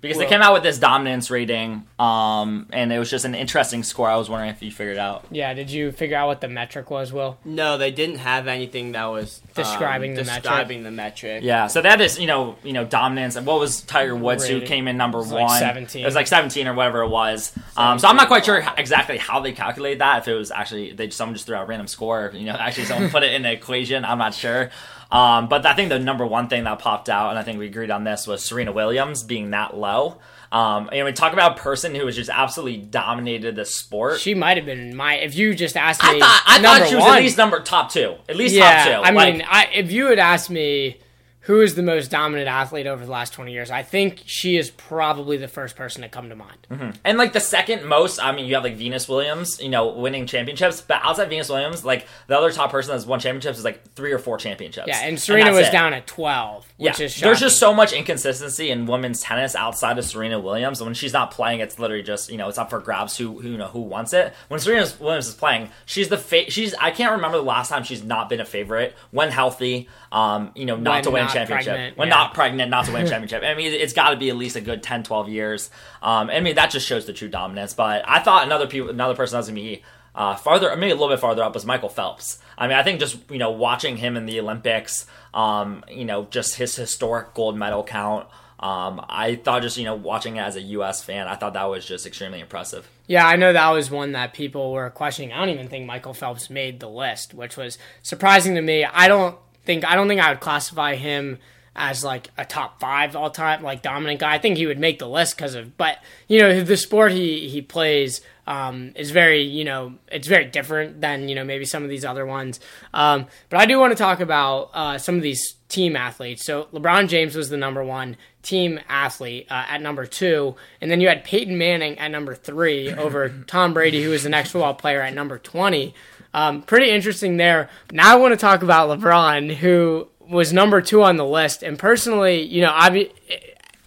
Because 0.00 0.16
Well- 0.16 0.26
they 0.26 0.30
came 0.30 0.42
out 0.42 0.52
with 0.52 0.62
this 0.62 0.78
dominance 0.78 1.28
rating, 1.28 1.84
um, 1.98 2.66
and 2.72 2.92
it 2.92 3.00
was 3.00 3.10
just 3.10 3.24
an 3.24 3.34
interesting 3.34 3.82
score. 3.82 4.08
I 4.08 4.14
was 4.16 4.30
wondering 4.30 4.50
if 4.50 4.62
you 4.62 4.70
figured 4.70 4.96
out. 4.96 5.24
Yeah, 5.32 5.52
did 5.54 5.72
you 5.72 5.90
figure 5.90 6.16
out 6.16 6.28
what 6.28 6.40
the 6.40 6.46
metric 6.46 6.88
was, 6.88 7.12
Will? 7.12 7.36
No, 7.44 7.76
they 7.76 7.90
didn't 7.90 8.18
have 8.18 8.46
anything 8.46 8.92
that 8.92 9.06
was 9.06 9.40
um, 9.44 9.64
Describing 9.64 10.14
the 10.14 10.22
metric. 10.24 10.82
the 10.84 10.90
metric. 10.92 11.42
Yeah, 11.42 11.66
so 11.66 11.82
that 11.82 12.00
is 12.00 12.16
you 12.20 12.28
know, 12.28 12.54
you 12.62 12.72
know, 12.72 12.84
dominance. 12.84 13.34
And 13.34 13.44
what 13.44 13.58
was 13.58 13.80
Tiger 13.80 14.14
Woods, 14.14 14.46
who 14.46 14.60
came 14.60 14.86
in 14.86 14.96
number 14.96 15.18
was 15.18 15.32
one? 15.32 15.42
like 15.42 15.58
17. 15.60 16.02
It 16.02 16.04
was 16.04 16.14
like 16.14 16.28
seventeen 16.28 16.68
or 16.68 16.74
whatever 16.74 17.02
it 17.02 17.08
was. 17.08 17.52
Um, 17.76 17.98
so 17.98 18.06
I'm 18.06 18.14
not 18.16 18.28
quite 18.28 18.44
sure 18.44 18.64
exactly 18.76 19.18
how 19.18 19.40
they 19.40 19.50
calculated 19.52 20.00
that. 20.00 20.18
If 20.18 20.28
it 20.28 20.34
was 20.34 20.52
actually 20.52 20.92
they 20.92 21.10
someone 21.10 21.34
just 21.34 21.46
threw 21.46 21.56
out 21.56 21.64
a 21.64 21.66
random 21.66 21.88
score, 21.88 22.30
you 22.34 22.46
know, 22.46 22.52
actually 22.52 22.84
someone 22.84 23.10
put 23.10 23.24
it 23.24 23.32
in 23.32 23.44
an 23.44 23.52
equation. 23.52 24.04
I'm 24.04 24.18
not 24.18 24.34
sure. 24.34 24.70
Um, 25.10 25.48
but 25.48 25.64
I 25.64 25.74
think 25.74 25.88
the 25.88 25.98
number 25.98 26.26
one 26.26 26.48
thing 26.48 26.64
that 26.64 26.78
popped 26.80 27.08
out, 27.08 27.30
and 27.30 27.38
I 27.38 27.42
think 27.42 27.58
we 27.58 27.66
agreed 27.66 27.90
on 27.90 28.04
this, 28.04 28.26
was 28.26 28.44
Serena 28.44 28.72
Williams 28.72 29.22
being 29.22 29.50
that 29.50 29.76
low. 29.76 30.18
Um, 30.52 30.88
and 30.92 31.04
we 31.04 31.12
talk 31.12 31.32
about 31.32 31.58
a 31.58 31.62
person 31.62 31.94
who 31.94 32.06
has 32.06 32.16
just 32.16 32.30
absolutely 32.30 32.78
dominated 32.78 33.56
the 33.56 33.64
sport. 33.64 34.18
She 34.20 34.34
might 34.34 34.56
have 34.56 34.66
been 34.66 34.94
my. 34.96 35.16
If 35.16 35.34
you 35.34 35.54
just 35.54 35.76
asked 35.76 36.02
I 36.04 36.14
me, 36.14 36.20
thought 36.20 36.42
I 36.46 36.62
thought 36.62 36.88
she 36.88 36.94
was 36.94 37.04
one, 37.04 37.16
at 37.16 37.22
least 37.22 37.36
number 37.38 37.60
top 37.60 37.90
two, 37.90 38.16
at 38.28 38.36
least 38.36 38.54
yeah, 38.54 38.84
top 38.84 38.86
two. 38.86 38.92
I 39.08 39.10
Like, 39.10 39.34
mean, 39.34 39.44
I, 39.48 39.68
if 39.74 39.92
you 39.92 40.06
had 40.06 40.18
asked 40.18 40.48
me 40.50 41.00
who 41.48 41.62
is 41.62 41.74
the 41.74 41.82
most 41.82 42.10
dominant 42.10 42.46
athlete 42.46 42.86
over 42.86 43.02
the 43.02 43.10
last 43.10 43.32
20 43.32 43.52
years, 43.52 43.70
I 43.70 43.82
think 43.82 44.22
she 44.26 44.58
is 44.58 44.68
probably 44.68 45.38
the 45.38 45.48
first 45.48 45.76
person 45.76 46.02
to 46.02 46.08
come 46.10 46.28
to 46.28 46.36
mind. 46.36 46.66
Mm-hmm. 46.70 46.90
And 47.04 47.16
like 47.16 47.32
the 47.32 47.40
second 47.40 47.86
most, 47.86 48.22
I 48.22 48.32
mean, 48.32 48.44
you 48.44 48.54
have 48.54 48.64
like 48.64 48.76
Venus 48.76 49.08
Williams, 49.08 49.58
you 49.58 49.70
know, 49.70 49.88
winning 49.88 50.26
championships. 50.26 50.82
But 50.82 51.00
outside 51.02 51.30
Venus 51.30 51.48
Williams, 51.48 51.86
like 51.86 52.06
the 52.26 52.36
other 52.36 52.52
top 52.52 52.70
person 52.70 52.92
that's 52.92 53.06
won 53.06 53.18
championships 53.18 53.56
is 53.56 53.64
like 53.64 53.94
three 53.94 54.12
or 54.12 54.18
four 54.18 54.36
championships. 54.36 54.88
Yeah, 54.88 55.00
and 55.02 55.18
Serena 55.18 55.46
that's 55.46 55.56
was 55.56 55.68
it. 55.68 55.72
down 55.72 55.94
at 55.94 56.06
12, 56.06 56.66
Yeah, 56.76 56.90
which 56.90 57.00
is 57.00 57.18
there's 57.18 57.40
just 57.40 57.58
so 57.58 57.72
much 57.72 57.94
inconsistency 57.94 58.70
in 58.70 58.84
women's 58.84 59.22
tennis 59.22 59.54
outside 59.54 59.98
of 59.98 60.04
Serena 60.04 60.38
Williams. 60.38 60.82
When 60.82 60.92
she's 60.92 61.14
not 61.14 61.30
playing, 61.30 61.60
it's 61.60 61.78
literally 61.78 62.02
just 62.02 62.30
you 62.30 62.36
know 62.36 62.50
it's 62.50 62.58
up 62.58 62.68
for 62.68 62.78
grabs 62.78 63.16
who 63.16 63.40
who 63.40 63.52
you 63.52 63.56
know 63.56 63.68
who 63.68 63.80
wants 63.80 64.12
it. 64.12 64.34
When 64.48 64.60
Serena 64.60 64.86
Williams 65.00 65.28
is 65.28 65.34
playing, 65.34 65.70
she's 65.86 66.10
the 66.10 66.18
fa- 66.18 66.50
she's 66.50 66.74
I 66.74 66.90
can't 66.90 67.12
remember 67.12 67.38
the 67.38 67.44
last 67.44 67.70
time 67.70 67.84
she's 67.84 68.04
not 68.04 68.28
been 68.28 68.40
a 68.40 68.44
favorite 68.44 68.94
when 69.12 69.30
healthy. 69.30 69.88
Um, 70.10 70.52
you 70.54 70.64
know, 70.64 70.76
not 70.76 70.94
When 70.94 71.02
to 71.04 71.10
win 71.10 71.22
not 71.22 71.30
a 71.30 71.34
championship 71.34 71.74
pregnant, 71.74 71.98
when 71.98 72.08
yeah. 72.08 72.14
not 72.14 72.34
pregnant, 72.34 72.70
not 72.70 72.86
to 72.86 72.92
win 72.92 73.02
a 73.04 73.08
championship. 73.10 73.42
I 73.42 73.54
mean, 73.54 73.72
it's 73.72 73.92
got 73.92 74.10
to 74.10 74.16
be 74.16 74.30
at 74.30 74.36
least 74.36 74.56
a 74.56 74.60
good 74.60 74.82
10, 74.82 75.02
12 75.02 75.28
years. 75.28 75.70
Um, 76.02 76.30
I 76.30 76.40
mean, 76.40 76.54
that 76.54 76.70
just 76.70 76.86
shows 76.86 77.04
the 77.04 77.12
true 77.12 77.28
dominance. 77.28 77.74
But 77.74 78.04
I 78.06 78.20
thought 78.20 78.44
another 78.44 78.66
people, 78.66 78.88
another 78.88 79.14
person 79.14 79.34
that 79.34 79.40
was 79.40 79.48
gonna 79.48 79.60
be 79.60 79.82
uh, 80.14 80.34
farther, 80.34 80.74
maybe 80.76 80.90
a 80.90 80.94
little 80.94 81.10
bit 81.10 81.20
farther 81.20 81.42
up, 81.42 81.54
was 81.54 81.64
Michael 81.66 81.88
Phelps. 81.88 82.38
I 82.56 82.66
mean, 82.66 82.76
I 82.76 82.82
think 82.82 83.00
just 83.00 83.18
you 83.30 83.38
know 83.38 83.50
watching 83.50 83.96
him 83.96 84.16
in 84.16 84.26
the 84.26 84.40
Olympics, 84.40 85.06
um, 85.32 85.84
you 85.88 86.04
know, 86.04 86.26
just 86.30 86.56
his 86.56 86.74
historic 86.74 87.34
gold 87.34 87.56
medal 87.56 87.84
count. 87.84 88.26
Um, 88.60 89.04
I 89.08 89.36
thought 89.36 89.62
just 89.62 89.76
you 89.76 89.84
know 89.84 89.94
watching 89.94 90.36
it 90.36 90.40
as 90.40 90.56
a 90.56 90.60
U.S. 90.60 91.04
fan, 91.04 91.28
I 91.28 91.36
thought 91.36 91.52
that 91.52 91.64
was 91.64 91.86
just 91.86 92.06
extremely 92.06 92.40
impressive. 92.40 92.88
Yeah, 93.06 93.26
I 93.26 93.36
know 93.36 93.52
that 93.52 93.70
was 93.70 93.90
one 93.90 94.12
that 94.12 94.34
people 94.34 94.72
were 94.72 94.90
questioning. 94.90 95.32
I 95.32 95.38
don't 95.38 95.50
even 95.50 95.68
think 95.68 95.86
Michael 95.86 96.14
Phelps 96.14 96.50
made 96.50 96.80
the 96.80 96.88
list, 96.88 97.32
which 97.32 97.56
was 97.56 97.78
surprising 98.02 98.56
to 98.56 98.60
me. 98.60 98.84
I 98.84 99.06
don't 99.06 99.38
think 99.68 99.84
I 99.84 99.96
don't 99.96 100.08
think 100.08 100.20
I 100.22 100.30
would 100.30 100.40
classify 100.40 100.94
him 100.94 101.38
as 101.76 102.02
like 102.02 102.30
a 102.38 102.44
top 102.44 102.80
five 102.80 103.14
all 103.14 103.30
time 103.30 103.62
like 103.62 103.82
dominant 103.82 104.18
guy. 104.18 104.32
I 104.32 104.38
think 104.38 104.56
he 104.56 104.66
would 104.66 104.78
make 104.78 104.98
the 104.98 105.06
list 105.06 105.36
because 105.36 105.54
of, 105.54 105.76
but 105.76 105.98
you 106.26 106.38
know 106.38 106.62
the 106.62 106.76
sport 106.76 107.12
he 107.12 107.50
he 107.50 107.60
plays 107.60 108.22
um, 108.46 108.92
is 108.96 109.10
very 109.10 109.42
you 109.42 109.64
know 109.64 109.92
it's 110.10 110.26
very 110.26 110.46
different 110.46 111.02
than 111.02 111.28
you 111.28 111.34
know 111.34 111.44
maybe 111.44 111.66
some 111.66 111.82
of 111.84 111.90
these 111.90 112.02
other 112.02 112.24
ones. 112.24 112.60
Um, 112.94 113.26
but 113.50 113.60
I 113.60 113.66
do 113.66 113.78
want 113.78 113.92
to 113.92 114.02
talk 114.02 114.20
about 114.20 114.70
uh, 114.72 114.96
some 114.96 115.16
of 115.16 115.22
these 115.22 115.56
team 115.68 115.96
athletes. 115.96 116.46
So 116.46 116.64
LeBron 116.72 117.08
James 117.08 117.36
was 117.36 117.50
the 117.50 117.58
number 117.58 117.84
one 117.84 118.16
team 118.40 118.80
athlete 118.88 119.48
uh, 119.50 119.66
at 119.68 119.82
number 119.82 120.06
two, 120.06 120.56
and 120.80 120.90
then 120.90 121.02
you 121.02 121.08
had 121.08 121.24
Peyton 121.24 121.58
Manning 121.58 121.98
at 121.98 122.10
number 122.10 122.34
three 122.34 122.90
over 122.90 123.28
Tom 123.46 123.74
Brady, 123.74 124.02
who 124.02 124.08
was 124.08 124.22
the 124.22 124.30
next 124.30 124.52
football 124.52 124.72
player 124.72 125.02
at 125.02 125.12
number 125.12 125.36
twenty. 125.36 125.94
Um, 126.34 126.62
pretty 126.62 126.90
interesting 126.90 127.36
there. 127.36 127.68
Now 127.90 128.12
I 128.12 128.16
want 128.16 128.32
to 128.32 128.36
talk 128.36 128.62
about 128.62 128.88
LeBron, 128.90 129.54
who 129.56 130.08
was 130.20 130.52
number 130.52 130.80
two 130.80 131.02
on 131.02 131.16
the 131.16 131.24
list. 131.24 131.62
And 131.62 131.78
personally, 131.78 132.42
you 132.42 132.60
know, 132.62 132.72
obvi- 132.72 133.12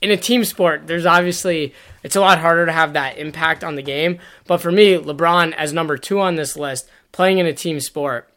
in 0.01 0.11
a 0.11 0.17
team 0.17 0.43
sport, 0.43 0.87
there's 0.87 1.05
obviously 1.05 1.73
it's 2.03 2.15
a 2.15 2.21
lot 2.21 2.39
harder 2.39 2.65
to 2.65 2.71
have 2.71 2.93
that 2.93 3.17
impact 3.17 3.63
on 3.63 3.75
the 3.75 3.81
game. 3.81 4.19
But 4.47 4.57
for 4.57 4.71
me, 4.71 4.95
LeBron 4.97 5.53
as 5.53 5.71
number 5.71 5.97
two 5.97 6.19
on 6.19 6.35
this 6.35 6.57
list, 6.57 6.89
playing 7.11 7.37
in 7.37 7.45
a 7.45 7.53
team 7.53 7.79
sport, 7.79 8.27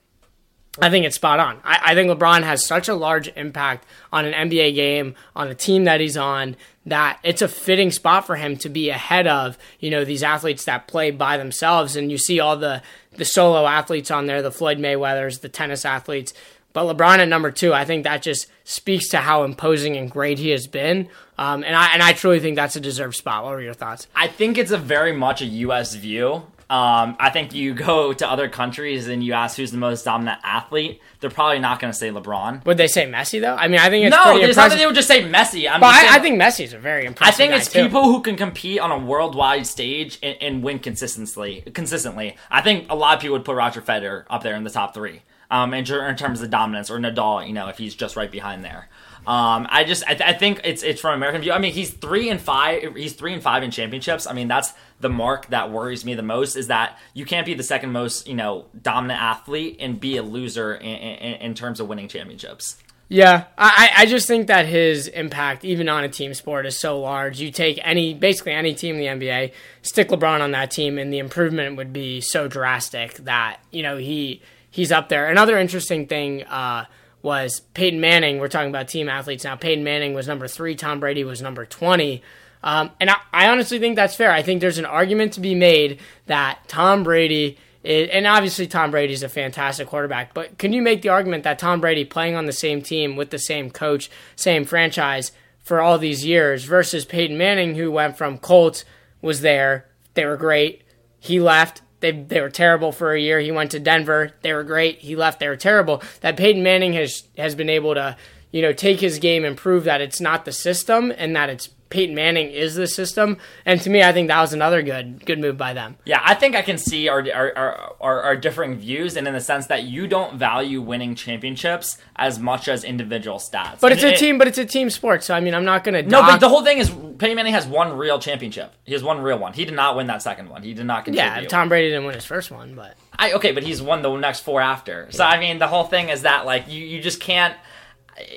I 0.81 0.91
think 0.91 1.07
it's 1.07 1.17
spot 1.17 1.39
on. 1.39 1.61
I, 1.65 1.81
I 1.87 1.95
think 1.95 2.11
LeBron 2.11 2.43
has 2.43 2.67
such 2.67 2.89
a 2.89 2.95
large 2.95 3.29
impact 3.37 3.87
on 4.13 4.25
an 4.25 4.51
NBA 4.51 4.75
game, 4.75 5.15
on 5.35 5.49
the 5.49 5.55
team 5.55 5.85
that 5.85 6.01
he's 6.01 6.17
on, 6.17 6.57
that 6.87 7.19
it's 7.23 7.43
a 7.43 7.49
fitting 7.49 7.91
spot 7.91 8.27
for 8.27 8.37
him 8.37 8.57
to 8.59 8.69
be 8.69 8.91
ahead 8.91 9.27
of, 9.27 9.57
you 9.81 9.91
know, 9.91 10.05
these 10.05 10.23
athletes 10.23 10.65
that 10.65 10.87
play 10.87 11.11
by 11.11 11.37
themselves. 11.37 11.97
And 11.97 12.11
you 12.11 12.19
see 12.19 12.41
all 12.41 12.57
the, 12.57 12.83
the 13.17 13.25
solo 13.25 13.67
athletes 13.67 14.11
on 14.11 14.27
there, 14.27 14.43
the 14.43 14.51
Floyd 14.51 14.79
Mayweathers, 14.79 15.41
the 15.41 15.49
tennis 15.49 15.85
athletes. 15.85 16.35
But 16.75 16.85
LeBron 16.85 17.19
at 17.19 17.29
number 17.29 17.53
two, 17.53 17.73
I 17.73 17.85
think 17.85 18.03
that 18.05 18.21
just 18.21 18.49
speaks 18.65 19.09
to 19.11 19.19
how 19.19 19.45
imposing 19.45 19.97
and 19.97 20.11
great 20.11 20.39
he 20.39 20.51
has 20.51 20.67
been. 20.67 21.09
Um, 21.39 21.63
and 21.63 21.75
I 21.75 21.93
and 21.95 22.03
I 22.03 22.13
truly 22.13 22.41
think 22.41 22.57
that's 22.57 22.75
a 22.77 22.81
deserved 22.81 23.15
spot. 23.15 23.45
What 23.45 23.51
were 23.53 23.63
your 23.63 23.75
thoughts? 23.75 24.09
I 24.15 24.27
think 24.27 24.59
it's 24.59 24.73
a 24.73 24.79
very 24.79 25.13
much 25.13 25.41
a 25.41 25.47
U.S. 25.47 25.95
view. 25.95 26.43
Um, 26.75 27.15
I 27.21 27.31
think 27.31 27.55
you 27.55 27.73
go 27.73 28.13
to 28.21 28.29
other 28.29 28.49
countries 28.49 29.07
and 29.07 29.23
you 29.23 29.33
ask 29.33 29.57
who's 29.57 29.71
the 29.71 29.79
most 29.79 30.05
dominant 30.05 30.41
athlete, 30.43 31.01
they're 31.21 31.31
probably 31.31 31.61
not 31.61 31.79
going 31.79 31.93
to 31.93 31.97
say 31.97 32.11
LeBron. 32.11 32.65
Would 32.65 32.79
they 32.79 32.89
say 32.89 33.07
Messi 33.07 33.41
though? 33.41 33.55
I 33.55 33.69
mean, 33.69 33.79
I 33.79 33.91
think 33.91 34.07
it's 34.07 34.17
No, 34.17 34.37
there's 34.41 34.57
not 34.57 34.71
that 34.71 34.79
they 34.79 34.87
would 34.87 34.97
just 34.97 35.07
say 35.07 35.23
Messi. 35.23 35.71
I'm 35.71 35.79
but 35.79 35.91
just 35.91 36.01
saying- 36.01 36.13
I, 36.13 36.19
think 36.19 36.43
Messi's 36.43 36.73
a 36.73 36.79
very 36.79 37.05
impressive. 37.07 37.33
I 37.33 37.37
think 37.37 37.53
it's 37.53 37.73
too. 37.73 37.85
people 37.85 38.03
who 38.05 38.21
can 38.23 38.35
compete 38.35 38.81
on 38.81 38.91
a 38.91 38.99
worldwide 38.99 39.69
stage 39.69 40.19
and, 40.21 40.37
and 40.41 40.63
win 40.65 40.81
consistently. 40.81 41.63
Consistently, 41.75 42.37
I 42.51 42.61
think 42.61 42.91
a 42.91 42.97
lot 42.97 43.15
of 43.15 43.21
people 43.21 43.35
would 43.37 43.45
put 43.45 43.55
Roger 43.55 43.81
Federer 43.81 44.25
up 44.29 44.43
there 44.43 44.57
in 44.57 44.65
the 44.65 44.71
top 44.71 44.95
three. 44.95 45.23
Um, 45.51 45.73
in, 45.75 45.85
in 45.85 46.17
terms 46.17 46.41
of 46.41 46.51
dominance, 46.51 46.91
or 46.91 46.99
Nadal, 46.99 47.47
you 47.47 47.53
know, 47.53 47.69
if 47.69 47.79
he's 47.79 47.95
just 47.95 48.17
right 48.17 48.33
behind 48.33 48.65
there. 48.65 48.89
Um, 49.27 49.67
I 49.71 49.85
just 49.85 50.03
I, 50.05 50.15
th- 50.15 50.29
I 50.29 50.33
think 50.33 50.61
it's 50.65 50.83
it's 50.83 51.01
from 51.01 51.15
American 51.15 51.41
view. 51.41 51.53
I 51.53 51.59
mean, 51.59 51.73
he's 51.73 51.91
three 51.91 52.29
and 52.29 52.41
five. 52.41 52.95
He's 52.97 53.15
three 53.15 53.33
and 53.33 53.43
five 53.43 53.63
in 53.63 53.71
championships. 53.71 54.27
I 54.27 54.33
mean, 54.33 54.49
that's 54.49 54.73
the 55.01 55.09
mark 55.09 55.49
that 55.49 55.71
worries 55.71 56.05
me 56.05 56.15
the 56.15 56.23
most 56.23 56.57
is 56.57 56.69
that 56.69 56.99
you 57.13 57.25
can't 57.25 57.47
be 57.47 57.55
the 57.55 57.63
second 57.63 57.93
most 57.93 58.27
you 58.27 58.35
know 58.35 58.67
dominant 58.81 59.21
athlete 59.21 59.77
and 59.81 60.01
be 60.01 60.17
a 60.17 60.23
loser 60.23 60.75
in, 60.75 60.87
in, 60.87 61.35
in 61.35 61.55
terms 61.55 61.81
of 61.81 61.89
winning 61.89 62.09
championships. 62.09 62.77
Yeah, 63.09 63.45
I, 63.59 63.91
I 63.99 64.07
just 64.07 64.27
think 64.27 64.47
that 64.47 64.67
his 64.67 65.09
impact, 65.09 65.65
even 65.65 65.89
on 65.89 66.05
a 66.05 66.09
team 66.09 66.33
sport, 66.33 66.65
is 66.65 66.79
so 66.79 67.01
large. 67.01 67.39
You 67.39 67.51
take 67.51 67.79
any, 67.83 68.15
basically 68.15 68.53
any 68.53 68.75
team 68.75 68.97
in 68.97 69.19
the 69.19 69.27
NBA, 69.27 69.53
stick 69.83 70.09
LeBron 70.09 70.41
on 70.41 70.53
that 70.53 70.71
team, 70.71 70.99
and 70.99 71.13
the 71.13 71.19
improvement 71.19 71.77
would 71.77 71.93
be 71.93 72.23
so 72.23 72.49
drastic 72.49 73.17
that 73.19 73.61
you 73.71 73.83
know 73.83 73.99
he 73.99 74.41
he's 74.71 74.91
up 74.91 75.11
there. 75.11 75.29
Another 75.29 75.59
interesting 75.59 76.07
thing 76.07 76.45
uh, 76.45 76.87
was 77.21 77.61
Peyton 77.75 78.01
Manning. 78.01 78.39
We're 78.39 78.49
talking 78.49 78.71
about 78.71 78.89
team 78.89 79.09
athletes 79.09 79.45
now. 79.45 79.55
Peyton 79.55 79.85
Manning 79.85 80.15
was 80.15 80.27
number 80.27 80.49
three. 80.49 80.75
Tom 80.75 80.99
Brady 80.99 81.25
was 81.25 81.43
number 81.43 81.67
twenty. 81.67 82.23
Um, 82.65 82.91
and 82.99 83.11
I, 83.11 83.17
I 83.33 83.49
honestly 83.49 83.79
think 83.79 83.95
that's 83.95 84.17
fair. 84.17 84.33
I 84.33 84.43
think 84.43 84.61
there's 84.61 84.79
an 84.79 84.87
argument 84.87 85.35
to 85.35 85.41
be 85.41 85.55
made 85.55 86.01
that 86.27 86.59
Tom 86.67 87.05
Brady 87.05 87.59
and 87.85 88.27
obviously 88.27 88.67
Tom 88.67 88.91
Brady's 88.91 89.23
a 89.23 89.29
fantastic 89.29 89.89
quarterback, 89.89 90.33
but 90.33 90.57
can 90.57 90.73
you 90.73 90.81
make 90.81 91.03
the 91.03 91.11
argument 91.11 91.45
that 91.45 91.59
Tom 91.59 91.83
Brady 91.83 92.07
playing 92.07 92.35
on 92.35 92.47
the 92.47 92.53
same 92.53 92.81
team 92.81 93.15
with 93.15 93.29
the 93.29 93.39
same 93.39 93.71
coach, 93.71 94.11
same 94.37 94.65
franchise 94.65 95.33
for 95.63 95.83
all 95.83 95.99
these 95.99 96.25
years 96.25 96.65
versus 96.65 97.05
Peyton 97.05 97.37
Manning 97.37 97.75
who 97.75 97.93
went 97.93 98.17
from 98.17 98.39
Colts 98.39 98.87
was 99.21 99.43
there, 99.43 99.87
they 100.15 100.25
were 100.25 100.39
great, 100.39 100.83
he 101.19 101.39
left, 101.39 101.83
they 102.05 102.13
they 102.13 102.41
were 102.41 102.51
terrible 102.51 102.93
for 102.93 103.15
a 103.15 103.21
year. 103.21 103.41
He 103.41 103.51
went 103.51 103.71
to 103.71 103.81
Denver. 103.81 104.33
They 104.43 104.53
were 104.53 104.63
great. 104.63 104.99
He 104.99 105.17
left. 105.17 105.41
They 105.41 105.49
were 105.49 105.57
terrible. 105.57 106.03
That 106.21 106.37
Peyton 106.37 106.63
Manning 106.63 106.93
has 106.93 107.25
has 107.39 107.55
been 107.55 107.71
able 107.71 107.95
to 107.95 108.19
you 108.51 108.61
know 108.61 108.75
take 108.75 109.01
his 109.01 109.19
game 109.19 109.43
and 109.43 109.57
prove 109.57 109.85
that 109.85 110.03
it's 110.03 110.21
not 110.21 110.45
the 110.45 110.53
system 110.53 111.11
and 111.17 111.35
that 111.35 111.49
it's 111.49 111.71
Peyton 111.95 112.15
Manning 112.15 112.51
is 112.51 112.75
the 112.75 112.87
system. 112.89 113.39
And 113.65 113.81
to 113.83 113.89
me, 113.89 114.03
I 114.03 114.13
think 114.13 114.27
that 114.29 114.41
was 114.41 114.53
another 114.53 114.83
good 114.83 115.25
good 115.25 115.39
move 115.39 115.57
by 115.57 115.73
them. 115.73 115.97
Yeah, 116.05 116.21
I 116.23 116.35
think 116.35 116.57
I 116.57 116.63
can 116.63 116.77
see 116.77 117.09
our 117.09 117.25
our, 117.33 117.57
our, 117.57 117.95
our, 118.01 118.23
our 118.23 118.37
differing 118.37 118.75
views, 118.75 119.17
and 119.17 119.27
in 119.29 119.33
the 119.33 119.41
sense 119.41 119.69
that 119.69 119.85
you 119.85 120.07
don't 120.07 120.37
value 120.37 120.83
winning 120.83 121.15
championships 121.15 121.97
as 122.17 122.39
much 122.39 122.67
as 122.69 122.83
individual 122.85 123.39
stats. 123.39 123.81
But 123.81 123.93
And 123.93 124.01
it's 124.01 124.05
a 124.05 124.17
team. 124.17 124.39
But 124.39 124.49
it's 124.49 124.59
a 124.59 124.65
team 124.67 124.91
sport. 124.91 125.23
So 125.23 125.35
I 125.35 125.41
mean, 125.41 125.55
I'm 125.55 125.65
not 125.65 125.85
gonna. 125.85 126.03
No, 126.03 126.23
but 126.23 126.39
the 126.39 126.49
whole 126.49 126.65
thing 126.65 126.79
is 126.79 126.91
Peyton 126.91 127.37
Manning 127.37 127.55
has 127.55 127.67
one 127.67 127.97
real 127.97 128.19
championship. 128.19 128.73
He 128.85 128.93
has 128.93 129.03
one 129.05 129.21
real 129.21 129.39
one. 129.39 129.53
He 129.53 129.65
did 129.65 129.75
not 129.75 129.97
win 129.97 130.09
that 130.09 130.21
second 130.21 130.49
one. 130.51 130.63
He 130.63 130.75
did 130.75 130.87
not 130.87 131.05
contribute. 131.05 131.43
yeah, 131.43 131.49
Tom 131.49 131.69
Brady 131.69 131.91
didn't 131.91 132.05
win 132.07 132.15
his 132.15 132.25
first 132.25 132.51
one, 132.51 132.75
but 132.75 132.97
I, 133.17 133.33
okay, 133.35 133.53
but 133.53 133.63
he's 133.63 133.81
won 133.81 134.03
the 134.03 134.15
next 134.17 134.41
four 134.41 134.61
after. 134.61 135.07
So 135.11 135.25
I 135.25 135.39
mean, 135.39 135.59
the 135.59 135.69
whole 135.69 135.85
thing 135.85 136.09
is 136.09 136.23
that 136.23 136.45
like 136.45 136.69
you, 136.69 136.85
you 136.85 137.01
just 137.01 137.21
can't, 137.21 137.55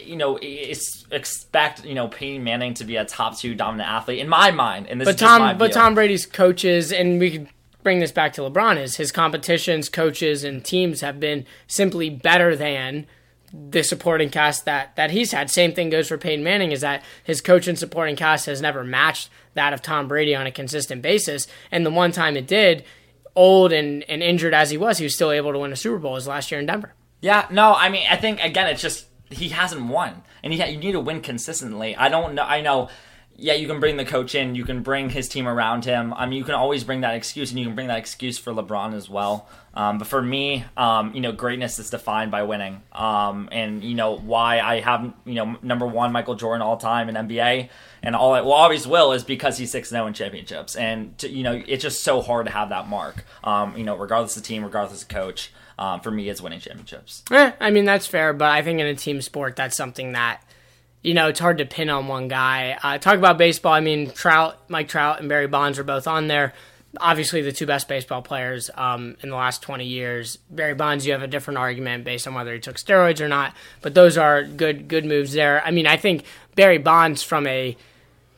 you 0.04 0.16
know, 0.16 0.38
es- 0.38 1.06
expect 1.12 1.86
you 1.86 1.96
know 1.96 2.08
Peyton 2.08 2.44
Manning 2.44 2.74
to 2.76 2.86
be 2.86 2.96
a 2.96 3.06
top 3.06 3.38
two 3.38 3.56
dominant 3.56 3.90
athlete 3.90 4.20
in 4.20 4.30
my 4.30 4.52
mind. 4.52 4.88
And 4.88 5.00
this 5.00 5.06
but 5.06 5.16
is 5.16 5.22
just 5.22 5.40
my 5.40 5.50
Tom, 5.52 5.58
but. 5.58 5.72
Tom 5.72 5.96
Brady's 5.96 6.26
coaches, 6.26 6.92
and 6.92 7.20
we 7.20 7.32
could 7.32 7.48
bring 7.84 8.00
this 8.00 8.12
back 8.12 8.34
to 8.34 8.42
LeBron, 8.42 8.78
is 8.78 8.98
his 8.98 9.12
competitions, 9.12 9.90
coaches, 9.90 10.44
and 10.44 10.64
teams 10.64 11.02
have 11.02 11.20
been 11.20 11.46
simply 11.68 12.10
better 12.10 12.56
than 12.56 13.06
the 13.54 13.82
supporting 13.82 14.30
cast 14.30 14.66
that 14.66 14.96
that 14.96 15.12
he's 15.12 15.32
had. 15.32 15.50
Same 15.50 15.74
thing 15.74 15.90
goes 15.90 16.08
for 16.08 16.18
Peyton 16.18 16.44
Manning, 16.44 16.72
is 16.72 16.82
that 16.82 17.04
his 17.24 17.42
coach 17.42 17.68
and 17.68 17.78
supporting 17.78 18.16
cast 18.16 18.46
has 18.46 18.62
never 18.62 18.84
matched 18.84 19.30
that 19.54 19.74
of 19.74 19.82
Tom 19.82 20.08
Brady 20.08 20.36
on 20.36 20.48
a 20.48 20.52
consistent 20.52 21.02
basis, 21.02 21.48
and 21.72 21.86
the 21.86 21.92
one 21.92 22.12
time 22.12 22.38
it 22.38 22.48
did. 22.48 22.84
Old 23.36 23.72
and, 23.72 24.04
and 24.10 24.24
injured 24.24 24.56
as 24.56 24.72
he 24.72 24.80
was, 24.80 24.98
he 24.98 25.04
was 25.04 25.14
still 25.14 25.30
able 25.30 25.54
to 25.54 25.60
win 25.60 25.72
a 25.72 25.76
Super 25.76 26.00
Bowl 26.00 26.16
his 26.16 26.26
last 26.26 26.50
year 26.50 26.60
in 26.60 26.66
Denver. 26.66 26.96
Yeah, 27.22 27.46
no, 27.52 27.76
I 27.76 27.90
mean, 27.90 28.08
I 28.10 28.16
think 28.16 28.42
again, 28.42 28.68
it's 28.68 28.82
just 28.82 29.06
he 29.30 29.50
hasn't 29.50 29.88
won, 29.88 30.24
and 30.44 30.54
he, 30.54 30.66
you 30.66 30.78
need 30.78 30.94
to 30.94 31.00
win 31.00 31.22
consistently. 31.22 31.96
I 31.96 32.10
don't 32.10 32.36
know. 32.36 32.44
I 32.44 32.62
know. 32.62 32.90
Yeah, 33.40 33.54
you 33.54 33.68
can 33.68 33.80
bring 33.80 33.98
the 33.98 34.06
coach 34.06 34.34
in, 34.34 34.56
you 34.56 34.66
can 34.66 34.82
bring 34.82 35.12
his 35.12 35.30
team 35.30 35.48
around 35.48 35.86
him. 35.86 36.12
I 36.16 36.26
mean, 36.26 36.40
you 36.40 36.44
can 36.44 36.56
always 36.56 36.84
bring 36.84 37.02
that 37.02 37.14
excuse, 37.14 37.52
and 37.52 37.60
you 37.60 37.66
can 37.68 37.76
bring 37.76 37.86
that 37.86 38.00
excuse 38.00 38.40
for 38.40 38.52
LeBron 38.52 38.96
as 38.96 39.12
well. 39.12 39.48
Um, 39.76 40.00
but 40.00 40.08
for 40.08 40.24
me, 40.24 40.66
um, 40.76 41.14
you 41.14 41.22
know, 41.22 41.32
greatness 41.32 41.78
is 41.78 41.92
defined 41.92 42.32
by 42.32 42.42
winning. 42.42 42.82
Um, 42.94 43.48
and 43.52 43.84
you 43.84 43.94
know 43.94 44.18
why 44.18 44.60
I 44.60 44.80
have 44.80 45.14
you 45.24 45.36
know 45.36 45.58
number 45.62 45.86
one 45.86 46.12
Michael 46.12 46.34
Jordan 46.34 46.64
all 46.64 46.78
time 46.78 47.10
in 47.10 47.16
NBA, 47.16 47.70
and 48.02 48.16
all 48.16 48.34
it 48.34 48.44
will 48.44 48.54
always 48.54 48.88
will 48.88 49.12
is 49.12 49.24
because 49.24 49.60
he's 49.60 49.70
six 49.70 49.90
zero 49.90 50.08
in 50.08 50.14
championships, 50.14 50.76
and 50.76 51.16
to, 51.20 51.30
you 51.30 51.44
know 51.44 51.62
it's 51.68 51.84
just 51.84 52.02
so 52.02 52.22
hard 52.22 52.48
to 52.48 52.52
have 52.52 52.70
that 52.70 52.88
mark. 52.88 53.24
Um, 53.44 53.78
you 53.78 53.84
know, 53.84 53.96
regardless 53.96 54.36
of 54.36 54.42
team, 54.42 54.64
regardless 54.64 55.04
of 55.04 55.10
coach. 55.10 55.52
Um, 55.80 56.00
for 56.02 56.10
me, 56.10 56.28
it's 56.28 56.42
winning 56.42 56.60
championships. 56.60 57.24
Eh, 57.32 57.52
I 57.60 57.70
mean 57.70 57.86
that's 57.86 58.08
fair, 58.08 58.34
but 58.34 58.50
I 58.50 58.62
think 58.64 58.80
in 58.80 58.88
a 58.88 58.96
team 58.96 59.22
sport, 59.22 59.56
that's 59.56 59.78
something 59.78 60.14
that 60.14 60.42
you 61.04 61.14
know 61.14 61.28
it's 61.28 61.40
hard 61.40 61.60
to 61.60 61.66
pin 61.66 61.90
on 61.90 62.08
one 62.08 62.28
guy. 62.28 62.78
Uh, 62.82 62.98
talk 62.98 63.18
about 63.18 63.38
baseball. 63.38 63.74
I 63.74 63.82
mean, 63.82 64.12
Trout, 64.12 64.58
Mike 64.70 64.88
Trout, 64.88 65.20
and 65.20 65.30
Barry 65.30 65.48
Bonds 65.48 65.78
are 65.78 65.84
both 65.84 66.08
on 66.08 66.28
there. 66.28 66.54
Obviously, 67.00 67.42
the 67.42 67.52
two 67.52 67.68
best 67.68 67.88
baseball 67.88 68.24
players 68.24 68.72
um, 68.74 69.18
in 69.22 69.30
the 69.30 69.36
last 69.36 69.62
twenty 69.62 69.86
years. 69.86 70.38
Barry 70.50 70.74
Bonds, 70.74 71.06
you 71.06 71.12
have 71.12 71.22
a 71.22 71.28
different 71.28 71.60
argument 71.60 72.04
based 72.06 72.28
on 72.28 72.34
whether 72.34 72.54
he 72.54 72.60
took 72.60 72.78
steroids 72.78 73.22
or 73.22 73.28
not, 73.28 73.54
but 73.82 73.94
those 73.94 74.18
are 74.18 74.44
good 74.44 74.88
good 74.88 75.06
moves 75.06 75.34
there. 75.34 75.64
I 75.64 75.70
mean, 75.70 75.86
I 75.86 75.98
think 75.98 76.24
Barry 76.56 76.80
Bonds 76.80 77.22
from 77.22 77.46
a 77.46 77.78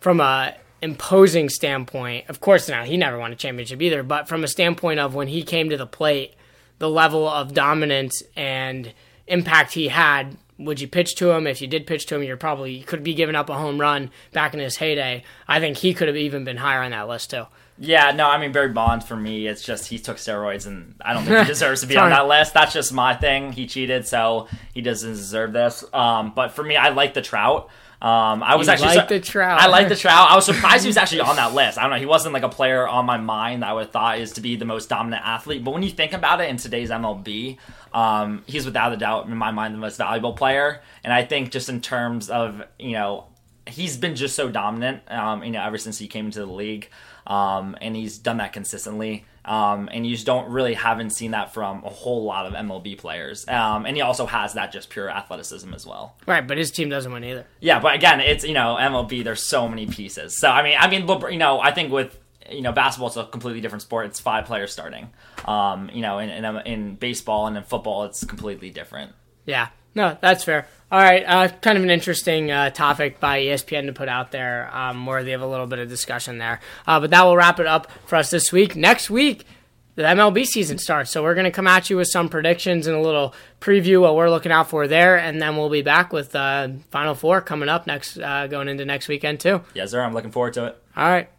from 0.02 0.20
a 0.20 0.56
imposing 0.82 1.50
standpoint, 1.50 2.28
of 2.30 2.40
course, 2.40 2.70
now 2.70 2.84
he 2.84 2.98
never 2.98 3.18
won 3.18 3.32
a 3.32 3.36
championship 3.36 3.82
either, 3.82 4.04
but 4.04 4.28
from 4.28 4.44
a 4.44 4.48
standpoint 4.48 5.00
of 5.00 5.14
when 5.16 5.28
he 5.28 5.44
came 5.44 5.70
to 5.70 5.78
the 5.78 5.88
plate, 5.88 6.34
the 6.80 6.90
level 6.90 7.28
of 7.28 7.54
dominance 7.54 8.24
and 8.36 8.94
impact 9.28 9.74
he 9.74 9.90
had. 9.90 10.38
Would 10.58 10.82
you 10.82 10.88
pitch 10.90 11.16
to 11.16 11.32
him? 11.32 11.48
If 11.48 11.62
you 11.62 11.68
did 11.68 11.88
pitch 11.88 12.06
to 12.08 12.16
him, 12.16 12.24
you're 12.24 12.36
probably 12.36 12.74
you 12.74 12.84
could 12.84 13.04
be 13.04 13.14
giving 13.14 13.36
up 13.36 13.50
a 13.50 13.58
home 13.58 13.80
run 13.80 14.12
back 14.34 14.54
in 14.54 14.60
his 14.60 14.78
heyday. 14.78 15.24
I 15.48 15.60
think 15.60 15.78
he 15.78 15.94
could 15.94 16.10
have 16.10 16.18
even 16.18 16.44
been 16.44 16.58
higher 16.58 16.82
on 16.82 16.92
that 16.92 17.08
list 17.08 17.30
too. 17.30 17.46
Yeah, 17.82 18.12
no, 18.12 18.30
I 18.30 18.38
mean 18.38 18.52
Barry 18.52 18.74
Bonds 18.74 19.06
for 19.06 19.16
me, 19.16 19.48
it's 19.48 19.64
just 19.64 19.88
he 19.88 20.00
took 20.00 20.18
steroids, 20.18 20.68
and 20.68 20.96
I 21.00 21.14
don't 21.14 21.24
think 21.24 21.40
he 21.40 21.46
deserves 21.48 21.80
to 21.80 21.88
be 21.88 21.96
on 21.96 22.10
that 22.10 22.28
list. 22.28 22.54
That's 22.54 22.74
just 22.74 22.92
my 22.92 23.16
thing. 23.16 23.54
He 23.54 23.68
cheated, 23.68 24.06
so 24.06 24.50
he 24.74 24.82
doesn't 24.82 25.12
deserve 25.12 25.54
this. 25.54 25.86
Um, 25.94 26.34
but 26.36 26.52
for 26.52 26.62
me, 26.64 26.76
I 26.76 26.90
like 26.90 27.14
the 27.14 27.22
Trout. 27.22 27.70
Um, 28.02 28.44
I 28.44 28.56
was 28.56 28.68
You 28.68 28.74
actually 28.74 28.96
like 28.96 29.10
the 29.10 29.20
Trout. 29.20 29.60
I 29.60 29.68
like 29.68 29.90
the 29.90 29.96
Trout. 29.96 30.32
I 30.32 30.36
was 30.36 30.46
surprised 30.46 30.84
he 30.84 30.88
was 30.88 30.96
actually 30.96 31.20
on 31.20 31.36
that 31.36 31.54
list. 31.54 31.78
I 31.78 31.82
don't 31.82 31.92
know. 31.92 31.98
He 31.98 32.06
wasn't 32.06 32.34
like 32.34 32.44
a 32.44 32.50
player 32.50 32.88
on 32.88 33.06
my 33.06 33.18
mind 33.18 33.62
that 33.62 33.70
I 33.70 33.74
would 33.74 33.86
have 33.86 33.92
thought 33.92 34.20
is 34.20 34.32
to 34.34 34.42
be 34.42 34.56
the 34.56 34.64
most 34.64 34.88
dominant 34.88 35.22
athlete. 35.26 35.66
But 35.66 35.72
when 35.72 35.84
you 35.84 35.90
think 35.90 36.14
about 36.14 36.40
it 36.40 36.50
in 36.50 36.56
today's 36.56 36.90
MLB, 36.90 37.58
um, 37.94 38.44
he's 38.46 38.66
without 38.66 38.94
a 38.94 38.98
doubt 38.98 39.28
in 39.28 39.36
my 39.36 39.52
mind 39.52 39.74
the 39.74 39.80
most 39.80 39.98
valuable 39.98 40.32
player. 40.32 40.82
And 41.04 41.12
I 41.12 41.26
think 41.26 41.52
just 41.52 41.68
in 41.68 41.82
terms 41.82 42.30
of 42.30 42.64
you 42.78 42.94
know 42.94 43.26
he's 43.70 43.98
been 43.98 44.16
just 44.16 44.36
so 44.36 44.50
dominant, 44.50 45.02
um, 45.12 45.44
you 45.44 45.52
know, 45.52 45.62
ever 45.64 45.78
since 45.78 45.98
he 45.98 46.08
came 46.08 46.26
into 46.26 46.40
the 46.40 46.52
league, 46.52 46.90
um, 47.28 47.78
and 47.82 47.96
he's 47.96 48.18
done 48.18 48.38
that 48.38 48.54
consistently. 48.54 49.26
Um, 49.46 49.90
and 49.92 50.06
you 50.06 50.14
just 50.14 50.28
don't 50.28 50.52
really 50.52 50.76
haven't 50.76 51.10
seen 51.10 51.32
that 51.32 51.54
from 51.54 51.84
a 51.84 51.90
whole 51.90 52.24
lot 52.24 52.46
of 52.46 52.54
MLB 52.54 52.98
players. 52.98 53.48
Um, 53.48 53.86
and 53.86 53.96
he 53.96 54.02
also 54.02 54.28
has 54.28 54.54
that 54.54 54.72
just 54.72 54.90
pure 54.90 55.10
athleticism 55.10 55.74
as 55.74 55.88
well. 55.88 56.16
Right, 56.28 56.46
but 56.46 56.58
his 56.58 56.70
team 56.70 56.90
doesn't 56.90 57.12
win 57.12 57.24
either. 57.24 57.46
Yeah, 57.60 57.80
but 57.80 57.96
again, 57.96 58.20
it's 58.20 58.44
you 58.44 58.54
know 58.54 58.78
MLB. 58.80 59.24
There's 59.24 59.42
so 59.44 59.68
many 59.68 59.88
pieces. 59.88 60.40
So 60.40 60.50
I 60.50 60.62
mean, 60.62 60.78
I 60.80 60.90
mean, 60.90 61.08
you 61.32 61.40
know, 61.40 61.60
I 61.60 61.72
think 61.72 61.92
with 61.92 62.20
you 62.52 62.62
know 62.62 62.72
basketball, 62.72 63.08
it's 63.08 63.18
a 63.18 63.26
completely 63.26 63.62
different 63.62 63.82
sport. 63.82 64.06
It's 64.08 64.20
five 64.20 64.46
players 64.46 64.72
starting. 64.72 65.10
Um, 65.46 65.90
you 65.94 66.02
know, 66.02 66.20
in, 66.20 66.30
in 66.30 66.46
in 66.68 66.96
baseball 66.96 67.48
and 67.48 67.58
in 67.58 67.64
football, 67.64 68.04
it's 68.04 68.24
completely 68.24 68.70
different. 68.70 69.14
Yeah, 69.46 69.70
no, 69.96 70.18
that's 70.22 70.44
fair. 70.44 70.68
All 70.92 71.00
right, 71.00 71.24
uh, 71.24 71.48
kind 71.50 71.78
of 71.78 71.84
an 71.84 71.92
interesting 71.92 72.50
uh, 72.50 72.72
topic 72.72 73.20
by 73.20 73.42
ESPN 73.42 73.86
to 73.86 73.94
put 73.94 74.10
out 74.10 74.32
there, 74.32 74.76
um, 74.76 75.06
worthy 75.06 75.34
of 75.34 75.42
a 75.42 75.46
little 75.46 75.68
bit 75.68 75.78
of 75.78 75.88
discussion 75.88 76.40
there. 76.40 76.60
Uh, 76.88 77.00
but 77.00 77.12
that 77.12 77.24
will 77.24 77.38
wrap 77.38 77.60
it 77.60 77.68
up 77.68 77.92
for 78.08 78.16
us 78.16 78.32
this 78.32 78.52
week. 78.52 78.76
Next 78.76 79.08
week, 79.08 79.46
the 79.94 80.02
MLB 80.02 80.48
season 80.48 80.80
starts, 80.80 81.12
so 81.12 81.22
we're 81.22 81.36
going 81.36 81.46
to 81.46 81.52
come 81.52 81.68
at 81.68 81.92
you 81.92 81.98
with 81.98 82.08
some 82.08 82.28
predictions 82.28 82.88
and 82.88 82.98
a 82.98 83.02
little 83.02 83.36
preview 83.62 84.02
what 84.02 84.16
we're 84.16 84.32
looking 84.32 84.52
out 84.52 84.68
for 84.68 84.88
there, 84.88 85.16
and 85.20 85.40
then 85.40 85.58
we'll 85.58 85.70
be 85.70 85.84
back 85.84 86.12
with 86.12 86.36
uh, 86.36 86.70
Final 86.90 87.14
Four 87.14 87.42
coming 87.42 87.70
up 87.70 87.86
next, 87.86 88.18
uh, 88.18 88.48
going 88.48 88.68
into 88.68 88.84
next 88.84 89.08
weekend 89.08 89.40
too. 89.40 89.62
Yes, 89.76 89.92
sir. 89.92 90.02
I'm 90.02 90.16
looking 90.16 90.32
forward 90.32 90.54
to 90.54 90.66
it. 90.66 90.84
All 90.98 91.08
right. 91.08 91.30